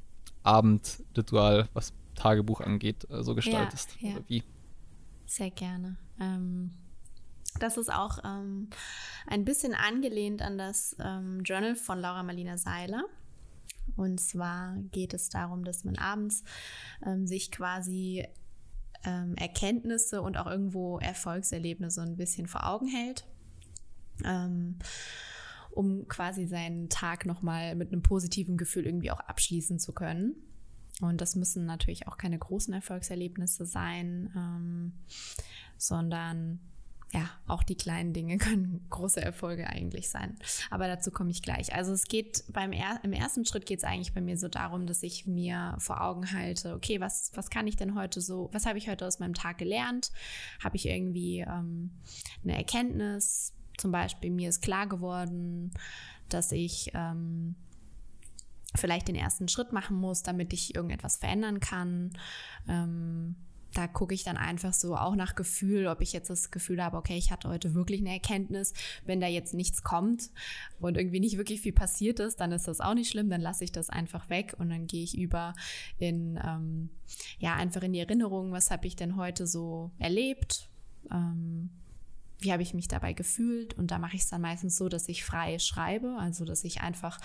Abendritual, 0.43 1.69
was 1.73 1.93
Tagebuch 2.15 2.61
angeht, 2.61 3.09
äh, 3.09 3.23
so 3.23 3.35
gestaltest. 3.35 3.97
Ja, 3.99 4.09
ja. 4.09 4.15
Oder 4.15 4.29
wie? 4.29 4.43
Sehr 5.25 5.49
gerne. 5.49 5.97
Ähm, 6.19 6.71
das 7.59 7.77
ist 7.77 7.91
auch 7.91 8.19
ähm, 8.23 8.69
ein 9.27 9.45
bisschen 9.45 9.73
angelehnt 9.73 10.41
an 10.41 10.57
das 10.57 10.95
ähm, 10.99 11.41
Journal 11.43 11.75
von 11.75 11.99
Laura 11.99 12.23
Marlina 12.23 12.57
Seiler. 12.57 13.03
Und 13.95 14.19
zwar 14.19 14.77
geht 14.91 15.13
es 15.13 15.29
darum, 15.29 15.63
dass 15.63 15.83
man 15.83 15.97
abends 15.97 16.43
ähm, 17.05 17.27
sich 17.27 17.51
quasi 17.51 18.25
ähm, 19.03 19.35
Erkenntnisse 19.35 20.21
und 20.21 20.37
auch 20.37 20.47
irgendwo 20.47 20.99
Erfolgserlebnisse 20.99 22.01
ein 22.01 22.17
bisschen 22.17 22.47
vor 22.47 22.67
Augen 22.67 22.87
hält. 22.87 23.25
Ähm, 24.23 24.77
um 25.71 26.07
quasi 26.07 26.47
seinen 26.47 26.89
Tag 26.89 27.25
nochmal 27.25 27.75
mit 27.75 27.91
einem 27.91 28.03
positiven 28.03 28.57
Gefühl 28.57 28.85
irgendwie 28.85 29.11
auch 29.11 29.21
abschließen 29.21 29.79
zu 29.79 29.93
können. 29.93 30.35
Und 30.99 31.21
das 31.21 31.35
müssen 31.35 31.65
natürlich 31.65 32.07
auch 32.07 32.17
keine 32.17 32.37
großen 32.37 32.73
Erfolgserlebnisse 32.73 33.65
sein, 33.65 34.31
ähm, 34.35 34.93
sondern 35.77 36.59
ja, 37.13 37.29
auch 37.45 37.63
die 37.63 37.75
kleinen 37.75 38.13
Dinge 38.13 38.37
können 38.39 38.85
große 38.89 39.21
Erfolge 39.21 39.67
eigentlich 39.67 40.09
sein. 40.09 40.37
Aber 40.69 40.87
dazu 40.87 41.11
komme 41.11 41.31
ich 41.31 41.41
gleich. 41.41 41.73
Also 41.73 41.91
es 41.91 42.05
geht 42.05 42.43
beim 42.49 42.71
er 42.71 42.99
im 43.03 43.13
ersten 43.13 43.45
Schritt 43.45 43.65
geht 43.65 43.79
es 43.79 43.83
eigentlich 43.83 44.13
bei 44.13 44.21
mir 44.21 44.37
so 44.37 44.47
darum, 44.47 44.87
dass 44.87 45.03
ich 45.03 45.27
mir 45.27 45.75
vor 45.79 46.01
Augen 46.01 46.31
halte, 46.31 46.73
okay, 46.73 47.01
was, 47.01 47.31
was 47.35 47.49
kann 47.49 47.67
ich 47.67 47.75
denn 47.75 47.95
heute 47.95 48.21
so, 48.21 48.49
was 48.53 48.65
habe 48.65 48.77
ich 48.77 48.89
heute 48.89 49.05
aus 49.05 49.19
meinem 49.19 49.33
Tag 49.33 49.57
gelernt? 49.57 50.11
Habe 50.63 50.77
ich 50.77 50.87
irgendwie 50.87 51.39
ähm, 51.39 51.91
eine 52.43 52.55
Erkenntnis? 52.55 53.53
Zum 53.77 53.91
Beispiel, 53.91 54.31
mir 54.31 54.49
ist 54.49 54.61
klar 54.61 54.87
geworden, 54.87 55.71
dass 56.29 56.51
ich 56.51 56.91
ähm, 56.93 57.55
vielleicht 58.75 59.07
den 59.07 59.15
ersten 59.15 59.47
Schritt 59.47 59.73
machen 59.73 59.97
muss, 59.97 60.23
damit 60.23 60.53
ich 60.53 60.75
irgendetwas 60.75 61.17
verändern 61.17 61.59
kann. 61.59 62.11
Ähm, 62.69 63.35
da 63.73 63.87
gucke 63.87 64.13
ich 64.13 64.23
dann 64.23 64.37
einfach 64.37 64.73
so 64.73 64.95
auch 64.95 65.15
nach 65.15 65.35
Gefühl, 65.35 65.87
ob 65.87 66.01
ich 66.01 66.13
jetzt 66.13 66.29
das 66.29 66.51
Gefühl 66.51 66.83
habe, 66.83 66.97
okay, 66.97 67.17
ich 67.17 67.31
hatte 67.31 67.49
heute 67.49 67.73
wirklich 67.73 68.01
eine 68.01 68.11
Erkenntnis. 68.11 68.73
Wenn 69.05 69.21
da 69.21 69.27
jetzt 69.27 69.53
nichts 69.53 69.83
kommt 69.83 70.29
und 70.79 70.97
irgendwie 70.97 71.19
nicht 71.19 71.37
wirklich 71.37 71.61
viel 71.61 71.73
passiert 71.73 72.19
ist, 72.19 72.39
dann 72.39 72.51
ist 72.51 72.67
das 72.67 72.81
auch 72.81 72.93
nicht 72.93 73.09
schlimm, 73.09 73.29
dann 73.29 73.41
lasse 73.41 73.63
ich 73.63 73.71
das 73.71 73.89
einfach 73.89 74.29
weg 74.29 74.55
und 74.57 74.69
dann 74.69 74.87
gehe 74.87 75.03
ich 75.03 75.17
über 75.17 75.53
in, 75.97 76.39
ähm, 76.43 76.89
ja, 77.39 77.55
einfach 77.55 77.83
in 77.83 77.93
die 77.93 77.99
Erinnerung, 77.99 78.51
was 78.51 78.71
habe 78.71 78.87
ich 78.87 78.95
denn 78.95 79.15
heute 79.15 79.47
so 79.47 79.91
erlebt. 79.97 80.69
Ähm, 81.11 81.69
wie 82.41 82.51
habe 82.51 82.63
ich 82.63 82.73
mich 82.73 82.87
dabei 82.87 83.13
gefühlt? 83.13 83.73
Und 83.75 83.91
da 83.91 83.99
mache 83.99 84.15
ich 84.15 84.23
es 84.23 84.29
dann 84.29 84.41
meistens 84.41 84.75
so, 84.75 84.89
dass 84.89 85.07
ich 85.07 85.23
frei 85.23 85.59
schreibe, 85.59 86.17
also 86.19 86.43
dass 86.43 86.63
ich 86.63 86.81
einfach 86.81 87.19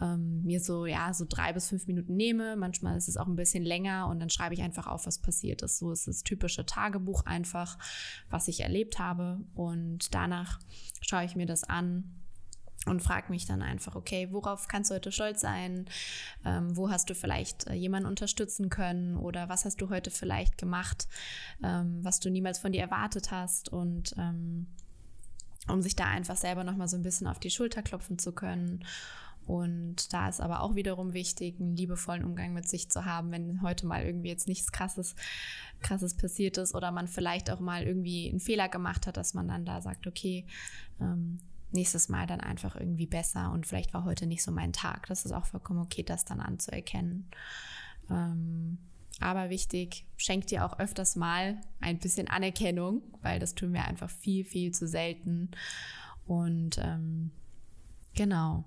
ähm, 0.00 0.42
mir 0.44 0.60
so, 0.60 0.86
ja, 0.86 1.14
so 1.14 1.24
drei 1.28 1.52
bis 1.52 1.68
fünf 1.68 1.86
Minuten 1.86 2.16
nehme. 2.16 2.56
Manchmal 2.56 2.96
ist 2.96 3.08
es 3.08 3.16
auch 3.16 3.26
ein 3.26 3.36
bisschen 3.36 3.64
länger 3.64 4.08
und 4.08 4.20
dann 4.20 4.30
schreibe 4.30 4.54
ich 4.54 4.62
einfach 4.62 4.86
auf, 4.86 5.06
was 5.06 5.18
passiert 5.18 5.62
ist. 5.62 5.78
So 5.78 5.92
ist 5.92 6.08
das 6.08 6.22
typische 6.22 6.66
Tagebuch 6.66 7.24
einfach, 7.24 7.78
was 8.28 8.48
ich 8.48 8.60
erlebt 8.60 8.98
habe. 8.98 9.40
Und 9.54 10.14
danach 10.14 10.58
schaue 11.00 11.24
ich 11.24 11.36
mir 11.36 11.46
das 11.46 11.64
an 11.64 12.18
und 12.86 13.02
frage 13.02 13.30
mich 13.30 13.44
dann 13.46 13.62
einfach, 13.62 13.96
okay, 13.96 14.28
worauf 14.30 14.68
kannst 14.68 14.90
du 14.90 14.94
heute 14.94 15.12
stolz 15.12 15.40
sein? 15.40 15.86
Ähm, 16.44 16.76
wo 16.76 16.90
hast 16.90 17.10
du 17.10 17.14
vielleicht 17.14 17.66
äh, 17.66 17.74
jemanden 17.74 18.08
unterstützen 18.08 18.70
können? 18.70 19.16
Oder 19.16 19.48
was 19.48 19.64
hast 19.64 19.80
du 19.80 19.90
heute 19.90 20.10
vielleicht 20.10 20.58
gemacht, 20.58 21.08
ähm, 21.62 21.98
was 22.02 22.20
du 22.20 22.30
niemals 22.30 22.58
von 22.58 22.72
dir 22.72 22.82
erwartet 22.82 23.30
hast? 23.30 23.68
Und 23.70 24.14
ähm, 24.16 24.68
um 25.68 25.82
sich 25.82 25.96
da 25.96 26.06
einfach 26.06 26.36
selber 26.36 26.64
nochmal 26.64 26.88
so 26.88 26.96
ein 26.96 27.02
bisschen 27.02 27.26
auf 27.26 27.38
die 27.38 27.50
Schulter 27.50 27.82
klopfen 27.82 28.18
zu 28.18 28.32
können. 28.32 28.84
Und 29.46 30.12
da 30.12 30.28
ist 30.28 30.40
aber 30.40 30.60
auch 30.60 30.74
wiederum 30.74 31.14
wichtig, 31.14 31.58
einen 31.58 31.74
liebevollen 31.74 32.22
Umgang 32.22 32.52
mit 32.52 32.68
sich 32.68 32.90
zu 32.90 33.06
haben, 33.06 33.30
wenn 33.32 33.62
heute 33.62 33.86
mal 33.86 34.04
irgendwie 34.04 34.28
jetzt 34.28 34.46
nichts 34.46 34.72
krasses, 34.72 35.14
krasses 35.80 36.14
passiert 36.14 36.58
ist 36.58 36.74
oder 36.74 36.90
man 36.90 37.08
vielleicht 37.08 37.50
auch 37.50 37.58
mal 37.58 37.82
irgendwie 37.82 38.28
einen 38.28 38.40
Fehler 38.40 38.68
gemacht 38.68 39.06
hat, 39.06 39.16
dass 39.16 39.32
man 39.32 39.48
dann 39.48 39.64
da 39.64 39.80
sagt, 39.80 40.06
okay, 40.06 40.44
ähm, 41.00 41.38
nächstes 41.72 42.08
Mal 42.08 42.26
dann 42.26 42.40
einfach 42.40 42.76
irgendwie 42.76 43.06
besser 43.06 43.52
und 43.52 43.66
vielleicht 43.66 43.94
war 43.94 44.04
heute 44.04 44.26
nicht 44.26 44.42
so 44.42 44.50
mein 44.50 44.72
Tag. 44.72 45.06
Das 45.06 45.24
ist 45.24 45.32
auch 45.32 45.46
vollkommen 45.46 45.80
okay, 45.80 46.02
das 46.02 46.24
dann 46.24 46.40
anzuerkennen. 46.40 47.28
Ähm, 48.10 48.78
aber 49.20 49.50
wichtig, 49.50 50.06
schenkt 50.16 50.50
dir 50.50 50.64
auch 50.64 50.78
öfters 50.78 51.16
mal 51.16 51.60
ein 51.80 51.98
bisschen 51.98 52.28
Anerkennung, 52.28 53.02
weil 53.22 53.40
das 53.40 53.54
tun 53.54 53.72
wir 53.72 53.84
einfach 53.84 54.10
viel, 54.10 54.44
viel 54.44 54.72
zu 54.72 54.86
selten. 54.86 55.50
Und 56.26 56.78
ähm, 56.78 57.32
genau. 58.14 58.64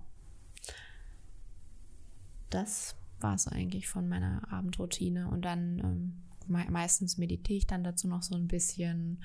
Das 2.49 2.95
war 3.21 3.35
es 3.35 3.47
eigentlich 3.47 3.87
von 3.87 4.09
meiner 4.09 4.51
Abendroutine. 4.51 5.29
Und 5.29 5.45
dann 5.45 5.79
ähm, 5.79 6.21
me 6.47 6.65
meistens 6.69 7.17
meditiere 7.17 7.57
ich 7.57 7.67
dann 7.67 7.83
dazu 7.83 8.09
noch 8.09 8.23
so 8.23 8.35
ein 8.35 8.47
bisschen. 8.47 9.23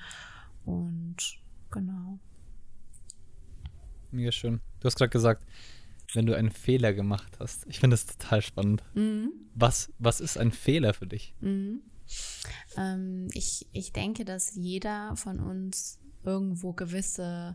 Und 0.63 1.17
genau. 1.71 2.19
Mega 4.17 4.31
schön. 4.31 4.61
Du 4.79 4.85
hast 4.85 4.95
gerade 4.95 5.11
gesagt, 5.11 5.45
wenn 6.13 6.25
du 6.25 6.35
einen 6.35 6.49
Fehler 6.49 6.91
gemacht 6.91 7.37
hast. 7.39 7.67
Ich 7.67 7.79
finde 7.79 7.93
das 7.93 8.07
total 8.07 8.41
spannend. 8.41 8.83
Mhm. 8.95 9.31
Was, 9.53 9.93
was 9.99 10.21
ist 10.21 10.39
ein 10.39 10.51
Fehler 10.51 10.95
für 10.95 11.05
dich? 11.05 11.35
Mhm. 11.39 11.81
Ähm, 12.77 13.27
ich, 13.33 13.67
ich 13.73 13.93
denke, 13.93 14.25
dass 14.25 14.55
jeder 14.55 15.15
von 15.17 15.39
uns 15.39 15.99
irgendwo 16.23 16.73
gewisse 16.73 17.53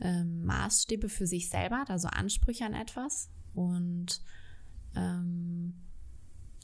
ähm, 0.00 0.46
Maßstäbe 0.46 1.10
für 1.10 1.26
sich 1.26 1.50
selber 1.50 1.80
hat, 1.80 1.90
also 1.90 2.08
Ansprüche 2.08 2.64
an 2.64 2.72
etwas. 2.72 3.28
Und 3.52 4.22
ähm, 4.96 5.74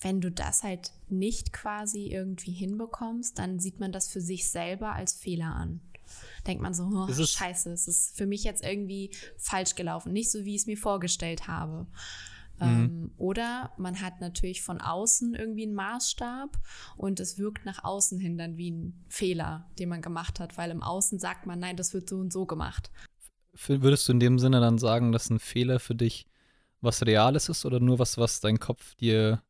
wenn 0.00 0.22
du 0.22 0.30
das 0.30 0.62
halt 0.62 0.92
nicht 1.10 1.52
quasi 1.52 2.06
irgendwie 2.06 2.52
hinbekommst, 2.52 3.38
dann 3.38 3.58
sieht 3.58 3.78
man 3.78 3.92
das 3.92 4.08
für 4.08 4.22
sich 4.22 4.48
selber 4.48 4.94
als 4.94 5.12
Fehler 5.12 5.54
an. 5.54 5.82
Denkt 6.46 6.62
man 6.62 6.74
so, 6.74 6.84
oh, 6.84 7.06
es 7.08 7.30
scheiße, 7.32 7.70
es 7.72 7.88
ist 7.88 8.16
für 8.16 8.26
mich 8.26 8.44
jetzt 8.44 8.64
irgendwie 8.64 9.14
falsch 9.36 9.74
gelaufen, 9.74 10.12
nicht 10.12 10.30
so, 10.30 10.44
wie 10.44 10.54
ich 10.54 10.62
es 10.62 10.66
mir 10.66 10.76
vorgestellt 10.76 11.48
habe. 11.48 11.86
Mhm. 12.60 12.66
Ähm, 12.66 13.10
oder 13.16 13.72
man 13.76 14.00
hat 14.00 14.20
natürlich 14.20 14.62
von 14.62 14.80
außen 14.80 15.34
irgendwie 15.34 15.64
einen 15.64 15.74
Maßstab 15.74 16.58
und 16.96 17.20
es 17.20 17.38
wirkt 17.38 17.64
nach 17.64 17.84
außen 17.84 18.18
hin 18.18 18.36
dann 18.36 18.56
wie 18.56 18.70
ein 18.70 19.04
Fehler, 19.08 19.70
den 19.78 19.88
man 19.88 20.02
gemacht 20.02 20.40
hat, 20.40 20.58
weil 20.58 20.70
im 20.70 20.82
Außen 20.82 21.18
sagt 21.18 21.46
man, 21.46 21.58
nein, 21.60 21.76
das 21.76 21.94
wird 21.94 22.08
so 22.08 22.18
und 22.18 22.32
so 22.32 22.46
gemacht. 22.46 22.90
Würdest 23.66 24.08
du 24.08 24.12
in 24.12 24.20
dem 24.20 24.38
Sinne 24.38 24.60
dann 24.60 24.78
sagen, 24.78 25.12
dass 25.12 25.30
ein 25.30 25.40
Fehler 25.40 25.80
für 25.80 25.94
dich 25.94 26.26
was 26.80 27.04
Reales 27.04 27.48
ist 27.48 27.66
oder 27.66 27.80
nur 27.80 27.98
was, 27.98 28.18
was 28.18 28.40
dein 28.40 28.60
Kopf 28.60 28.94
dir 28.94 29.42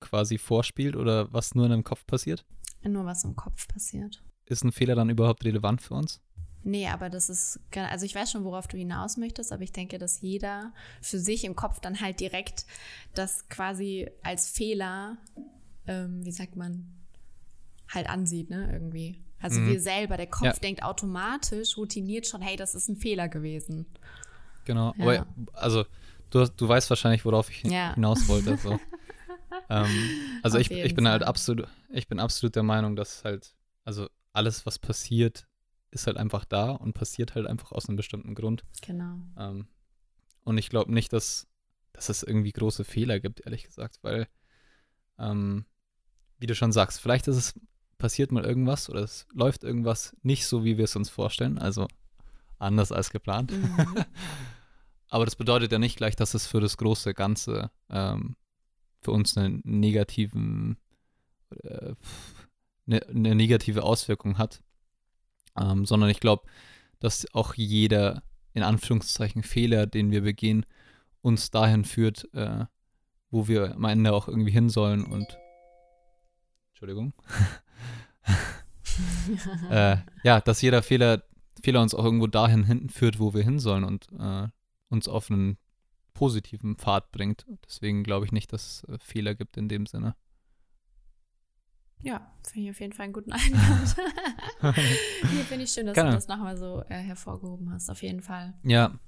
quasi 0.00 0.38
vorspielt 0.38 0.94
oder 0.94 1.32
was 1.32 1.54
nur 1.54 1.64
in 1.64 1.70
deinem 1.70 1.84
Kopf 1.84 2.06
passiert? 2.06 2.44
Nur 2.82 3.04
was 3.04 3.24
im 3.24 3.34
Kopf 3.34 3.66
passiert. 3.66 4.22
Ist 4.44 4.62
ein 4.62 4.70
Fehler 4.70 4.94
dann 4.94 5.10
überhaupt 5.10 5.44
relevant 5.44 5.82
für 5.82 5.94
uns? 5.94 6.20
Nee, 6.66 6.88
aber 6.88 7.10
das 7.10 7.28
ist, 7.28 7.60
also 7.76 8.04
ich 8.04 8.12
weiß 8.12 8.32
schon, 8.32 8.42
worauf 8.42 8.66
du 8.66 8.76
hinaus 8.76 9.16
möchtest, 9.16 9.52
aber 9.52 9.62
ich 9.62 9.70
denke, 9.70 9.98
dass 9.98 10.20
jeder 10.20 10.72
für 11.00 11.20
sich 11.20 11.44
im 11.44 11.54
Kopf 11.54 11.78
dann 11.78 12.00
halt 12.00 12.18
direkt 12.18 12.66
das 13.14 13.48
quasi 13.48 14.10
als 14.24 14.50
Fehler, 14.50 15.16
ähm, 15.86 16.24
wie 16.24 16.32
sagt 16.32 16.56
man, 16.56 16.92
halt 17.88 18.08
ansieht, 18.08 18.50
ne, 18.50 18.68
irgendwie. 18.72 19.22
Also 19.40 19.60
mhm. 19.60 19.68
wir 19.68 19.80
selber, 19.80 20.16
der 20.16 20.26
Kopf 20.26 20.42
ja. 20.42 20.52
denkt 20.54 20.82
automatisch, 20.82 21.76
routiniert 21.76 22.26
schon, 22.26 22.42
hey, 22.42 22.56
das 22.56 22.74
ist 22.74 22.88
ein 22.88 22.96
Fehler 22.96 23.28
gewesen. 23.28 23.86
Genau, 24.64 24.92
ja. 24.96 25.04
aber 25.04 25.26
also 25.52 25.84
du, 26.30 26.48
du 26.48 26.68
weißt 26.68 26.90
wahrscheinlich, 26.90 27.24
worauf 27.24 27.48
ich 27.48 27.62
ja. 27.62 27.94
hinaus 27.94 28.26
wollte. 28.26 28.56
So. 28.56 28.80
ähm, 29.70 30.10
also 30.42 30.58
ich, 30.58 30.68
ich 30.72 30.96
bin 30.96 31.06
halt 31.06 31.22
absolut, 31.22 31.68
ich 31.90 32.08
bin 32.08 32.18
absolut 32.18 32.56
der 32.56 32.64
Meinung, 32.64 32.96
dass 32.96 33.24
halt, 33.24 33.54
also 33.84 34.08
alles, 34.32 34.66
was 34.66 34.80
passiert, 34.80 35.46
ist 35.90 36.06
halt 36.06 36.16
einfach 36.16 36.44
da 36.44 36.70
und 36.70 36.92
passiert 36.92 37.34
halt 37.34 37.46
einfach 37.46 37.72
aus 37.72 37.88
einem 37.88 37.96
bestimmten 37.96 38.34
Grund. 38.34 38.64
Genau. 38.82 39.20
Ähm, 39.38 39.68
und 40.44 40.58
ich 40.58 40.68
glaube 40.68 40.92
nicht, 40.92 41.12
dass, 41.12 41.48
dass 41.92 42.08
es 42.08 42.22
irgendwie 42.22 42.52
große 42.52 42.84
Fehler 42.84 43.20
gibt, 43.20 43.40
ehrlich 43.40 43.64
gesagt, 43.64 43.98
weil, 44.02 44.28
ähm, 45.18 45.64
wie 46.38 46.46
du 46.46 46.54
schon 46.54 46.72
sagst, 46.72 47.00
vielleicht 47.00 47.28
ist 47.28 47.36
es 47.36 47.60
passiert 47.98 48.30
mal 48.30 48.44
irgendwas 48.44 48.90
oder 48.90 49.00
es 49.00 49.26
läuft 49.32 49.64
irgendwas 49.64 50.14
nicht 50.22 50.46
so, 50.46 50.64
wie 50.64 50.76
wir 50.76 50.84
es 50.84 50.96
uns 50.96 51.08
vorstellen, 51.08 51.58
also 51.58 51.88
anders 52.58 52.92
als 52.92 53.10
geplant. 53.10 53.52
Mhm. 53.52 54.04
Aber 55.08 55.24
das 55.24 55.36
bedeutet 55.36 55.72
ja 55.72 55.78
nicht 55.78 55.96
gleich, 55.96 56.16
dass 56.16 56.34
es 56.34 56.46
für 56.46 56.60
das 56.60 56.76
große 56.76 57.14
Ganze 57.14 57.70
ähm, 57.90 58.36
für 59.00 59.12
uns 59.12 59.36
einen 59.36 59.62
negativen, 59.64 60.78
äh, 61.62 61.94
eine, 62.86 63.06
eine, 63.06 63.34
negative 63.34 63.82
Auswirkung 63.82 64.38
hat, 64.38 64.62
ähm, 65.60 65.84
sondern 65.84 66.10
ich 66.10 66.20
glaube, 66.20 66.46
dass 67.00 67.26
auch 67.34 67.54
jeder 67.54 68.22
in 68.52 68.62
Anführungszeichen 68.62 69.42
Fehler, 69.42 69.86
den 69.86 70.10
wir 70.10 70.22
begehen, 70.22 70.64
uns 71.20 71.50
dahin 71.50 71.84
führt, 71.84 72.32
äh, 72.34 72.64
wo 73.30 73.48
wir 73.48 73.74
am 73.74 73.84
Ende 73.84 74.12
auch 74.12 74.28
irgendwie 74.28 74.52
hin 74.52 74.70
sollen 74.70 75.04
und 75.04 75.38
Entschuldigung. 76.70 77.12
äh, 79.70 79.96
ja, 80.24 80.40
dass 80.40 80.62
jeder 80.62 80.82
Fehler, 80.82 81.22
Fehler 81.62 81.82
uns 81.82 81.94
auch 81.94 82.04
irgendwo 82.04 82.26
dahin 82.26 82.64
hinten 82.64 82.88
führt, 82.90 83.18
wo 83.18 83.34
wir 83.34 83.42
hin 83.42 83.58
sollen 83.58 83.84
und 83.84 84.08
äh, 84.18 84.48
uns 84.88 85.08
auf 85.08 85.30
einen 85.30 85.58
positiven 86.14 86.76
Pfad 86.76 87.12
bringt. 87.12 87.46
Deswegen 87.66 88.04
glaube 88.04 88.24
ich 88.24 88.32
nicht, 88.32 88.52
dass 88.52 88.84
es 88.84 88.88
äh, 88.88 88.98
Fehler 88.98 89.34
gibt 89.34 89.56
in 89.56 89.68
dem 89.68 89.86
Sinne. 89.86 90.16
Ja, 92.02 92.32
finde 92.42 92.68
ich 92.68 92.74
auf 92.74 92.80
jeden 92.80 92.92
Fall 92.92 93.04
einen 93.04 93.12
guten 93.12 93.32
Einwand. 93.32 93.96
Hier 94.76 95.44
finde 95.44 95.64
ich 95.64 95.70
schön, 95.70 95.86
dass 95.86 95.94
Gerne. 95.94 96.10
du 96.10 96.16
das 96.16 96.28
nochmal 96.28 96.56
so 96.56 96.82
äh, 96.88 96.94
hervorgehoben 96.94 97.72
hast, 97.72 97.90
auf 97.90 98.02
jeden 98.02 98.22
Fall. 98.22 98.54
Ja, 98.62 98.98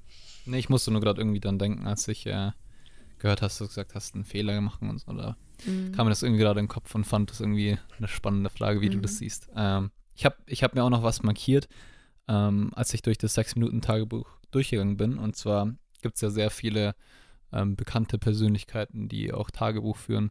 nee, 0.47 0.59
ich 0.59 0.68
musste 0.68 0.91
nur 0.91 1.01
gerade 1.01 1.20
irgendwie 1.20 1.41
dann 1.41 1.59
denken, 1.59 1.86
als 1.86 2.09
ich 2.09 2.26
äh, 2.26 2.51
gehört 3.18 3.43
hast, 3.43 3.61
du 3.61 3.66
gesagt 3.66 3.95
hast, 3.95 4.14
einen 4.14 4.24
Fehler 4.24 4.55
gemacht 4.55 4.80
und 4.82 4.99
so. 4.99 5.12
Da 5.12 5.36
mhm. 5.66 5.93
kam 5.93 6.07
mir 6.07 6.11
das 6.11 6.22
irgendwie 6.22 6.43
gerade 6.43 6.61
in 6.61 6.66
den 6.66 6.70
Kopf 6.70 6.95
und 6.95 7.05
fand 7.05 7.30
das 7.30 7.41
irgendwie 7.41 7.78
eine 7.97 8.09
spannende 8.09 8.51
Frage, 8.51 8.80
wie 8.80 8.89
mhm. 8.89 8.93
du 8.95 9.01
das 9.01 9.18
siehst. 9.18 9.49
Ähm, 9.55 9.91
ich 10.14 10.24
habe 10.24 10.36
ich 10.47 10.62
hab 10.64 10.74
mir 10.74 10.82
auch 10.82 10.91
noch 10.91 11.03
was 11.03 11.22
markiert, 11.22 11.68
ähm, 12.26 12.72
als 12.74 12.93
ich 12.95 13.03
durch 13.03 13.18
das 13.18 13.36
6-Minuten-Tagebuch 13.36 14.28
durchgegangen 14.51 14.97
bin. 14.97 15.18
Und 15.18 15.36
zwar 15.36 15.74
gibt 16.03 16.16
es 16.16 16.20
ja 16.20 16.30
sehr 16.30 16.51
viele 16.51 16.95
ähm, 17.53 17.76
bekannte 17.76 18.18
Persönlichkeiten, 18.18 19.09
die 19.09 19.32
auch 19.32 19.51
Tagebuch 19.51 19.97
führen. 19.97 20.30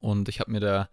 Und 0.00 0.28
ich 0.28 0.40
habe 0.40 0.50
mir 0.50 0.60
da 0.60 0.88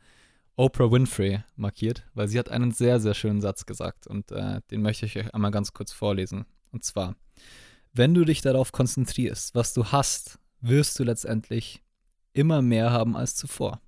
Oprah 0.57 0.91
Winfrey 0.91 1.43
markiert, 1.55 2.07
weil 2.15 2.27
sie 2.27 2.39
hat 2.39 2.49
einen 2.49 2.71
sehr, 2.71 2.99
sehr 2.99 3.13
schönen 3.13 3.41
Satz 3.41 3.67
gesagt 3.67 4.07
und 4.07 4.31
äh, 4.31 4.61
den 4.71 4.81
möchte 4.81 5.05
ich 5.05 5.15
euch 5.15 5.33
einmal 5.33 5.51
ganz 5.51 5.71
kurz 5.71 5.93
vorlesen. 5.93 6.45
Und 6.71 6.83
zwar, 6.83 7.15
wenn 7.93 8.15
du 8.15 8.25
dich 8.25 8.41
darauf 8.41 8.71
konzentrierst, 8.71 9.53
was 9.53 9.75
du 9.75 9.85
hast, 9.85 10.39
wirst 10.59 10.97
du 10.97 11.03
letztendlich 11.03 11.83
immer 12.33 12.63
mehr 12.63 12.91
haben 12.91 13.15
als 13.15 13.35
zuvor. 13.35 13.81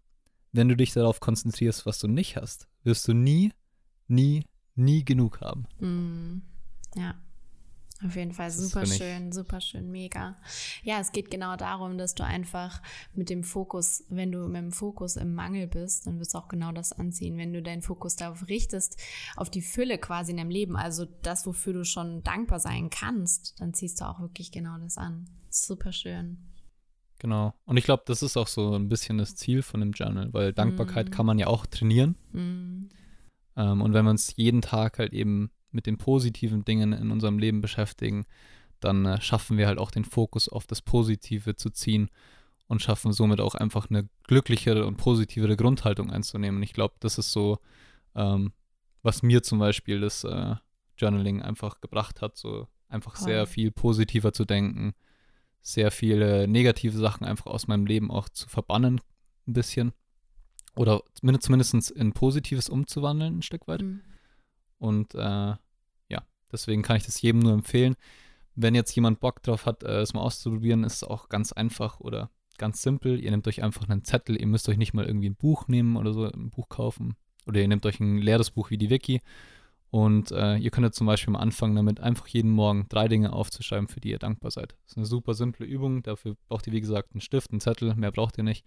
Wenn 0.52 0.70
du 0.70 0.76
dich 0.76 0.94
darauf 0.94 1.20
konzentrierst, 1.20 1.88
was 1.88 1.98
du 1.98 2.08
nicht 2.08 2.36
hast, 2.36 2.68
wirst 2.84 3.08
du 3.08 3.14
nie, 3.14 3.52
nie, 4.08 4.46
nie 4.76 5.04
genug 5.04 5.42
haben. 5.42 5.66
Mm, 5.80 7.00
ja. 7.00 7.16
Auf 8.06 8.16
jeden 8.16 8.32
Fall 8.32 8.50
super 8.50 8.86
schön, 8.86 9.34
super 9.34 9.60
schön, 9.60 9.92
mega. 9.92 10.38
Ja, 10.84 11.00
es 11.02 11.12
geht 11.12 11.30
genau 11.30 11.58
darum, 11.58 11.98
dass 11.98 12.16
du 12.16 12.24
einfach 12.24 12.82
mit 13.14 13.30
dem 13.30 13.44
Fokus, 13.44 14.06
wenn 14.08 14.32
du 14.32 14.48
mit 14.48 14.62
dem 14.62 14.72
Fokus 14.72 15.18
im 15.18 15.36
Mangel 15.36 15.68
bist, 15.68 16.08
dann 16.08 16.18
wirst 16.18 16.34
du 16.34 16.38
auch 16.38 16.48
genau 16.48 16.72
das 16.72 16.94
anziehen. 16.94 17.38
Wenn 17.38 17.52
du 17.52 17.62
deinen 17.62 17.82
Fokus 17.82 18.16
darauf 18.16 18.48
richtest, 18.48 18.98
auf 19.36 19.50
die 19.50 19.62
Fülle 19.62 19.98
quasi 19.98 20.32
in 20.32 20.38
deinem 20.38 20.50
Leben, 20.50 20.78
also 20.78 21.06
das, 21.24 21.46
wofür 21.46 21.74
du 21.74 21.84
schon 21.84 22.24
dankbar 22.24 22.60
sein 22.60 22.90
kannst, 22.90 23.60
dann 23.60 23.74
ziehst 23.74 24.00
du 24.00 24.06
auch 24.06 24.22
wirklich 24.22 24.52
genau 24.52 24.78
das 24.78 24.98
an. 24.98 25.30
Super 25.50 25.92
schön. 25.92 26.38
Genau. 27.20 27.54
Und 27.66 27.76
ich 27.76 27.84
glaube, 27.84 28.04
das 28.06 28.24
ist 28.24 28.38
auch 28.38 28.48
so 28.48 28.76
ein 28.76 28.88
bisschen 28.88 29.18
das 29.18 29.36
Ziel 29.36 29.62
von 29.62 29.82
dem 29.82 29.92
Journal, 29.92 30.34
weil 30.34 30.54
Dankbarkeit 30.54 31.10
mm. 31.10 31.12
kann 31.12 31.26
man 31.26 31.38
ja 31.38 31.48
auch 31.48 31.66
trainieren. 31.66 32.16
Mm. 32.32 32.90
Ähm, 33.58 33.82
und 33.82 33.94
wenn 33.94 34.06
wir 34.06 34.12
uns 34.12 34.34
jeden 34.38 34.62
Tag 34.62 35.00
halt 35.00 35.12
eben 35.12 35.52
mit 35.72 35.86
den 35.86 35.98
positiven 35.98 36.66
Dingen 36.66 36.94
in 36.94 37.12
unserem 37.12 37.40
Leben 37.40 37.62
beschäftigen, 37.62 38.26
dann 38.80 39.06
äh, 39.06 39.22
schaffen 39.22 39.58
wir 39.58 39.68
halt 39.68 39.80
auch 39.80 39.92
den 39.92 40.06
Fokus 40.06 40.50
auf 40.50 40.66
das 40.66 40.82
Positive 40.82 41.56
zu 41.56 41.70
ziehen 41.70 42.10
und 42.68 42.82
schaffen 42.82 43.12
somit 43.12 43.42
auch 43.42 43.56
einfach 43.56 43.90
eine 43.90 44.08
glücklichere 44.24 44.86
und 44.86 44.98
positivere 44.98 45.58
Grundhaltung 45.58 46.12
einzunehmen. 46.12 46.62
Ich 46.64 46.74
glaube, 46.74 46.96
das 47.00 47.18
ist 47.18 47.32
so, 47.32 47.58
ähm, 48.16 48.54
was 49.02 49.24
mir 49.24 49.44
zum 49.44 49.60
Beispiel 49.60 50.00
das 50.00 50.24
äh, 50.24 50.56
Journaling 50.98 51.42
einfach 51.42 51.82
gebracht 51.82 52.22
hat, 52.22 52.38
so 52.38 52.68
einfach 52.88 53.16
Voll. 53.16 53.26
sehr 53.26 53.48
viel 53.48 53.72
positiver 53.72 54.34
zu 54.34 54.46
denken, 54.46 54.94
sehr 55.62 55.92
viele 55.92 56.48
negative 56.48 56.98
Sachen 56.98 57.26
einfach 57.26 57.48
aus 57.48 57.68
meinem 57.68 57.86
Leben 57.86 58.12
auch 58.12 58.30
zu 58.30 58.48
verbannen, 58.48 59.02
ein 59.48 59.54
bisschen. 59.54 59.94
Oder 60.76 61.02
zumindest 61.14 61.92
in 61.92 62.14
Positives 62.14 62.70
umzuwandeln, 62.70 63.40
ein 63.40 63.42
Stück 63.42 63.68
weit. 63.68 63.82
Mhm. 63.82 64.02
Und 64.80 65.14
äh, 65.14 65.20
ja, 65.20 66.26
deswegen 66.52 66.82
kann 66.82 66.98
ich 66.98 67.06
das 67.06 67.22
jedem 67.22 67.42
nur 67.42 67.54
empfehlen. 67.54 67.96
Wenn 68.56 68.76
jetzt 68.76 68.96
jemand 68.96 69.20
Bock 69.20 69.44
drauf 69.44 69.66
hat, 69.66 69.84
äh, 69.84 70.02
es 70.02 70.14
mal 70.14 70.22
auszuprobieren, 70.22 70.84
ist 70.84 70.96
es 70.96 71.04
auch 71.04 71.30
ganz 71.30 71.52
einfach 71.54 72.00
oder 72.00 72.30
ganz 72.58 72.82
simpel. 72.82 73.24
Ihr 73.24 73.32
nehmt 73.32 73.48
euch 73.48 73.64
einfach 73.64 73.88
einen 73.88 74.04
Zettel, 74.04 74.40
ihr 74.40 74.48
müsst 74.48 74.68
euch 74.70 74.78
nicht 74.78 74.94
mal 74.94 75.06
irgendwie 75.06 75.30
ein 75.30 75.36
Buch 75.36 75.68
nehmen 75.68 75.96
oder 75.96 76.14
so, 76.14 76.26
ein 76.26 76.50
Buch 76.50 76.70
kaufen. 76.70 77.16
Oder 77.46 77.62
ihr 77.62 77.68
nehmt 77.68 77.86
euch 77.86 78.00
ein 78.00 78.18
leeres 78.18 78.52
Buch 78.52 78.70
wie 78.70 78.78
die 78.78 78.90
Wiki. 78.90 79.22
Und 79.92 80.32
äh, 80.32 80.58
ihr 80.58 80.70
könnt 80.70 80.94
zum 80.94 81.08
Beispiel 81.08 81.32
mal 81.32 81.40
anfangen, 81.40 81.76
damit 81.76 82.00
einfach 82.00 82.28
jeden 82.28 82.52
Morgen 82.52 82.86
drei 82.90 83.08
Dinge 83.08 83.34
aufzuschreiben, 83.34 83.88
für 83.88 84.00
die 84.00 84.12
ihr 84.12 84.20
dankbar 84.20 84.52
seid. 84.52 84.76
Das 84.84 84.92
ist 84.92 84.98
eine 84.98 85.06
super 85.08 85.34
simple 85.34 85.66
Übung. 85.66 86.04
Dafür 86.04 86.36
braucht 86.48 86.68
ihr, 86.68 86.74
wie 86.74 86.82
gesagt, 86.82 87.14
einen 87.14 87.22
Stift, 87.22 87.52
einen 87.52 87.60
Zettel, 87.60 87.96
mehr 87.96 88.12
braucht 88.12 88.38
ihr 88.38 88.44
nicht. 88.44 88.66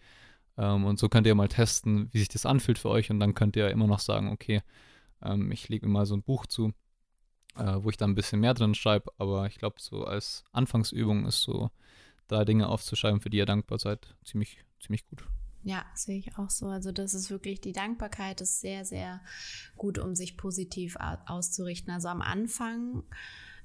Ähm, 0.56 0.84
und 0.84 0.98
so 0.98 1.08
könnt 1.08 1.26
ihr 1.28 1.34
mal 1.36 1.48
testen, 1.48 2.08
wie 2.12 2.18
sich 2.18 2.28
das 2.28 2.44
anfühlt 2.44 2.78
für 2.78 2.88
euch. 2.88 3.10
Und 3.10 3.20
dann 3.20 3.34
könnt 3.34 3.54
ihr 3.54 3.70
immer 3.70 3.86
noch 3.86 4.00
sagen, 4.00 4.30
okay, 4.30 4.62
ähm, 5.24 5.50
ich 5.52 5.68
lege 5.68 5.86
mir 5.86 5.92
mal 5.92 6.06
so 6.06 6.16
ein 6.16 6.22
Buch 6.22 6.46
zu, 6.46 6.72
äh, 7.56 7.76
wo 7.80 7.90
ich 7.90 7.96
da 7.96 8.06
ein 8.06 8.14
bisschen 8.14 8.40
mehr 8.40 8.54
drin 8.54 8.74
schreibe, 8.74 9.12
aber 9.18 9.46
ich 9.46 9.56
glaube, 9.56 9.76
so 9.78 10.04
als 10.04 10.44
Anfangsübung 10.52 11.26
ist 11.26 11.42
so, 11.42 11.70
da 12.28 12.44
Dinge 12.44 12.68
aufzuschreiben, 12.68 13.20
für 13.20 13.30
die 13.30 13.38
ihr 13.38 13.46
dankbar 13.46 13.78
seid, 13.78 14.14
ziemlich, 14.24 14.58
ziemlich 14.80 15.06
gut. 15.06 15.24
Ja, 15.64 15.84
sehe 15.94 16.18
ich 16.18 16.36
auch 16.38 16.50
so. 16.50 16.66
Also 16.66 16.90
das 16.90 17.14
ist 17.14 17.30
wirklich, 17.30 17.60
die 17.60 17.72
Dankbarkeit 17.72 18.40
ist 18.40 18.60
sehr, 18.60 18.84
sehr 18.84 19.20
gut, 19.76 19.98
um 19.98 20.16
sich 20.16 20.36
positiv 20.36 20.96
auszurichten. 21.26 21.92
Also 21.92 22.08
am 22.08 22.20
Anfang 22.20 23.04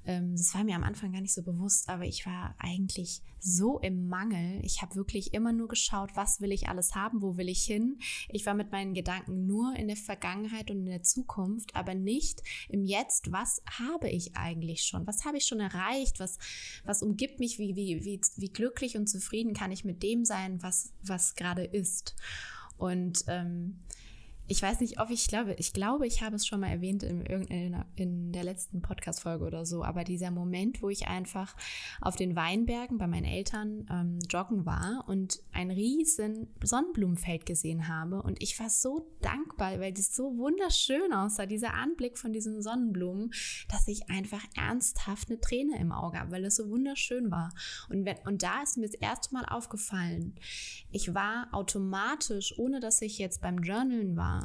das 0.07 0.55
war 0.55 0.63
mir 0.63 0.75
am 0.75 0.83
Anfang 0.83 1.11
gar 1.11 1.19
nicht 1.19 1.33
so 1.33 1.43
bewusst, 1.43 1.89
aber 1.89 2.05
ich 2.05 2.25
war 2.25 2.55
eigentlich 2.59 3.21
so 3.39 3.77
im 3.79 4.07
Mangel. 4.07 4.63
Ich 4.63 4.81
habe 4.81 4.95
wirklich 4.95 5.33
immer 5.33 5.51
nur 5.51 5.67
geschaut, 5.67 6.11
was 6.15 6.39
will 6.39 6.53
ich 6.53 6.69
alles 6.69 6.95
haben, 6.95 7.21
wo 7.21 7.35
will 7.35 7.49
ich 7.49 7.63
hin. 7.63 7.99
Ich 8.29 8.45
war 8.45 8.53
mit 8.53 8.71
meinen 8.71 8.93
Gedanken 8.93 9.45
nur 9.45 9.75
in 9.75 9.87
der 9.87 9.97
Vergangenheit 9.97 10.71
und 10.71 10.79
in 10.79 10.85
der 10.85 11.03
Zukunft, 11.03 11.75
aber 11.75 11.93
nicht 11.93 12.41
im 12.69 12.85
Jetzt. 12.85 13.33
Was 13.33 13.61
habe 13.79 14.09
ich 14.09 14.37
eigentlich 14.37 14.83
schon? 14.83 15.05
Was 15.05 15.25
habe 15.25 15.37
ich 15.37 15.45
schon 15.45 15.59
erreicht? 15.59 16.21
Was, 16.21 16.37
was 16.85 17.03
umgibt 17.03 17.39
mich? 17.39 17.59
Wie, 17.59 17.75
wie, 17.75 18.05
wie, 18.05 18.21
wie 18.37 18.49
glücklich 18.49 18.95
und 18.95 19.07
zufrieden 19.07 19.53
kann 19.53 19.73
ich 19.73 19.83
mit 19.83 20.03
dem 20.03 20.23
sein, 20.23 20.63
was, 20.63 20.93
was 21.03 21.35
gerade 21.35 21.65
ist? 21.65 22.15
Und 22.77 23.25
ähm, 23.27 23.79
ich 24.47 24.61
weiß 24.61 24.79
nicht, 24.79 24.99
ob 24.99 25.09
ich 25.09 25.27
glaube, 25.27 25.53
ich 25.55 25.73
glaube, 25.73 26.07
ich 26.07 26.21
habe 26.21 26.35
es 26.35 26.47
schon 26.47 26.61
mal 26.61 26.69
erwähnt 26.69 27.03
in, 27.03 27.21
in, 27.21 27.83
in 27.95 28.31
der 28.31 28.43
letzten 28.43 28.81
Podcast-Folge 28.81 29.43
oder 29.45 29.65
so, 29.65 29.83
aber 29.83 30.05
dieser 30.05 30.31
Moment, 30.31 30.81
wo 30.81 30.89
ich 30.89 31.07
einfach 31.07 31.55
auf 31.99 32.15
den 32.15 32.35
Weinbergen 32.35 32.97
bei 32.97 33.07
meinen 33.07 33.25
Eltern 33.25 33.85
ähm, 33.91 34.19
joggen 34.29 34.65
war 34.65 35.03
und 35.07 35.39
ein 35.51 35.69
riesen 35.69 36.47
Sonnenblumenfeld 36.63 37.45
gesehen 37.45 37.89
habe 37.89 38.21
und 38.21 38.41
ich 38.41 38.57
war 38.59 38.69
so 38.69 39.11
dankbar, 39.21 39.79
weil 39.79 39.91
das 39.91 40.15
so 40.15 40.37
wunderschön 40.37 41.11
aussah, 41.11 41.45
dieser 41.45 41.73
Anblick 41.73 42.17
von 42.17 42.31
diesen 42.31 42.61
Sonnenblumen, 42.61 43.31
dass 43.69 43.87
ich 43.87 44.09
einfach 44.09 44.43
ernsthaft 44.55 45.29
eine 45.29 45.41
Träne 45.41 45.77
im 45.77 45.91
Auge 45.91 46.19
habe, 46.19 46.31
weil 46.31 46.45
es 46.45 46.55
so 46.55 46.69
wunderschön 46.69 47.31
war. 47.31 47.53
Und, 47.89 48.05
wenn, 48.05 48.17
und 48.25 48.43
da 48.43 48.61
ist 48.63 48.77
mir 48.77 48.85
das 48.85 48.95
erste 48.95 49.33
Mal 49.33 49.45
aufgefallen, 49.45 50.35
ich 50.91 51.13
war 51.13 51.49
automatisch, 51.51 52.57
ohne 52.57 52.79
dass 52.79 53.01
ich 53.01 53.17
jetzt 53.17 53.41
beim 53.41 53.59
Journalen 53.59 54.15
war, 54.15 54.36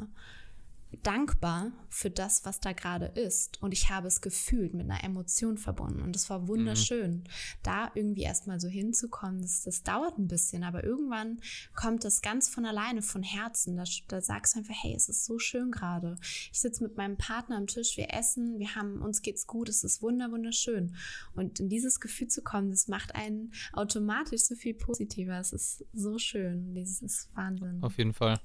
dankbar 1.01 1.71
für 1.89 2.09
das, 2.09 2.45
was 2.45 2.59
da 2.59 2.73
gerade 2.73 3.05
ist. 3.05 3.61
Und 3.61 3.71
ich 3.71 3.89
habe 3.89 4.07
es 4.07 4.21
gefühlt, 4.21 4.73
mit 4.73 4.89
einer 4.89 5.03
Emotion 5.03 5.57
verbunden. 5.57 6.01
Und 6.01 6.15
es 6.15 6.29
war 6.29 6.47
wunderschön, 6.47 7.11
mhm. 7.11 7.23
da 7.63 7.91
irgendwie 7.95 8.23
erstmal 8.23 8.59
so 8.59 8.67
hinzukommen. 8.67 9.41
Das, 9.41 9.63
das 9.63 9.83
dauert 9.83 10.17
ein 10.17 10.27
bisschen, 10.27 10.63
aber 10.63 10.83
irgendwann 10.83 11.39
kommt 11.75 12.03
das 12.03 12.21
ganz 12.21 12.49
von 12.49 12.65
alleine, 12.65 13.01
von 13.01 13.23
Herzen. 13.23 13.75
Da, 13.75 13.83
da 14.07 14.21
sagst 14.21 14.55
du 14.55 14.59
einfach, 14.59 14.75
hey, 14.81 14.93
es 14.95 15.09
ist 15.09 15.25
so 15.25 15.39
schön 15.39 15.71
gerade. 15.71 16.17
Ich 16.21 16.59
sitze 16.59 16.83
mit 16.83 16.97
meinem 16.97 17.17
Partner 17.17 17.57
am 17.57 17.67
Tisch, 17.67 17.97
wir 17.97 18.13
essen, 18.13 18.59
wir 18.59 18.75
haben, 18.75 19.01
uns 19.01 19.21
geht's 19.21 19.47
gut, 19.47 19.69
es 19.69 19.83
ist 19.83 20.01
wunder, 20.01 20.31
wunderschön. 20.31 20.95
Und 21.35 21.59
in 21.59 21.69
dieses 21.69 21.99
Gefühl 21.99 22.27
zu 22.27 22.41
kommen, 22.43 22.69
das 22.69 22.87
macht 22.87 23.15
einen 23.15 23.53
automatisch 23.71 24.43
so 24.43 24.55
viel 24.55 24.73
positiver. 24.73 25.39
Es 25.39 25.53
ist 25.53 25.85
so 25.93 26.17
schön. 26.17 26.73
Dieses 26.73 27.29
Wahnsinn. 27.35 27.81
Auf 27.81 27.97
jeden 27.97 28.13
Fall. 28.13 28.39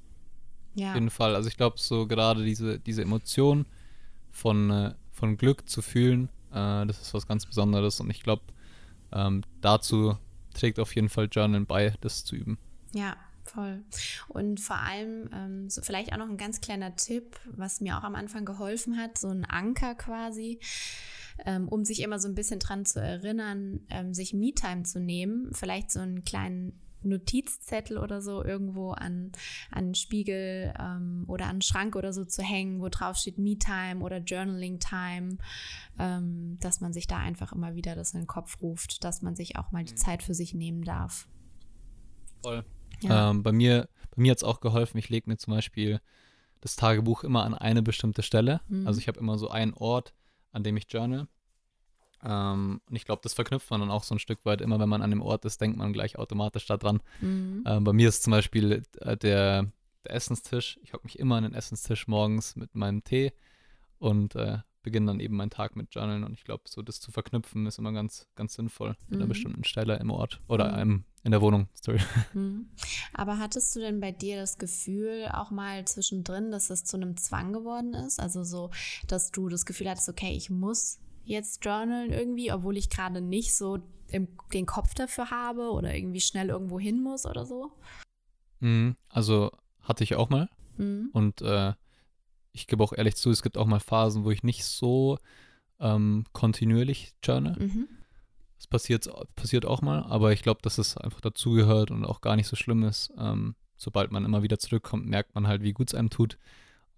Ja. 0.74 0.90
Auf 0.90 0.94
jeden 0.94 1.10
Fall. 1.10 1.34
Also 1.34 1.48
ich 1.48 1.56
glaube, 1.56 1.78
so 1.78 2.06
gerade 2.06 2.44
diese, 2.44 2.78
diese 2.78 3.02
Emotion 3.02 3.66
von, 4.30 4.70
äh, 4.70 4.94
von 5.12 5.36
Glück 5.36 5.68
zu 5.68 5.82
fühlen, 5.82 6.28
äh, 6.50 6.86
das 6.86 7.00
ist 7.00 7.14
was 7.14 7.26
ganz 7.26 7.46
Besonderes. 7.46 8.00
Und 8.00 8.10
ich 8.10 8.22
glaube, 8.22 8.42
ähm, 9.12 9.42
dazu 9.60 10.16
trägt 10.54 10.78
auf 10.78 10.94
jeden 10.94 11.08
Fall 11.08 11.28
Journal 11.30 11.64
bei, 11.64 11.94
das 12.00 12.24
zu 12.24 12.36
üben. 12.36 12.58
Ja, 12.92 13.16
voll. 13.44 13.82
Und 14.28 14.60
vor 14.60 14.76
allem, 14.76 15.28
ähm, 15.32 15.70
so 15.70 15.82
vielleicht 15.82 16.12
auch 16.12 16.18
noch 16.18 16.28
ein 16.28 16.36
ganz 16.36 16.60
kleiner 16.60 16.94
Tipp, 16.96 17.36
was 17.50 17.80
mir 17.80 17.98
auch 17.98 18.04
am 18.04 18.14
Anfang 18.14 18.44
geholfen 18.44 18.96
hat, 18.96 19.18
so 19.18 19.28
ein 19.28 19.44
Anker 19.44 19.94
quasi, 19.94 20.60
ähm, 21.44 21.68
um 21.68 21.84
sich 21.84 22.02
immer 22.02 22.18
so 22.18 22.28
ein 22.28 22.34
bisschen 22.34 22.60
dran 22.60 22.84
zu 22.84 23.00
erinnern, 23.00 23.80
ähm, 23.90 24.14
sich 24.14 24.34
Me-Time 24.34 24.82
zu 24.82 25.00
nehmen, 25.00 25.50
vielleicht 25.52 25.90
so 25.90 26.00
einen 26.00 26.24
kleinen 26.24 26.78
Notizzettel 27.02 27.98
oder 27.98 28.20
so 28.20 28.44
irgendwo 28.44 28.92
an, 28.92 29.32
an 29.70 29.94
Spiegel 29.94 30.74
ähm, 30.78 31.24
oder 31.28 31.46
an 31.46 31.62
Schrank 31.62 31.96
oder 31.96 32.12
so 32.12 32.24
zu 32.24 32.42
hängen, 32.42 32.80
wo 32.80 32.88
drauf 32.88 33.16
steht 33.16 33.38
Me-Time 33.38 34.02
oder 34.04 34.18
Journaling-Time, 34.18 35.38
ähm, 35.98 36.58
dass 36.60 36.80
man 36.80 36.92
sich 36.92 37.06
da 37.06 37.18
einfach 37.18 37.52
immer 37.52 37.74
wieder 37.74 37.94
das 37.94 38.14
in 38.14 38.20
den 38.20 38.26
Kopf 38.26 38.60
ruft, 38.60 39.04
dass 39.04 39.22
man 39.22 39.36
sich 39.36 39.56
auch 39.56 39.72
mal 39.72 39.84
die 39.84 39.92
mhm. 39.92 39.98
Zeit 39.98 40.22
für 40.22 40.34
sich 40.34 40.54
nehmen 40.54 40.82
darf. 40.82 41.28
Voll. 42.42 42.64
Ja. 43.02 43.30
Ähm, 43.30 43.42
bei 43.42 43.52
mir, 43.52 43.88
bei 44.14 44.22
mir 44.22 44.32
hat 44.32 44.38
es 44.38 44.44
auch 44.44 44.60
geholfen, 44.60 44.98
ich 44.98 45.08
lege 45.08 45.28
mir 45.30 45.36
zum 45.36 45.54
Beispiel 45.54 46.00
das 46.60 46.76
Tagebuch 46.76 47.24
immer 47.24 47.44
an 47.44 47.54
eine 47.54 47.82
bestimmte 47.82 48.22
Stelle. 48.22 48.60
Mhm. 48.68 48.86
Also 48.86 49.00
ich 49.00 49.08
habe 49.08 49.20
immer 49.20 49.38
so 49.38 49.48
einen 49.48 49.74
Ort, 49.74 50.14
an 50.50 50.64
dem 50.64 50.76
ich 50.76 50.86
journal. 50.88 51.28
Ähm, 52.24 52.80
und 52.88 52.96
ich 52.96 53.04
glaube, 53.04 53.20
das 53.22 53.34
verknüpft 53.34 53.70
man 53.70 53.80
dann 53.80 53.90
auch 53.90 54.04
so 54.04 54.14
ein 54.14 54.18
Stück 54.18 54.44
weit. 54.44 54.60
Immer 54.60 54.78
wenn 54.80 54.88
man 54.88 55.02
an 55.02 55.10
dem 55.10 55.22
Ort 55.22 55.44
ist, 55.44 55.60
denkt 55.60 55.76
man 55.76 55.92
gleich 55.92 56.18
automatisch 56.18 56.66
daran. 56.66 57.00
Mhm. 57.20 57.64
Ähm, 57.66 57.84
bei 57.84 57.92
mir 57.92 58.08
ist 58.08 58.22
zum 58.22 58.32
Beispiel 58.32 58.82
äh, 59.00 59.16
der, 59.16 59.66
der 60.04 60.14
Essenstisch. 60.14 60.78
Ich 60.82 60.92
hocke 60.92 61.04
mich 61.04 61.18
immer 61.18 61.36
an 61.36 61.44
den 61.44 61.54
Essenstisch 61.54 62.08
morgens 62.08 62.56
mit 62.56 62.74
meinem 62.74 63.04
Tee 63.04 63.32
und 63.98 64.34
äh, 64.34 64.58
beginne 64.82 65.06
dann 65.06 65.20
eben 65.20 65.36
meinen 65.36 65.50
Tag 65.50 65.76
mit 65.76 65.94
Journalen. 65.94 66.24
Und 66.24 66.32
ich 66.32 66.44
glaube, 66.44 66.64
so 66.66 66.82
das 66.82 67.00
zu 67.00 67.10
verknüpfen 67.10 67.66
ist 67.66 67.78
immer 67.78 67.92
ganz, 67.92 68.26
ganz 68.34 68.54
sinnvoll 68.54 68.96
mit 69.06 69.10
mhm. 69.10 69.16
einer 69.16 69.26
bestimmten 69.26 69.64
Stelle 69.64 69.98
im 69.98 70.10
Ort 70.10 70.40
oder 70.48 70.68
mhm. 70.68 70.74
einem, 70.74 71.04
in 71.24 71.30
der 71.32 71.40
Wohnung. 71.40 71.68
Sorry. 71.74 72.00
Mhm. 72.34 72.70
Aber 73.14 73.38
hattest 73.38 73.74
du 73.74 73.80
denn 73.80 74.00
bei 74.00 74.12
dir 74.12 74.40
das 74.40 74.58
Gefühl 74.58 75.28
auch 75.32 75.50
mal 75.50 75.84
zwischendrin, 75.86 76.50
dass 76.50 76.70
es 76.70 76.84
zu 76.84 76.96
einem 76.96 77.16
Zwang 77.16 77.52
geworden 77.52 77.94
ist? 77.94 78.20
Also 78.20 78.44
so, 78.44 78.70
dass 79.06 79.30
du 79.30 79.48
das 79.48 79.66
Gefühl 79.66 79.88
hattest, 79.88 80.08
okay, 80.08 80.32
ich 80.36 80.50
muss 80.50 80.98
jetzt 81.28 81.64
journalen 81.64 82.12
irgendwie, 82.12 82.52
obwohl 82.52 82.76
ich 82.76 82.90
gerade 82.90 83.20
nicht 83.20 83.54
so 83.54 83.78
im, 84.08 84.28
den 84.52 84.66
Kopf 84.66 84.94
dafür 84.94 85.30
habe 85.30 85.70
oder 85.70 85.94
irgendwie 85.94 86.20
schnell 86.20 86.48
irgendwo 86.48 86.80
hin 86.80 87.02
muss 87.02 87.26
oder 87.26 87.46
so? 87.46 87.70
Mhm, 88.60 88.96
also 89.08 89.50
hatte 89.82 90.04
ich 90.04 90.14
auch 90.14 90.30
mal. 90.30 90.48
Mhm. 90.76 91.10
Und 91.12 91.42
äh, 91.42 91.74
ich 92.52 92.66
gebe 92.66 92.82
auch 92.82 92.92
ehrlich 92.92 93.16
zu, 93.16 93.30
es 93.30 93.42
gibt 93.42 93.58
auch 93.58 93.66
mal 93.66 93.80
Phasen, 93.80 94.24
wo 94.24 94.30
ich 94.30 94.42
nicht 94.42 94.64
so 94.64 95.18
ähm, 95.80 96.24
kontinuierlich 96.32 97.12
journal. 97.22 97.56
Mhm. 97.58 97.88
Das 98.56 98.66
passiert, 98.66 99.08
passiert 99.36 99.66
auch 99.66 99.82
mal, 99.82 100.02
aber 100.02 100.32
ich 100.32 100.42
glaube, 100.42 100.60
dass 100.62 100.78
es 100.78 100.96
einfach 100.96 101.20
dazugehört 101.20 101.92
und 101.92 102.04
auch 102.04 102.20
gar 102.20 102.34
nicht 102.34 102.48
so 102.48 102.56
schlimm 102.56 102.82
ist. 102.82 103.12
Ähm, 103.16 103.54
sobald 103.76 104.10
man 104.10 104.24
immer 104.24 104.42
wieder 104.42 104.58
zurückkommt, 104.58 105.06
merkt 105.06 105.34
man 105.34 105.46
halt, 105.46 105.62
wie 105.62 105.72
gut 105.72 105.88
es 105.88 105.94
einem 105.94 106.10
tut. 106.10 106.38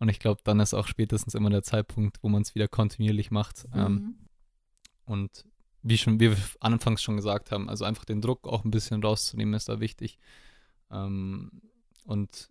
Und 0.00 0.08
ich 0.08 0.18
glaube, 0.18 0.40
dann 0.42 0.60
ist 0.60 0.74
auch 0.74 0.88
spätestens 0.88 1.34
immer 1.34 1.50
der 1.50 1.62
Zeitpunkt, 1.62 2.18
wo 2.22 2.28
man 2.28 2.42
es 2.42 2.54
wieder 2.54 2.68
kontinuierlich 2.68 3.30
macht. 3.30 3.66
Ähm, 3.74 3.80
mhm. 3.80 3.98
Ähm, 3.98 4.14
und 5.04 5.44
wie 5.82 5.98
schon, 5.98 6.18
wie 6.20 6.30
wir 6.30 6.38
anfangs 6.60 7.02
schon 7.02 7.16
gesagt 7.16 7.52
haben, 7.52 7.68
also 7.68 7.84
einfach 7.84 8.06
den 8.06 8.20
Druck 8.20 8.48
auch 8.48 8.64
ein 8.64 8.70
bisschen 8.70 9.02
rauszunehmen, 9.02 9.54
ist 9.54 9.68
da 9.68 9.78
wichtig. 9.78 10.18
Ähm, 10.90 11.62
und 12.04 12.50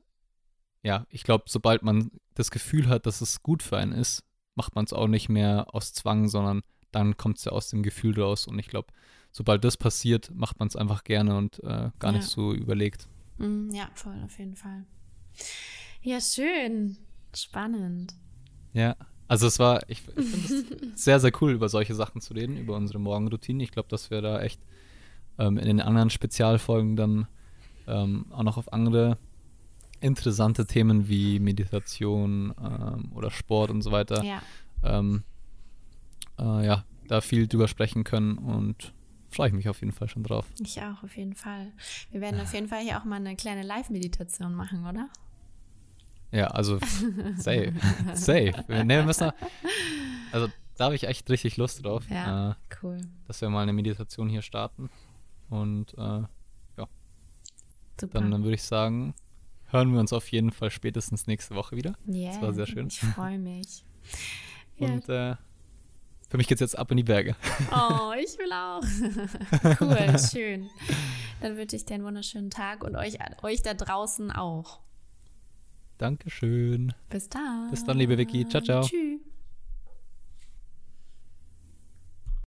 ja, 0.83 1.05
ich 1.09 1.23
glaube, 1.23 1.45
sobald 1.47 1.81
man 1.81 2.11
das 2.35 2.51
Gefühl 2.51 2.87
hat, 2.87 3.07
dass 3.07 3.19
es 3.19 3.41
gut 3.41 3.63
für 3.63 3.77
einen 3.77 3.93
ist, 3.93 4.23
macht 4.55 4.75
man 4.75 4.85
es 4.85 4.93
auch 4.93 5.07
nicht 5.07 5.27
mehr 5.27 5.73
aus 5.73 5.91
Zwang, 5.91 6.27
sondern 6.27 6.61
dann 6.91 7.17
kommt 7.17 7.37
es 7.37 7.45
ja 7.45 7.51
aus 7.51 7.69
dem 7.69 7.81
Gefühl 7.81 8.19
raus. 8.21 8.47
Und 8.47 8.59
ich 8.59 8.67
glaube, 8.67 8.93
sobald 9.31 9.63
das 9.63 9.75
passiert, 9.75 10.31
macht 10.33 10.59
man 10.59 10.67
es 10.67 10.75
einfach 10.75 11.03
gerne 11.03 11.35
und 11.35 11.63
äh, 11.63 11.89
gar 11.97 12.11
ja. 12.11 12.11
nicht 12.11 12.27
so 12.27 12.53
überlegt. 12.53 13.07
Mhm, 13.37 13.71
ja, 13.73 13.89
voll, 13.95 14.21
auf 14.23 14.37
jeden 14.37 14.55
Fall. 14.55 14.85
Ja, 16.01 16.21
schön. 16.21 16.97
Spannend. 17.33 18.15
Ja, 18.73 18.95
also 19.27 19.47
es 19.47 19.59
war, 19.59 19.87
ich, 19.87 20.03
ich 20.07 20.25
finde 20.25 20.65
es 20.93 20.95
sehr, 21.03 21.19
sehr 21.19 21.31
cool, 21.41 21.51
über 21.51 21.69
solche 21.69 21.95
Sachen 21.95 22.21
zu 22.21 22.33
reden, 22.33 22.57
über 22.57 22.75
unsere 22.75 22.99
Morgenroutine. 22.99 23.63
Ich 23.63 23.71
glaube, 23.71 23.89
dass 23.89 24.09
wir 24.09 24.21
da 24.21 24.41
echt 24.41 24.59
ähm, 25.37 25.57
in 25.57 25.65
den 25.65 25.81
anderen 25.81 26.09
Spezialfolgen 26.09 26.95
dann 26.95 27.27
ähm, 27.87 28.25
auch 28.31 28.43
noch 28.43 28.57
auf 28.57 28.73
andere 28.73 29.17
interessante 30.01 30.65
Themen 30.65 31.09
wie 31.09 31.39
Meditation 31.39 32.53
ähm, 32.59 33.11
oder 33.13 33.31
Sport 33.31 33.69
und 33.69 33.81
so 33.81 33.91
weiter, 33.91 34.23
ja. 34.23 34.41
Ähm, 34.83 35.23
äh, 36.39 36.65
ja, 36.65 36.85
da 37.07 37.21
viel 37.21 37.47
drüber 37.47 37.67
sprechen 37.67 38.03
können 38.03 38.37
und 38.37 38.93
freue 39.29 39.49
ich 39.49 39.53
mich 39.53 39.67
auf 39.69 39.81
jeden 39.81 39.91
Fall 39.91 40.07
schon 40.07 40.23
drauf. 40.23 40.45
Ich 40.59 40.81
auch, 40.81 41.03
auf 41.03 41.15
jeden 41.17 41.35
Fall. 41.35 41.71
Wir 42.11 42.21
werden 42.21 42.39
auf 42.39 42.53
jeden 42.53 42.67
Fall 42.67 42.81
hier 42.81 42.99
auch 42.99 43.05
mal 43.05 43.17
eine 43.17 43.35
kleine 43.35 43.63
Live-Meditation 43.63 44.53
machen, 44.53 44.85
oder? 44.85 45.09
Ja, 46.31 46.47
also 46.47 46.79
safe. 47.37 47.73
safe. 48.13 48.53
Nee, 48.67 48.97
wir 48.97 49.03
müssen 49.03 49.31
also 50.31 50.47
da 50.79 50.85
habe 50.85 50.95
ich 50.95 51.03
echt 51.03 51.29
richtig 51.29 51.57
Lust 51.57 51.83
drauf. 51.83 52.09
Ja, 52.09 52.51
äh, 52.51 52.55
cool. 52.81 53.01
Dass 53.27 53.41
wir 53.41 53.49
mal 53.49 53.63
eine 53.63 53.73
Meditation 53.73 54.29
hier 54.29 54.41
starten. 54.41 54.89
Und 55.49 55.93
äh, 55.97 56.21
ja. 56.21 56.87
Super. 57.99 58.13
Dann, 58.13 58.31
dann 58.31 58.43
würde 58.43 58.55
ich 58.55 58.63
sagen, 58.63 59.13
hören 59.67 59.91
wir 59.91 59.99
uns 59.99 60.13
auf 60.13 60.31
jeden 60.31 60.51
Fall 60.51 60.71
spätestens 60.71 61.27
nächste 61.27 61.55
Woche 61.55 61.75
wieder. 61.75 61.95
Yeah, 62.07 62.31
das 62.31 62.41
war 62.41 62.53
sehr 62.53 62.65
schön. 62.65 62.87
Ich 62.87 62.99
freue 63.01 63.37
mich. 63.37 63.83
Und 64.79 65.09
äh, 65.09 65.35
für 66.29 66.37
mich 66.37 66.47
geht 66.47 66.55
es 66.55 66.61
jetzt 66.61 66.77
ab 66.77 66.89
in 66.91 66.97
die 66.97 67.03
Berge. 67.03 67.35
Oh, 67.71 68.13
ich 68.17 68.37
will 68.37 68.53
auch. 68.53 68.81
cool, 69.81 70.17
schön. 70.19 70.69
Dann 71.41 71.57
wünsche 71.57 71.75
ich 71.75 71.85
dir 71.85 71.95
einen 71.95 72.05
wunderschönen 72.05 72.51
Tag 72.51 72.83
und 72.85 72.95
euch, 72.95 73.17
euch 73.43 73.61
da 73.63 73.73
draußen 73.73 74.31
auch. 74.31 74.79
Dankeschön. 75.99 76.93
Bis 77.09 77.29
dann. 77.29 77.69
Bis 77.69 77.83
dann, 77.83 77.97
liebe 77.97 78.17
Vicky. 78.17 78.47
Ciao, 78.47 78.63
ciao. 78.63 78.81
Tschüss. 78.83 79.18